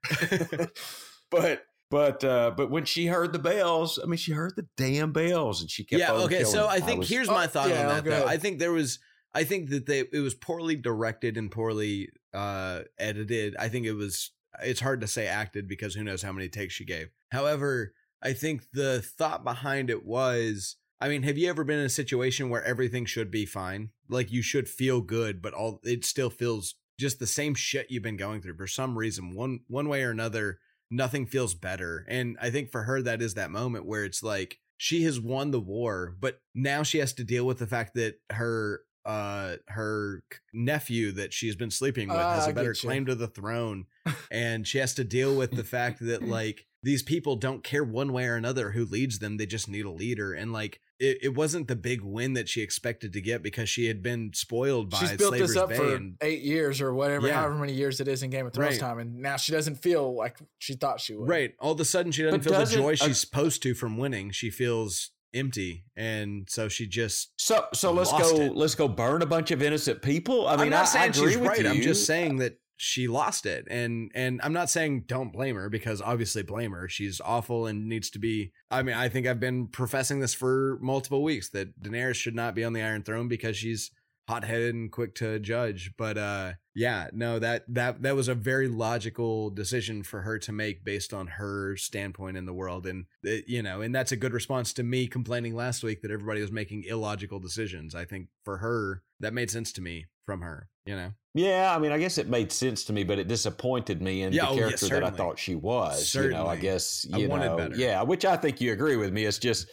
[0.09, 0.69] things.
[1.31, 1.63] but
[1.93, 5.61] but uh, but when she heard the bells, I mean, she heard the damn bells,
[5.61, 5.99] and she kept.
[5.99, 8.25] yeah okay so i think was- here's Oh, my thought yeah, on that though.
[8.25, 8.99] i think there was
[9.33, 13.55] i think that they it was poorly directed and poorly uh edited.
[13.59, 14.31] I think it was
[14.63, 17.07] it's hard to say acted because who knows how many takes she gave.
[17.31, 21.85] However i think the thought behind it was i mean have you ever been in
[21.85, 23.89] a situation where everything should be fine?
[24.09, 28.03] Like you should feel good but all it still feels just the same shit you've
[28.09, 30.59] been going through for some reason one one way or another
[30.93, 32.05] nothing feels better.
[32.07, 35.51] And I think for her, that is that moment where it's like she has won
[35.51, 40.23] the war, but now she has to deal with the fact that her uh her
[40.53, 43.85] nephew that she's been sleeping with Ah, has a better claim to the throne
[44.31, 48.11] and she has to deal with the fact that like these people don't care one
[48.13, 51.35] way or another who leads them they just need a leader and like it, it
[51.35, 54.99] wasn't the big win that she expected to get because she had been spoiled by
[54.99, 57.33] She's built Slaver's this up Bay for and eight years or whatever, Yeah.
[57.41, 58.79] however many years it is in Game of Thrones Right.
[58.79, 61.27] time, and now she doesn't feel like she thought she would.
[61.27, 61.55] Right.
[61.59, 63.97] All of a sudden, she doesn't But feel the doesn't joy she's supposed to from
[63.97, 64.31] winning.
[64.31, 67.31] She feels empty, and so she just.
[67.37, 68.55] So so let's go it.
[68.55, 70.47] let's go burn a bunch of innocent people.
[70.47, 71.59] I mean, I'm not I, saying I agree she's with right.
[71.61, 71.69] you.
[71.69, 75.69] I'm just saying that she lost it, and and I'm not saying don't blame her
[75.69, 76.89] because obviously blame her.
[76.89, 78.51] She's awful and needs to be.
[78.69, 82.55] I mean, I think I've been professing this for multiple weeks that Daenerys should not
[82.55, 83.91] be on the Iron Throne because she's
[84.27, 85.91] hot headed and quick to judge.
[85.97, 90.51] But uh yeah, no, that that that was a very logical decision for her to
[90.51, 92.87] make based on her standpoint in the world.
[92.87, 96.11] And it, you know, and that's a good response to me complaining last week that
[96.11, 97.93] everybody was making illogical decisions.
[97.93, 101.13] I think for her, that made sense to me from her, you know.
[101.35, 104.33] Yeah, I mean, I guess it made sense to me, but it disappointed me in
[104.33, 106.13] Yeah, the oh, yeah, character that I thought she was.
[106.15, 106.57] You know, I Certainly.
[106.61, 107.75] guess I you wanted know, better.
[107.75, 109.25] yeah, which I think you agree with me.
[109.25, 109.67] It's just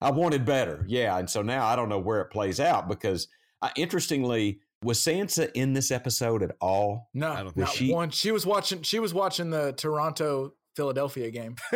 [0.00, 3.28] I wanted better, yeah, and so now I don't know where it plays out because,
[3.62, 7.08] uh, interestingly, was Sansa in this episode at all?
[7.14, 8.10] No, I don't she- one.
[8.10, 8.82] She was watching.
[8.82, 11.54] She was watching the Toronto Philadelphia game.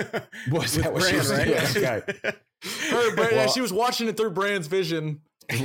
[0.50, 1.44] Was that what she was right?
[1.46, 1.58] doing?
[1.76, 2.02] Okay.
[2.90, 5.20] Her, Bran- Well- she was watching it through Bran's vision.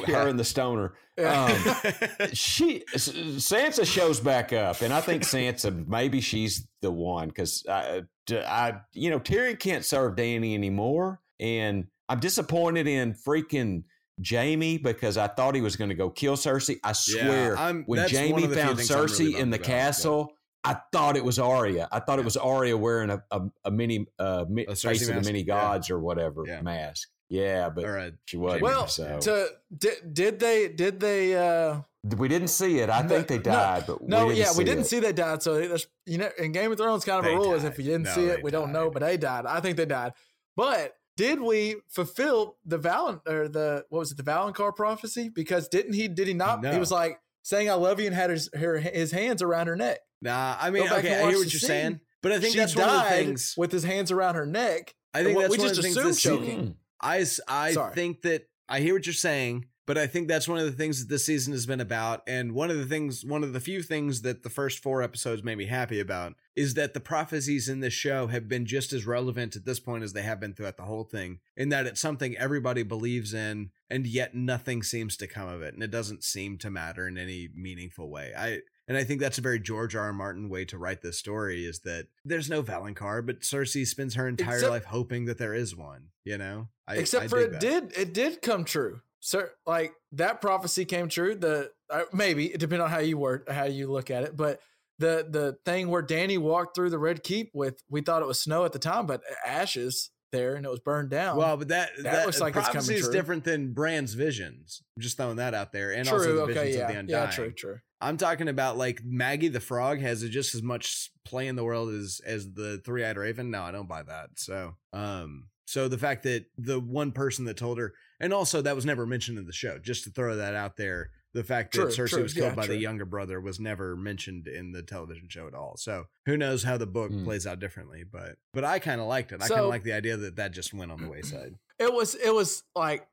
[0.06, 0.94] Her and the stoner.
[1.18, 1.46] Yeah.
[1.46, 7.30] Um, she S- Sansa shows back up, and I think Sansa maybe she's the one
[7.30, 13.84] because I, I, you know, Tyrion can't serve Danny anymore, and I'm disappointed in freaking
[14.22, 16.80] Jamie because I thought he was going to go kill Cersei.
[16.84, 19.58] I swear, I'm- when Jamie of the few found things I'm really Cersei in the
[19.58, 20.34] about, castle.
[20.64, 21.88] I thought it was Arya.
[21.92, 25.02] I thought it was Arya wearing a a, a mini uh, mi- A Cersei face
[25.04, 25.26] of the mask?
[25.26, 25.46] many Yeah.
[25.46, 26.62] gods or whatever Yeah.
[26.62, 27.10] mask.
[27.30, 28.14] Yeah, but All right.
[28.26, 28.62] she wasn't.
[28.64, 31.80] well, so to did, did they did they uh
[32.18, 32.90] we didn't see it.
[32.90, 34.88] I No, think they no, died, but no we didn't yeah we didn't it.
[34.88, 37.38] see they died so there's you know in game of thrones kind of They a
[37.38, 39.60] rule is if we didn't No, see it we don't know but they died i
[39.62, 40.14] think they died
[40.58, 45.68] but did we fulfill the Valen or the what was it the Valonqar prophecy because
[45.68, 48.50] didn't he did he not he was like saying "I love you" and had his
[48.56, 50.00] her, his hands around her neck.
[50.24, 51.60] Nah, I mean, okay, I hear what you're scene.
[51.60, 53.54] saying, but I think she that's died one of the things.
[53.56, 54.96] with his hands around her neck.
[55.14, 56.60] I think that's we one just of the things choking.
[56.60, 56.76] Mm.
[57.00, 57.94] I, I Sorry.
[57.94, 61.00] think that I hear what you're saying, but I think that's one of the things
[61.00, 62.22] that this season has been about.
[62.28, 65.44] And one of the things, one of the few things that the first four episodes
[65.44, 69.06] made me happy about is that the prophecies in this show have been just as
[69.06, 72.02] relevant at this point as they have been throughout the whole thing, in that it's
[72.02, 75.74] something everybody believes in, and yet nothing seems to come of it.
[75.74, 78.34] And it doesn't seem to matter in any meaningful way.
[78.38, 80.04] I, and I think that's a very George R.
[80.06, 80.14] R.
[80.14, 84.28] Martin way to write this story is that there's no Valonqar, but Cersei spends her
[84.28, 86.68] entire Except- life hoping that there is one, you know?
[86.88, 87.62] I, Except I for it that.
[87.62, 89.00] did it did come true.
[89.22, 91.36] Sir, like that prophecy came true.
[91.36, 94.60] The uh, maybe it depends on how you word how you look at it, but
[94.98, 98.40] the the thing where Danny walked through the Red Keep with we thought it was
[98.40, 101.38] snow at the time, but ashes there and it was burned down.
[101.38, 103.14] Well, but that That that, looks like it's prophecy coming is true.
[103.14, 104.82] different than Bran's visions.
[104.98, 106.18] I'm just throwing that out there, and true.
[106.18, 107.26] also the okay, visions yeah, of the Undying.
[107.26, 107.80] yeah, true, true.
[108.00, 111.94] I'm talking about like Maggie the Frog has just as much play in the world
[111.94, 113.52] as as the Three Eyed Raven.
[113.52, 114.30] No, I don't buy that.
[114.38, 118.76] So, um, so the fact that the one person that told her, and also that
[118.76, 121.10] was never mentioned in the show, just to throw that out there.
[121.34, 122.76] The fact True, that Cersei true, was killed yeah, by true.
[122.76, 125.78] the younger brother was never mentioned in the television show at all.
[125.78, 127.24] So who knows how the book Hmm.
[127.24, 128.04] plays out differently?
[128.04, 129.42] But but I kind of liked it.
[129.42, 131.56] I kind of like the idea that that just went on the wayside.
[131.80, 133.08] it was it was like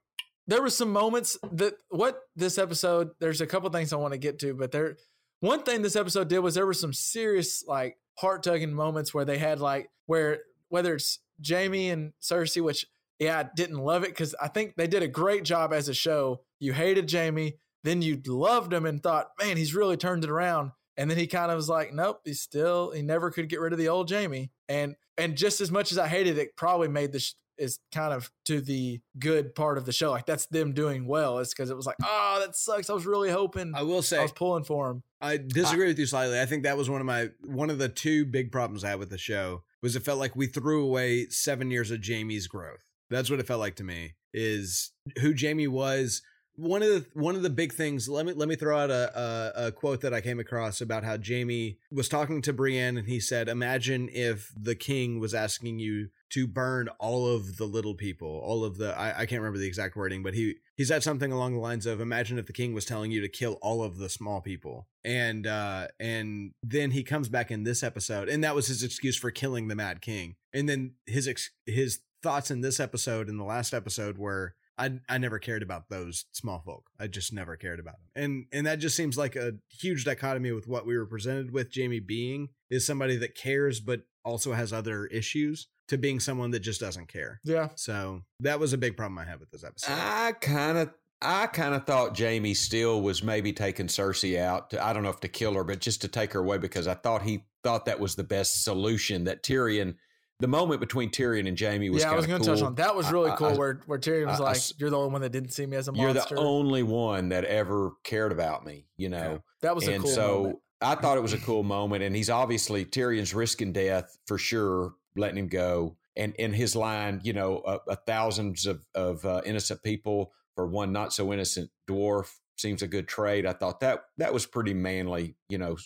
[0.48, 4.18] there were some moments that what this episode there's a couple things i want to
[4.18, 4.96] get to but there
[5.40, 9.38] one thing this episode did was there were some serious like heart-tugging moments where they
[9.38, 12.84] had like where whether it's jamie and cersei which
[13.18, 15.94] yeah i didn't love it because i think they did a great job as a
[15.94, 20.30] show you hated jamie then you loved him and thought man he's really turned it
[20.30, 23.60] around and then he kind of was like nope he's still he never could get
[23.60, 26.88] rid of the old jamie and and just as much as i hated it probably
[26.88, 30.10] made this is kind of to the good part of the show.
[30.10, 31.38] Like that's them doing well.
[31.38, 32.88] It's because it was like, oh, that sucks.
[32.88, 33.72] I was really hoping.
[33.74, 35.02] I will say, I was pulling for him.
[35.20, 36.40] I disagree with you slightly.
[36.40, 38.98] I think that was one of my one of the two big problems I had
[38.98, 42.84] with the show was it felt like we threw away seven years of Jamie's growth.
[43.10, 44.14] That's what it felt like to me.
[44.32, 46.22] Is who Jamie was.
[46.56, 48.08] One of the one of the big things.
[48.08, 51.04] Let me let me throw out a, a a quote that I came across about
[51.04, 55.78] how Jamie was talking to Brienne and he said, "Imagine if the king was asking
[55.78, 59.58] you to burn all of the little people, all of the I, I can't remember
[59.58, 62.52] the exact wording, but he he said something along the lines of imagine if the
[62.52, 66.92] king was telling you to kill all of the small people and uh and then
[66.92, 70.00] he comes back in this episode and that was his excuse for killing the mad
[70.00, 74.54] king and then his ex- his thoughts in this episode and the last episode were
[74.78, 76.84] I, I never cared about those small folk.
[77.00, 78.22] I just never cared about them.
[78.22, 81.70] And and that just seems like a huge dichotomy with what we were presented with
[81.70, 86.60] Jamie being is somebody that cares but also has other issues to being someone that
[86.60, 87.40] just doesn't care.
[87.44, 87.70] Yeah.
[87.74, 89.92] So that was a big problem I had with this episode.
[89.92, 90.90] I kind of
[91.20, 94.70] I kind of thought Jamie still was maybe taking Cersei out.
[94.70, 96.86] To, I don't know if to kill her, but just to take her away because
[96.86, 99.24] I thought he thought that was the best solution.
[99.24, 99.96] That Tyrion,
[100.40, 102.74] the moment between Tyrion and Jamie was yeah, I was going to to touch on
[102.76, 102.94] that.
[102.94, 105.20] Was really I- cool I- where where Tyrion was I- like, "You're the only one
[105.22, 106.34] that didn't see me as a monster.
[106.34, 109.42] You're the only one that ever cared about me, you know.
[109.62, 110.58] that was a and cool so moment.
[110.80, 114.94] I thought it was a cool moment, and he's obviously Tyrion's risking death for sure,
[115.16, 115.96] letting him go.
[116.16, 120.66] And in his line, you know, uh, uh, thousands of of uh, innocent people for
[120.68, 123.44] one not so innocent dwarf seems a good trade.
[123.46, 125.76] I thought that that was pretty manly, you know,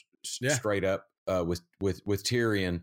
[0.41, 0.55] Yeah.
[0.55, 2.83] straight up uh, with with with Tyrion.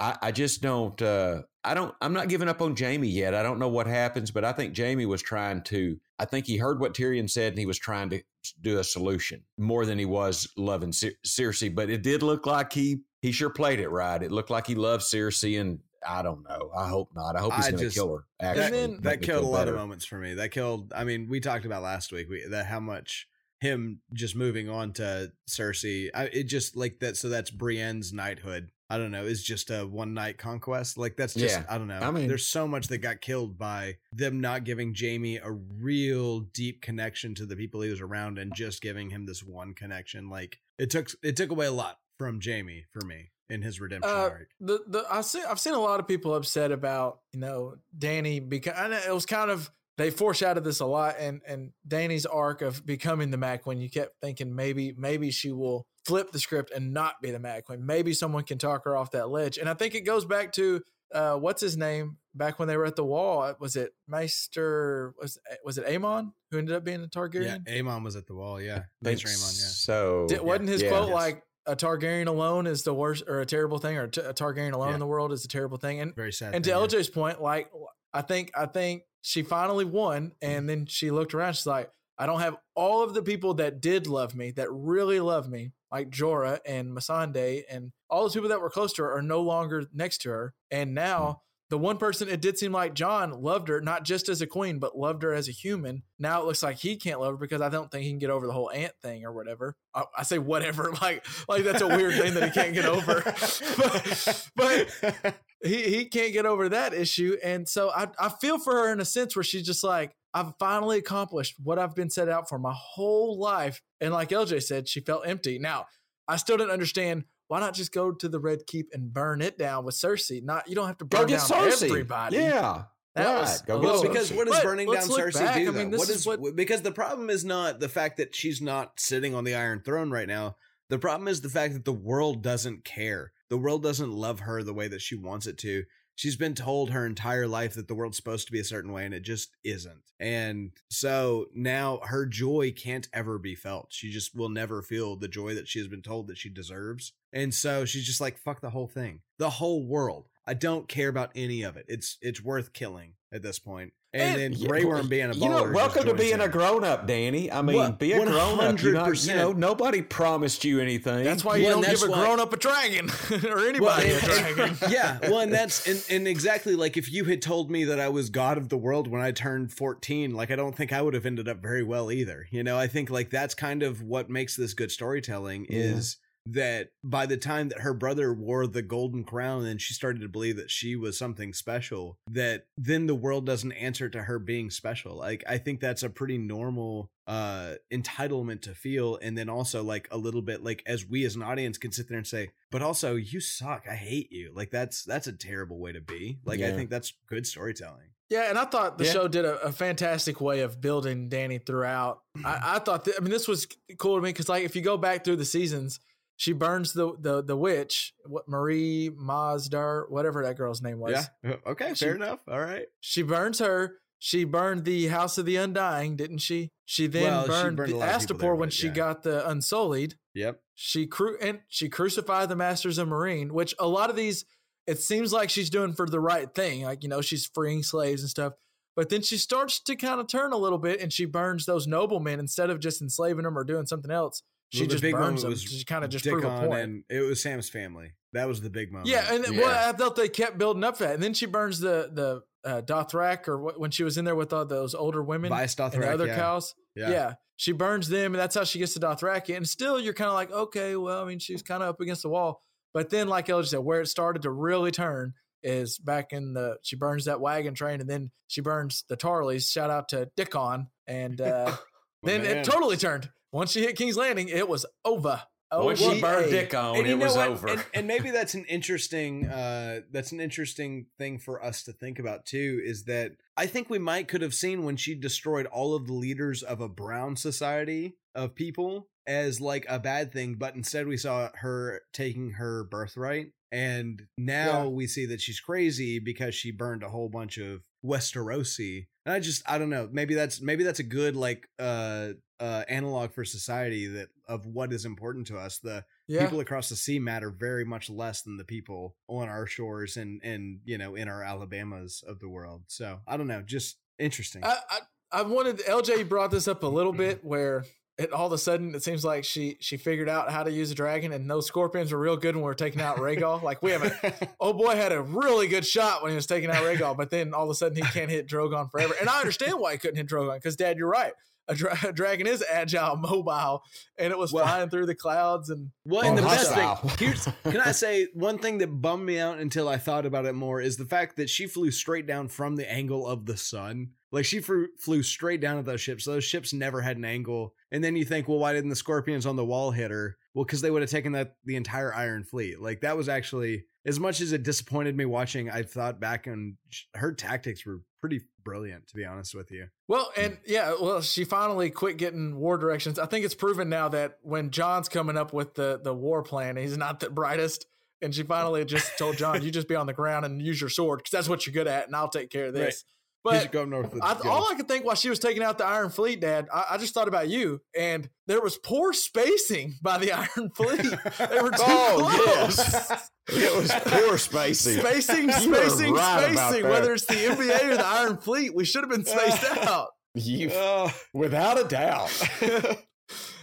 [0.00, 1.00] I, I just don't.
[1.00, 1.94] Uh, I don't.
[2.00, 3.34] I'm not giving up on Jamie yet.
[3.34, 6.00] I don't know what happens, but I think Jamie was trying to.
[6.18, 8.22] I think he heard what Tyrion said, and he was trying to
[8.62, 11.74] do a solution more than he was loving Cer- Cersei.
[11.74, 14.22] But it did look like he he sure played it right.
[14.22, 16.70] It looked like he loved Cersei, and I don't know.
[16.74, 17.36] I hope not.
[17.36, 18.24] I hope he's going to kill her.
[18.40, 20.32] Actually, then- that killed a lot of moments for me.
[20.34, 20.94] That killed.
[20.96, 23.28] I mean, we talked about last week we, that how much
[23.60, 26.08] him just moving on to Cersei.
[26.14, 27.18] I, it just like that.
[27.18, 28.70] So that's Brienne's knighthood.
[28.90, 29.24] I don't know.
[29.24, 30.98] Is just a one night conquest.
[30.98, 31.56] Like that's just.
[31.58, 31.64] Yeah.
[31.68, 32.00] I don't know.
[32.00, 36.40] I mean- there's so much that got killed by them not giving Jamie a real
[36.40, 40.28] deep connection to the people he was around and just giving him this one connection.
[40.28, 44.10] Like it took it took away a lot from Jamie for me in his redemption
[44.10, 44.48] Uh, arc.
[44.60, 48.40] the the I see I've seen a lot of people upset about you know Danny
[48.40, 52.26] because I know it was kind of they foreshadowed this a lot and and Danny's
[52.26, 56.38] arc of becoming the Mad Queen You kept thinking maybe maybe she will flip the
[56.38, 57.84] script and not be the Mad Queen.
[57.84, 59.58] Maybe someone can talk her off that ledge.
[59.58, 60.82] And I think it goes back to
[61.14, 63.52] uh, what's his name back when they were at the wall.
[63.60, 65.14] Was it Maester?
[65.20, 67.64] Was was it Aemon who ended up being a Yeah, Targaryen?
[67.66, 68.60] Aemon was at the wall.
[68.60, 69.66] Yeah, Think Maester Aemon, yeah.
[69.68, 70.88] So Did, wasn't his yeah.
[70.90, 71.14] quote Yes.
[71.14, 74.72] like a Targaryen alone is the worst or a terrible thing, or t- a Targaryen
[74.72, 74.94] alone Yeah.
[74.94, 76.00] in the world is a terrible thing?
[76.00, 76.54] And Very sad.
[76.54, 76.86] and to thing, yeah.
[76.86, 77.70] LJ's point, like
[78.12, 81.54] I think I think she finally won, and then she looked around.
[81.54, 85.20] She's like, I don't have all of the people that did love me, that really
[85.20, 89.12] love me, like Jorah and Missandei and all those people that were close to her
[89.16, 90.54] are no longer next to her.
[90.70, 91.34] And now hmm.
[91.70, 94.78] the one person it did seem like Jon loved her, not just as a queen,
[94.78, 96.02] but loved her as a human.
[96.18, 98.30] Now it looks like he can't love her because I don't think he can get
[98.30, 99.76] over the whole ant thing or whatever.
[99.94, 103.22] I, I say whatever, like like that's a weird thing that he can't get over.
[104.56, 104.84] but,
[105.22, 107.36] but he, he can't get over that issue.
[107.42, 110.52] And so I, I feel for her in a sense where she's just like, I've
[110.58, 113.82] finally accomplished what I've been set out for my whole life.
[114.00, 115.58] And like LJ said, she felt empty.
[115.58, 115.86] Now,
[116.28, 119.58] I still didn't understand why not just go to the Red Keep and burn it
[119.58, 120.40] down with Cersei?
[120.42, 121.84] Not you don't have to burn down Cersei.
[121.90, 122.36] everybody.
[122.36, 122.84] Yeah.
[123.16, 123.40] That right.
[123.40, 124.36] was Go get Well, because Cersei.
[124.36, 125.56] what does But burning down Cersei back.
[125.56, 125.68] do?
[125.68, 128.36] I mean, this what is is what- because the problem is not the fact that
[128.36, 130.56] she's not sitting on the Iron Throne right now.
[130.90, 133.32] The problem is the fact that the world doesn't care.
[133.48, 135.82] The world doesn't love her the way that she wants it to.
[136.20, 139.06] She's been told her entire life that the world's supposed to be a certain way
[139.06, 140.02] and it just isn't.
[140.18, 143.86] And so now her joy can't ever be felt.
[143.88, 147.14] She just will never feel the joy that she has been told that she deserves.
[147.32, 149.20] And so she's just like fuck the whole thing.
[149.38, 150.28] The whole world.
[150.46, 151.86] I don't care about any of it.
[151.88, 153.94] It's it's worth killing at this point.
[154.12, 155.40] And, And- then Grey Worm being a baller.
[155.42, 157.50] you know, welcome to joy being a grown up, Danny.
[157.52, 158.82] I mean, Well, be a grown up.
[158.82, 161.22] You, not, you know, nobody promised you anything.
[161.22, 163.08] That's why you Well, don't and give a why- grown up a dragon
[163.48, 164.76] or anybody Well, a and- dragon.
[164.90, 168.08] yeah, well, and that's and, and exactly like if you had told me that I
[168.08, 171.14] was god of the world when I turned 14, like I don't think I would
[171.14, 172.48] have ended up very well either.
[172.50, 175.78] You know, I think like that's kind of what makes this good storytelling Yeah.
[175.78, 176.16] is
[176.46, 180.28] that by the time that her brother wore the golden crown and she started to
[180.28, 184.70] believe that she was something special, that then the world doesn't answer to her being
[184.70, 185.16] special.
[185.16, 190.08] Like I think that's a pretty normal uh entitlement to feel and then also like
[190.10, 192.82] a little bit like as we as an audience can sit there and say but
[192.82, 196.60] also you suck i hate you like that's that's a terrible way to be like
[196.60, 199.12] i think that's good storytelling Yeah, and I thought the Yeah.
[199.12, 202.22] show did a, a fantastic way of building Danny throughout.
[202.44, 203.66] I, I thought, that, I mean, this was
[203.98, 205.98] cool to me because, like, if you go back through the seasons,
[206.40, 211.28] she burns the the the witch, what Mirri Maz Duur, whatever that girl's name was.
[211.44, 213.98] yeah okay She- fair enough all right She burns her.
[214.22, 216.70] She burned the House of the Undying, didn't she?
[216.84, 219.22] She then Well, she burned, burned the lot of people Astapor there, when she got
[219.22, 220.14] the Unsullied.
[220.34, 224.44] yep She cru- and she crucified the Masters of Meereen, which a lot of these
[224.86, 228.22] it seems like she's doing for the right thing, like you know she's freeing slaves
[228.22, 228.54] and stuff.
[228.96, 231.86] But then she starts to kind of turn a little bit, and she burns those
[231.86, 234.42] noblemen instead of just enslaving them or doing something else.
[234.70, 235.68] She Well, the just big burns moment them.
[235.68, 236.80] She kind of just Dickon prove a point.
[236.80, 239.60] and it was sam's family that was the big moment yeah, and Yeah.
[239.60, 242.82] well, I felt they kept building up that, and then she burns the the uh,
[242.82, 245.92] Dothrak or wh- when she was in there with all those older women Vice and
[245.92, 246.38] the other yeah.
[246.38, 246.74] khals.
[246.94, 247.10] yeah.
[247.10, 247.34] Yeah.
[247.56, 249.54] She burns them, and that's how she gets to Dothraki.
[249.54, 252.22] And still, you're kind of like, okay, well, I mean, she's kind of up against
[252.22, 252.62] the wall.
[252.94, 256.78] But then, like LJ said, where it started to really turn is back in the
[256.82, 259.70] she burns that wagon train, and then she burns the Tarleys.
[259.70, 261.76] Shout out to Dickon, and uh,
[262.22, 262.56] My then man.
[262.58, 263.28] it totally turned.
[263.52, 265.42] Once she hit King's Landing, it was over.
[265.72, 266.14] Once OVA.
[266.16, 267.48] she burned Dick on, And it was what?
[267.48, 267.68] over.
[267.68, 272.18] And, and maybe that's an interesting uh that's an interesting thing for us to think
[272.18, 275.94] about too, is that I think we might could have seen when she destroyed all
[275.94, 280.74] of the leaders of a brown society of people as like a bad thing, but
[280.74, 283.52] instead we saw her taking her birthright.
[283.70, 284.88] And now Yeah.
[284.88, 289.06] we see that she's crazy because she burned a whole bunch of Westerosi.
[289.24, 290.08] And I just I don't know.
[290.10, 292.30] Maybe that's maybe that's a good like uh
[292.60, 295.78] uh analog for society that of what is important to us.
[295.78, 296.44] The yeah.
[296.44, 300.40] people across the sea matter very much less than the people on our shores and
[300.44, 302.82] and you know in our Alabamas of the world.
[302.86, 304.64] So I don't know, just interesting.
[304.64, 304.98] I, I
[305.32, 307.84] I wanted LJ brought this up a little bit where
[308.20, 310.90] it all of a sudden it seems like she she figured out how to use
[310.90, 313.62] a dragon and those scorpions were real good when we were taking out Rhaegal.
[313.62, 314.12] like we haven't
[314.60, 317.54] oh boy had a really good shot when he was taking out Rhaegal, but then
[317.54, 319.14] all of a sudden he can't hit Drogon forever.
[319.18, 321.32] And I understand why he couldn't hit Drogon because Dad, you're right.
[321.70, 323.82] A, dra- a dragon is agile, mobile,
[324.18, 325.70] and it was Well- flying through the clouds.
[325.70, 329.24] And well, and the Oh, best thing here's can I say one thing that bummed
[329.24, 332.26] me out until I thought about it more is the fact that she flew straight
[332.26, 334.10] down from the angle of the sun.
[334.32, 336.24] Like she flew, flew straight down at those ships.
[336.24, 337.74] Those ships never had an angle.
[337.90, 340.36] And then you think, well, why didn't the scorpions on the wall hit her?
[340.54, 342.80] Well, because they would have taken that the entire Iron Fleet.
[342.80, 345.70] Like that was actually as much as it disappointed me watching.
[345.70, 346.76] I thought back and
[347.14, 349.88] her tactics were pretty brilliant, to be honest with you.
[350.08, 350.40] Well, hmm.
[350.40, 353.18] and yeah, well, she finally quit getting war directions.
[353.18, 356.76] I think it's proven now that when Jon's coming up with the the war plan,
[356.76, 357.86] he's not the brightest.
[358.22, 360.90] And she finally just told John, "You just be on the ground and use your
[360.90, 363.04] sword because that's what you're good at, and I'll take care of this." Should
[363.42, 364.12] But go north.
[364.12, 364.50] With I, go.
[364.50, 366.98] all I could think while she was taking out the Iron Fleet, Dad, I, I
[366.98, 371.00] just thought about you, and there was poor spacing by the Iron Fleet.
[371.00, 372.76] They were too Oh, close.
[372.78, 373.30] yes.
[373.48, 374.98] it was poor spacing.
[375.00, 376.88] Spacing, spacing, right spacing.
[376.88, 380.08] Whether it's the NBA or the Iron Fleet, we should have been spaced out.
[380.34, 382.30] You, Oh, without a doubt.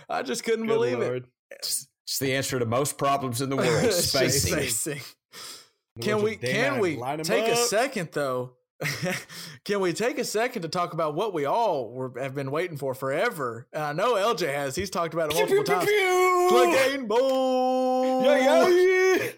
[0.10, 1.28] I just couldn't good believe Lord.
[1.52, 3.94] It's it's the answer to most problems in the world.
[3.94, 4.54] Spacing.
[4.54, 5.02] spacing.
[6.02, 8.57] Can we can we line 'em take a second though?
[9.66, 12.78] can we take a second to talk about what we all were, have been waiting
[12.78, 13.68] for forever?
[13.74, 14.76] And I know LJ has.
[14.76, 15.86] He's talked about it Pew, multiple pew, times.
[15.86, 16.98] pew, Play pew.
[16.98, 18.24] game boom.
[18.26, 19.30] Yeah, yeah,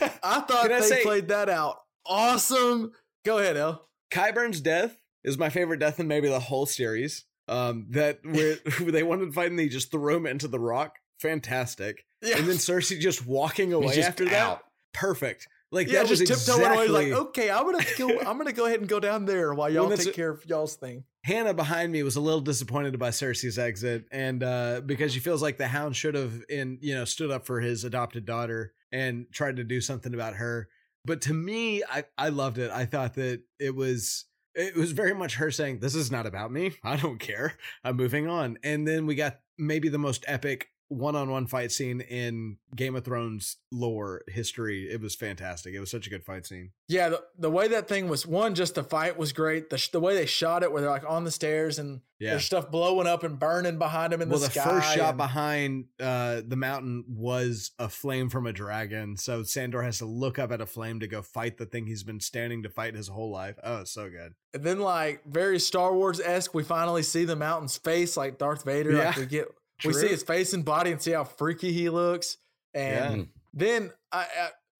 [0.00, 0.08] yeah.
[0.22, 1.78] I thought Can I they say- played that out.
[2.06, 2.92] Awesome.
[3.24, 3.86] Go ahead, El.
[4.10, 7.24] Qyburn's death is my favorite death in maybe the whole series.
[7.48, 10.96] Um, that where they wanted to fight and they just threw him into the rock.
[11.20, 12.04] Fantastic.
[12.22, 12.38] Yeah.
[12.38, 14.62] And then Cersei just walking away just after that.
[14.94, 15.46] Perfect.
[15.72, 17.10] Like yeah, that was just tiptoeing away exactly.
[17.12, 18.20] like, okay, I'm gonna go.
[18.26, 20.74] I'm gonna go ahead and go down there while y'all Well, take care of y'all's
[20.74, 21.04] thing.
[21.22, 25.42] Hannah behind me was a little disappointed by Cersei's exit, and uh, because she feels
[25.42, 29.26] like the Hound should have, in you know, stood up for his adopted daughter and
[29.32, 30.68] tried to do something about her.
[31.04, 32.72] But to me, I I loved it.
[32.72, 34.24] I thought that it was
[34.56, 36.72] it was very much her saying, "This is not about me.
[36.84, 37.54] I don't care.
[37.84, 42.56] I'm moving on." And then we got maybe the most epic one-on-one fight scene in
[42.76, 44.88] Game of Thrones lore history.
[44.90, 45.72] It was fantastic.
[45.74, 46.72] It was such a good fight scene.
[46.88, 49.70] Yeah, the, the way that thing was one, just the fight was great.
[49.70, 52.30] The, sh- the way they shot it, where they're like on the stairs and Yeah.
[52.30, 54.62] there's stuff blowing up and burning behind them in the sky.
[54.64, 58.52] well, the the, first shot and- behind uh, the mountain was a flame from a
[58.52, 59.16] dragon.
[59.16, 62.02] So Sandor has to look up at a flame to go fight the thing he's
[62.02, 63.54] been standing to fight his whole life.
[63.62, 64.34] Oh, it's so good.
[64.52, 68.64] And then, like very Star Wars esque, we finally see the mountain's face, like Darth
[68.64, 68.92] Vader.
[68.92, 69.20] Like Yeah.
[69.20, 69.46] we get,
[69.84, 72.36] we see his face and body, and see how freaky he looks.
[72.74, 73.24] And Yeah.
[73.52, 74.26] then I,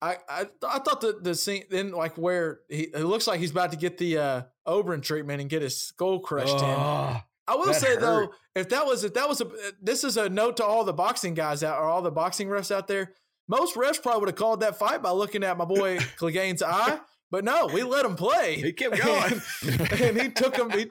[0.01, 3.51] I, I, I, thought the the scene then like where he it looks like he's
[3.51, 6.63] about to get the uh Oberyn treatment and get his skull crushed in.
[7.47, 7.99] I will say hurt.
[8.01, 9.47] though, if that was if that was a
[9.81, 12.71] this is a note to all the boxing guys out or all the boxing refs
[12.73, 13.13] out there.
[13.47, 16.99] Most refs probably would have called that fight by looking at my boy Clegane's eye,
[17.29, 18.55] but no, we let him play.
[18.55, 19.41] he kept going.
[19.67, 20.69] and, and he took him.
[20.69, 20.89] He,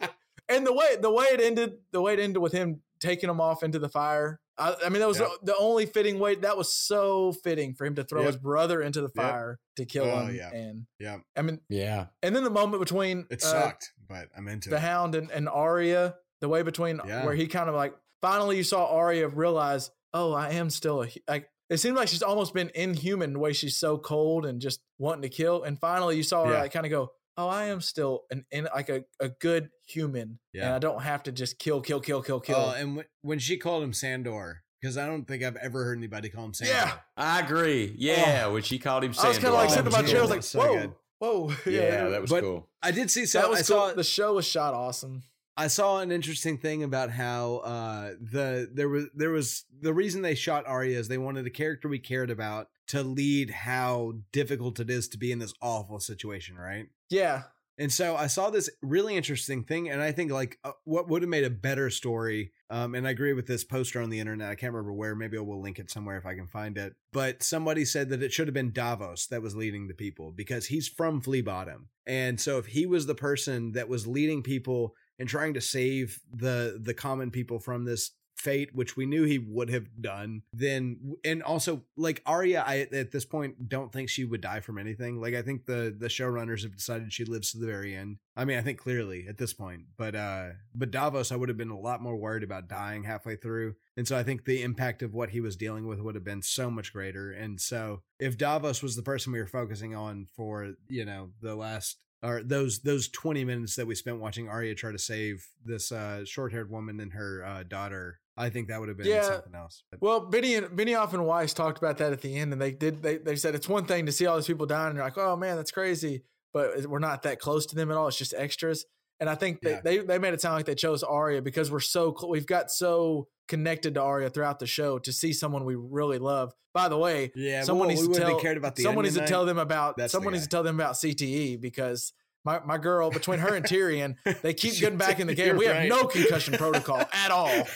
[0.48, 3.40] and the way the way it ended, the way it ended with him taking him
[3.40, 4.40] off into the fire.
[4.58, 5.28] I, I mean, that was Yep.
[5.42, 6.34] the, the only fitting way.
[6.34, 8.26] That was so fitting for him to throw Yep.
[8.26, 9.24] his brother into the Yep.
[9.24, 10.34] fire to kill Oh, him.
[10.34, 10.50] yeah.
[10.52, 12.06] And yeah, I mean, Yeah.
[12.22, 14.80] and then the moment between it uh, sucked, but I'm into the it.
[14.82, 17.24] Hound and, and Arya, the way between Yeah.
[17.24, 21.08] where he kind of like finally you saw Arya realize, oh, I am still a
[21.28, 21.48] like.
[21.70, 25.22] It seemed like she's almost been inhuman the way she's so cold and just wanting
[25.22, 25.62] to kill.
[25.62, 26.60] And finally, you saw her Yeah.
[26.62, 30.22] like kind of go, "Oh, I am still an in like a, a good human,
[30.22, 30.74] and Yeah.
[30.76, 33.56] I don't have to just kill, kill, kill, kill, kill." Oh, and when, when she
[33.56, 36.74] called him Sandor, because I don't think I've ever heard anybody call him Sandor.
[36.74, 36.92] Yeah.
[37.16, 37.94] I agree.
[37.98, 38.46] Yeah.
[38.48, 40.18] When she called him Sandor, I was kind of like Oh, sitting in my chair.
[40.18, 40.92] I was like, so "Whoa, good.
[41.18, 42.68] whoa!" Yeah, that was But- cool.
[42.82, 43.26] I did see.
[43.26, 43.88] So that was I cool.
[43.90, 45.22] saw The show was shot awesome.
[45.56, 50.22] I saw an interesting thing about how uh the there was there was the reason
[50.22, 54.80] they shot Arya is they wanted a character we cared about to lead how difficult
[54.80, 56.86] it is to be in this awful situation, right?
[57.10, 57.42] Yeah,
[57.78, 61.22] And so I saw this really interesting thing, and I think like uh, what would
[61.22, 62.52] have made a better story.
[62.68, 64.50] Um, and I agree with this poster on the internet.
[64.50, 65.16] I can't remember where.
[65.16, 66.94] Maybe I will link it somewhere if I can find it.
[67.12, 70.66] But somebody said that it should have been Davos that was leading the people because
[70.66, 74.94] he's from Flea Bottom, and so if he was the person that was leading people
[75.18, 79.38] and trying to save the the common people from this fate which we knew he
[79.38, 84.24] would have done then and also like Arya I at this point don't think she
[84.24, 85.20] would die from anything.
[85.20, 88.16] Like I think the the showrunners have decided she lives to the very end.
[88.34, 91.58] I mean I think clearly at this point but uh but Davos I would have
[91.58, 95.02] been a lot more worried about dying halfway through and so I think the impact
[95.02, 98.38] of what he was dealing with would have been so much greater and so if
[98.38, 102.80] Davos was the person we were focusing on for you know the last or those
[102.80, 107.00] those 20 minutes that we spent watching Arya try to save this uh short-haired woman
[107.00, 109.22] and her uh daughter I think that would have been Yeah.
[109.22, 109.82] something else.
[109.90, 112.70] But- Well, Benny and Benioff and Weiss talked about that at the end, and they
[112.70, 113.02] did.
[113.02, 115.18] They, they said it's one thing to see all these people dying, and you're like,
[115.18, 116.22] oh man, that's crazy,
[116.54, 118.08] but we're not that close to them at all.
[118.08, 118.86] It's just extras.
[119.18, 119.80] And I think they Yeah.
[119.84, 122.70] they, they made it sound like they chose Arya because we're so cl- we've got
[122.70, 126.54] so connected to Arya throughout the show to see someone we really love.
[126.72, 129.22] By the way, yeah, someone we, needs to tell cared about the someone needs to
[129.22, 132.12] Onion tell them about That's the someone needs to tell them about CTE because
[132.44, 135.56] my, my girl between her and Tyrion they keep getting back in the game.
[135.56, 135.88] We have right.
[135.88, 137.66] no concussion protocol at all.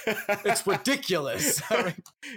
[0.44, 1.60] It's ridiculous.
[1.70, 1.94] I mean,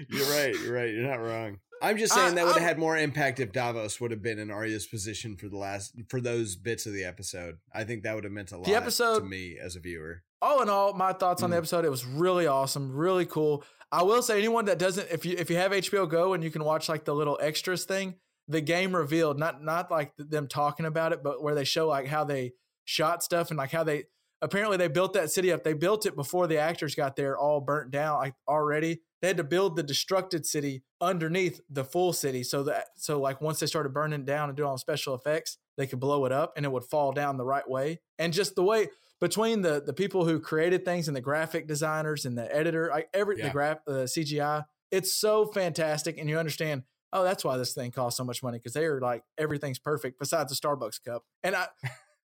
[0.09, 0.55] you're right.
[0.59, 0.89] You're right.
[0.89, 1.59] You're not wrong.
[1.81, 4.49] I'm just saying that would have had more impact if Davos would have been in
[4.51, 7.57] Arya's position for the last for those bits of the episode.
[7.73, 10.23] I think that would have meant a lot the episode- to me as a viewer.
[10.41, 11.59] all in all, my thoughts on the Mm.
[11.59, 13.63] episode, it was really awesome, really cool.
[13.91, 16.51] I will say anyone that doesn't if you if you have HBO Go and you
[16.51, 18.15] can watch like the little extras thing,
[18.47, 22.07] the game revealed, not not like them talking about it, but where they show like
[22.07, 22.53] how they
[22.85, 24.05] shot stuff and like how they
[24.41, 25.63] apparently they built that city up.
[25.63, 29.01] They built it before the actors got there, all burnt down like already.
[29.21, 33.41] They had to build the destructed city underneath the full city, so that so like
[33.41, 36.25] once they started burning it down and doing all the special effects, they could blow
[36.25, 37.99] it up and it would fall down the right way.
[38.19, 38.89] And just the way
[39.19, 43.09] between the the people who created things and the graphic designers and the editor, like
[43.13, 43.45] every Yeah.
[43.47, 46.83] the graph the CGI, it's so fantastic, and you understand.
[47.13, 50.19] Oh, that's why this thing costs so much money because they are like everything's perfect
[50.19, 51.23] besides the Starbucks cup.
[51.41, 51.67] And I,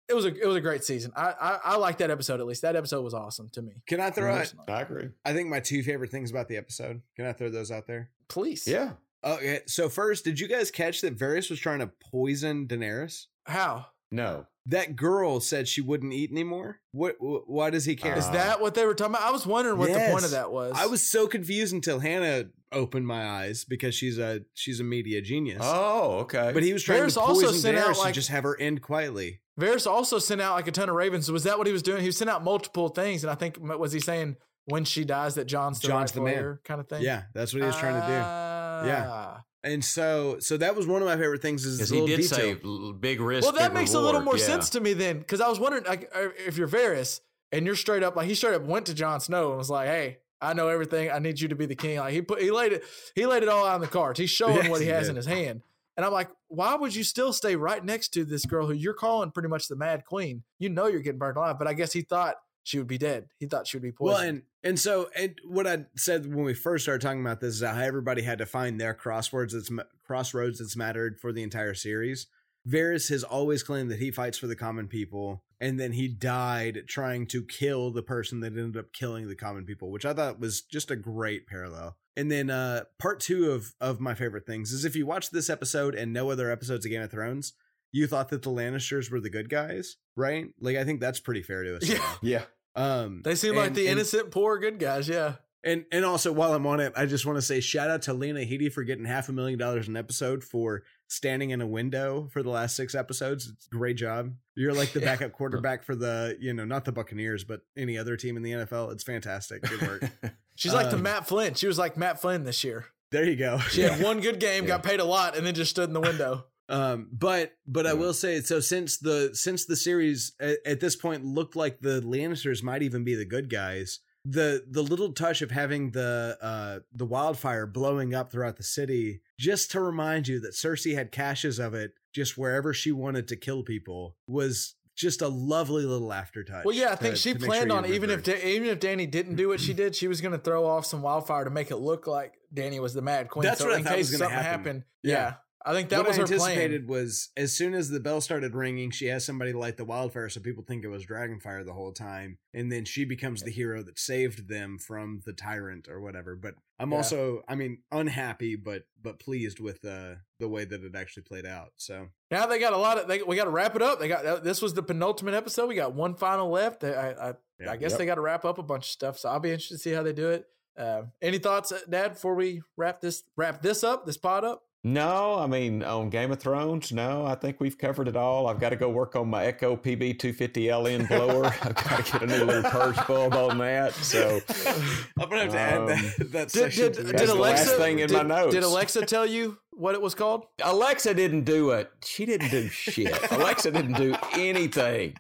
[0.08, 1.12] it was a it was a great season.
[1.16, 2.62] I I, I like that episode at least.
[2.62, 3.82] That episode was awesome to me.
[3.86, 4.38] Can I throw it?
[4.38, 4.66] Personally.
[4.68, 5.08] I agree.
[5.24, 7.02] I think my two favorite things about the episode.
[7.16, 8.10] Can I throw those out there?
[8.28, 8.92] Please, Yeah.
[9.24, 13.26] Okay, so first, did you guys catch that Varys was trying to poison Daenerys?
[13.46, 14.46] How No.
[14.66, 16.80] That girl said she wouldn't eat anymore.
[16.92, 17.16] What?
[17.20, 18.16] wh- Why does he care?
[18.16, 19.26] is Uh, that what they were talking about?
[19.26, 20.72] I was wondering what the point of that was.
[20.76, 25.20] I was so confused until Hannah opened my eyes because she's a she's a media
[25.20, 25.58] genius.
[25.62, 26.50] Oh, okay.
[26.54, 28.44] But he was trying Varys to also poison sent out, Daenerys like- and just have
[28.44, 29.40] her end quietly.
[29.60, 31.30] Varys also sent out like a ton of ravens.
[31.30, 32.02] Was that what he was doing?
[32.02, 35.46] He sent out multiple things, and I think was he saying when she dies that
[35.46, 36.58] Jon's the Jon's the rightful man.
[36.64, 37.02] kind of thing?
[37.02, 38.12] Yeah, that's what he was trying to do.
[38.12, 39.06] Yeah.
[39.10, 39.44] Ah.
[39.64, 41.64] And so, so that was one of my favorite things.
[41.64, 42.38] Is he did detail.
[42.38, 43.44] say big risk.
[43.44, 44.44] Well, that big makes a little more Yeah.
[44.44, 47.20] sense to me then, because I was wondering, like, uh, if you're Varys
[47.52, 49.86] and you're straight up, like, he straight up went to Jon Snow and was like,
[49.86, 51.10] "Hey, I know everything.
[51.12, 52.82] I need you to be the king." Like, he put, he laid it,
[53.14, 54.18] he laid it all out on the cards.
[54.18, 55.10] He's showing Yes, what he he has did.
[55.10, 55.62] in his hand,
[55.96, 58.94] and I'm like, why would you still stay right next to this girl who you're
[58.94, 60.42] calling pretty much the Mad Queen?
[60.58, 63.26] You know you're getting burned alive, but I guess he thought she would be dead.
[63.38, 64.14] He thought she would be poisoned.
[64.14, 67.56] Well, and and so and what I said when we first started talking about this
[67.56, 69.70] is how everybody had to find their crosswords that's
[70.06, 72.26] crossroads that's mattered for the entire series.
[72.68, 76.84] Varys has always claimed that he fights for the common people, and then he died
[76.86, 80.38] trying to kill the person that ended up killing the common people, which I thought
[80.38, 81.96] was just a great parallel.
[82.16, 85.48] And then uh part two of of my favorite things is if you watch this
[85.48, 87.54] episode and no other episodes of Game of Thrones,
[87.90, 90.46] you thought that the Lannisters were the good guys, right?
[90.60, 91.88] Like I think that's pretty fair to us.
[91.88, 92.14] Yeah.
[92.22, 92.42] Yeah.
[92.74, 95.08] Um, they seem like the and- innocent, poor, good guys.
[95.08, 95.34] Yeah.
[95.64, 98.14] and and also while I'm on it, I just want to say shout out to
[98.14, 102.28] Lena Headey for getting half a million dollars an episode for standing in a window
[102.32, 103.46] for the last six episodes.
[103.48, 104.34] It's a great job.
[104.54, 105.06] You're like the Yeah.
[105.06, 108.52] backup quarterback for the, you know, not the Buccaneers, but any other team in the
[108.52, 108.92] NFL.
[108.92, 109.62] It's fantastic.
[109.62, 110.02] Good work.
[110.54, 111.54] She's like the Um, Matt Flynn.
[111.54, 112.86] She was like Matt Flynn this year.
[113.10, 113.58] there you go.
[113.70, 116.00] She had one good game, got paid a lot, and then just stood in the
[116.00, 116.46] window.
[116.68, 120.96] Um, but but I will say so since the since the series at, at this
[120.96, 123.98] point looked like the Lannisters might even be the good guys.
[124.24, 129.20] The the little touch of having the uh the wildfire blowing up throughout the city
[129.38, 133.36] just to remind you that Cersei had caches of it just wherever she wanted to
[133.36, 136.64] kill people was just a lovely little aftertouch.
[136.64, 138.22] Well, yeah, I think to- she to planned sure on even if.
[138.22, 140.86] Da- even if Danny didn't do what she did, she was going to throw off
[140.86, 143.42] some wildfire to make it look like Danny was the Mad Queen.
[143.44, 144.50] That's so what I in thought case was something happen.
[144.50, 145.12] happened, Yeah.
[145.14, 145.34] yeah.
[145.64, 146.40] I think that what was I her plan.
[146.40, 150.28] anticipated was as soon as the bell started ringing, she has somebody light the wildfire
[150.28, 153.82] so people think it was Dragonfire the whole time, and then she becomes the hero
[153.82, 156.34] that saved them from the tyrant or whatever.
[156.36, 156.96] But I'm Yeah.
[156.96, 161.46] also, I mean, unhappy but but pleased with uh, the way that it actually played
[161.46, 161.72] out.
[161.76, 163.08] So Now they got a lot of.
[163.08, 164.00] They, we got to wrap it up.
[164.00, 165.68] They got this was the penultimate episode.
[165.68, 166.82] We got one final left.
[166.84, 167.70] I I, Yeah.
[167.70, 167.98] I guess Yep.
[167.98, 169.18] they got to wrap up a bunch of stuff.
[169.18, 170.46] So I'll be interested to see how they do it.
[170.76, 174.62] Uh, any thoughts, Dad, before we wrap this wrap this up, this pod up?
[174.84, 176.90] No, I mean on Game of Thrones.
[176.90, 178.48] No, I think we've covered it all.
[178.48, 181.46] I've got to go work on my Echo PB 250LN blower.
[181.62, 183.94] I've got to get a new little purge bulb on that.
[183.94, 184.40] So
[185.20, 187.76] I'm gonna have to Um, add that, that Did, did, did That's the Alexa last
[187.76, 188.54] thing in did, my notes.
[188.54, 190.46] Did Alexa tell you what it was called?
[190.64, 191.88] Alexa didn't do it.
[192.04, 193.16] She didn't do shit.
[193.30, 195.14] Alexa didn't do anything.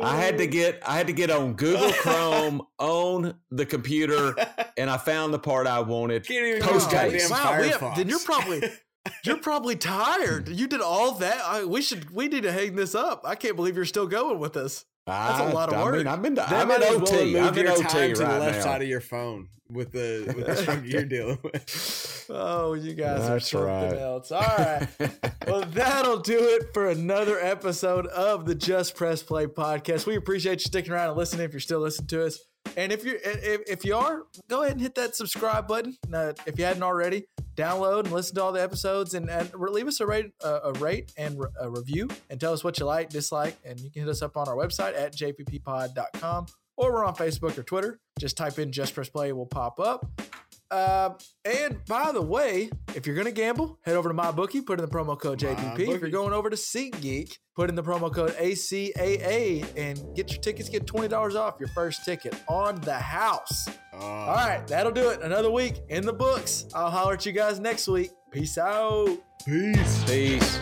[0.00, 4.34] I had to get I had to get on Google Chrome on the computer,
[4.76, 6.26] and I found the part I wanted.
[6.26, 8.62] Can't even Post use Wow, we have- then you're probably
[9.24, 10.48] you're probably tired.
[10.48, 11.40] You did all that.
[11.44, 13.22] I, we should we need to hang this up.
[13.24, 14.84] I can't believe you're still going with us.
[15.06, 15.94] That's a lot of I work.
[15.96, 16.34] mean, I'm in.
[16.34, 18.38] That I'm might in as well move I'm in your OT time right to the
[18.38, 18.62] left now.
[18.62, 22.26] side of your phone with the with the struggle you're dealing with.
[22.30, 23.94] Oh, you guys are That's something right.
[23.98, 24.30] else.
[24.30, 24.86] All right.
[25.46, 30.06] well, that'll do it for another episode of the Just Press Play podcast.
[30.06, 32.38] We appreciate you sticking around and listening if you're still listening to us.
[32.76, 35.96] And if you're if, if you are, go ahead and hit that subscribe button.
[36.12, 37.26] Uh, if you hadn't already,
[37.56, 40.72] download and listen to all the episodes and, and leave us a rate, uh, a
[40.74, 43.56] rate and re- a review and tell us what you like, dislike.
[43.64, 46.46] And you can hit us up on our website at jpppod.com
[46.76, 48.00] or we're on Facebook or Twitter.
[48.18, 50.06] Just type in Just Press Play, it will pop up.
[50.72, 51.10] Uh,
[51.44, 54.84] and by the way, if you're going to gamble, head over to MyBookie, put in
[54.84, 55.78] the promo code JPP.
[55.80, 60.40] If you're going over to SeatGeek, put in the promo code ACAA and get your
[60.40, 63.68] tickets, get $20 off your first ticket on the house.
[63.92, 65.20] All right, that'll do it.
[65.20, 66.64] Another week in the books.
[66.74, 68.10] I'll holler at you guys next week.
[68.30, 69.10] Peace out.
[69.44, 70.04] Peace.
[70.04, 70.58] Peace.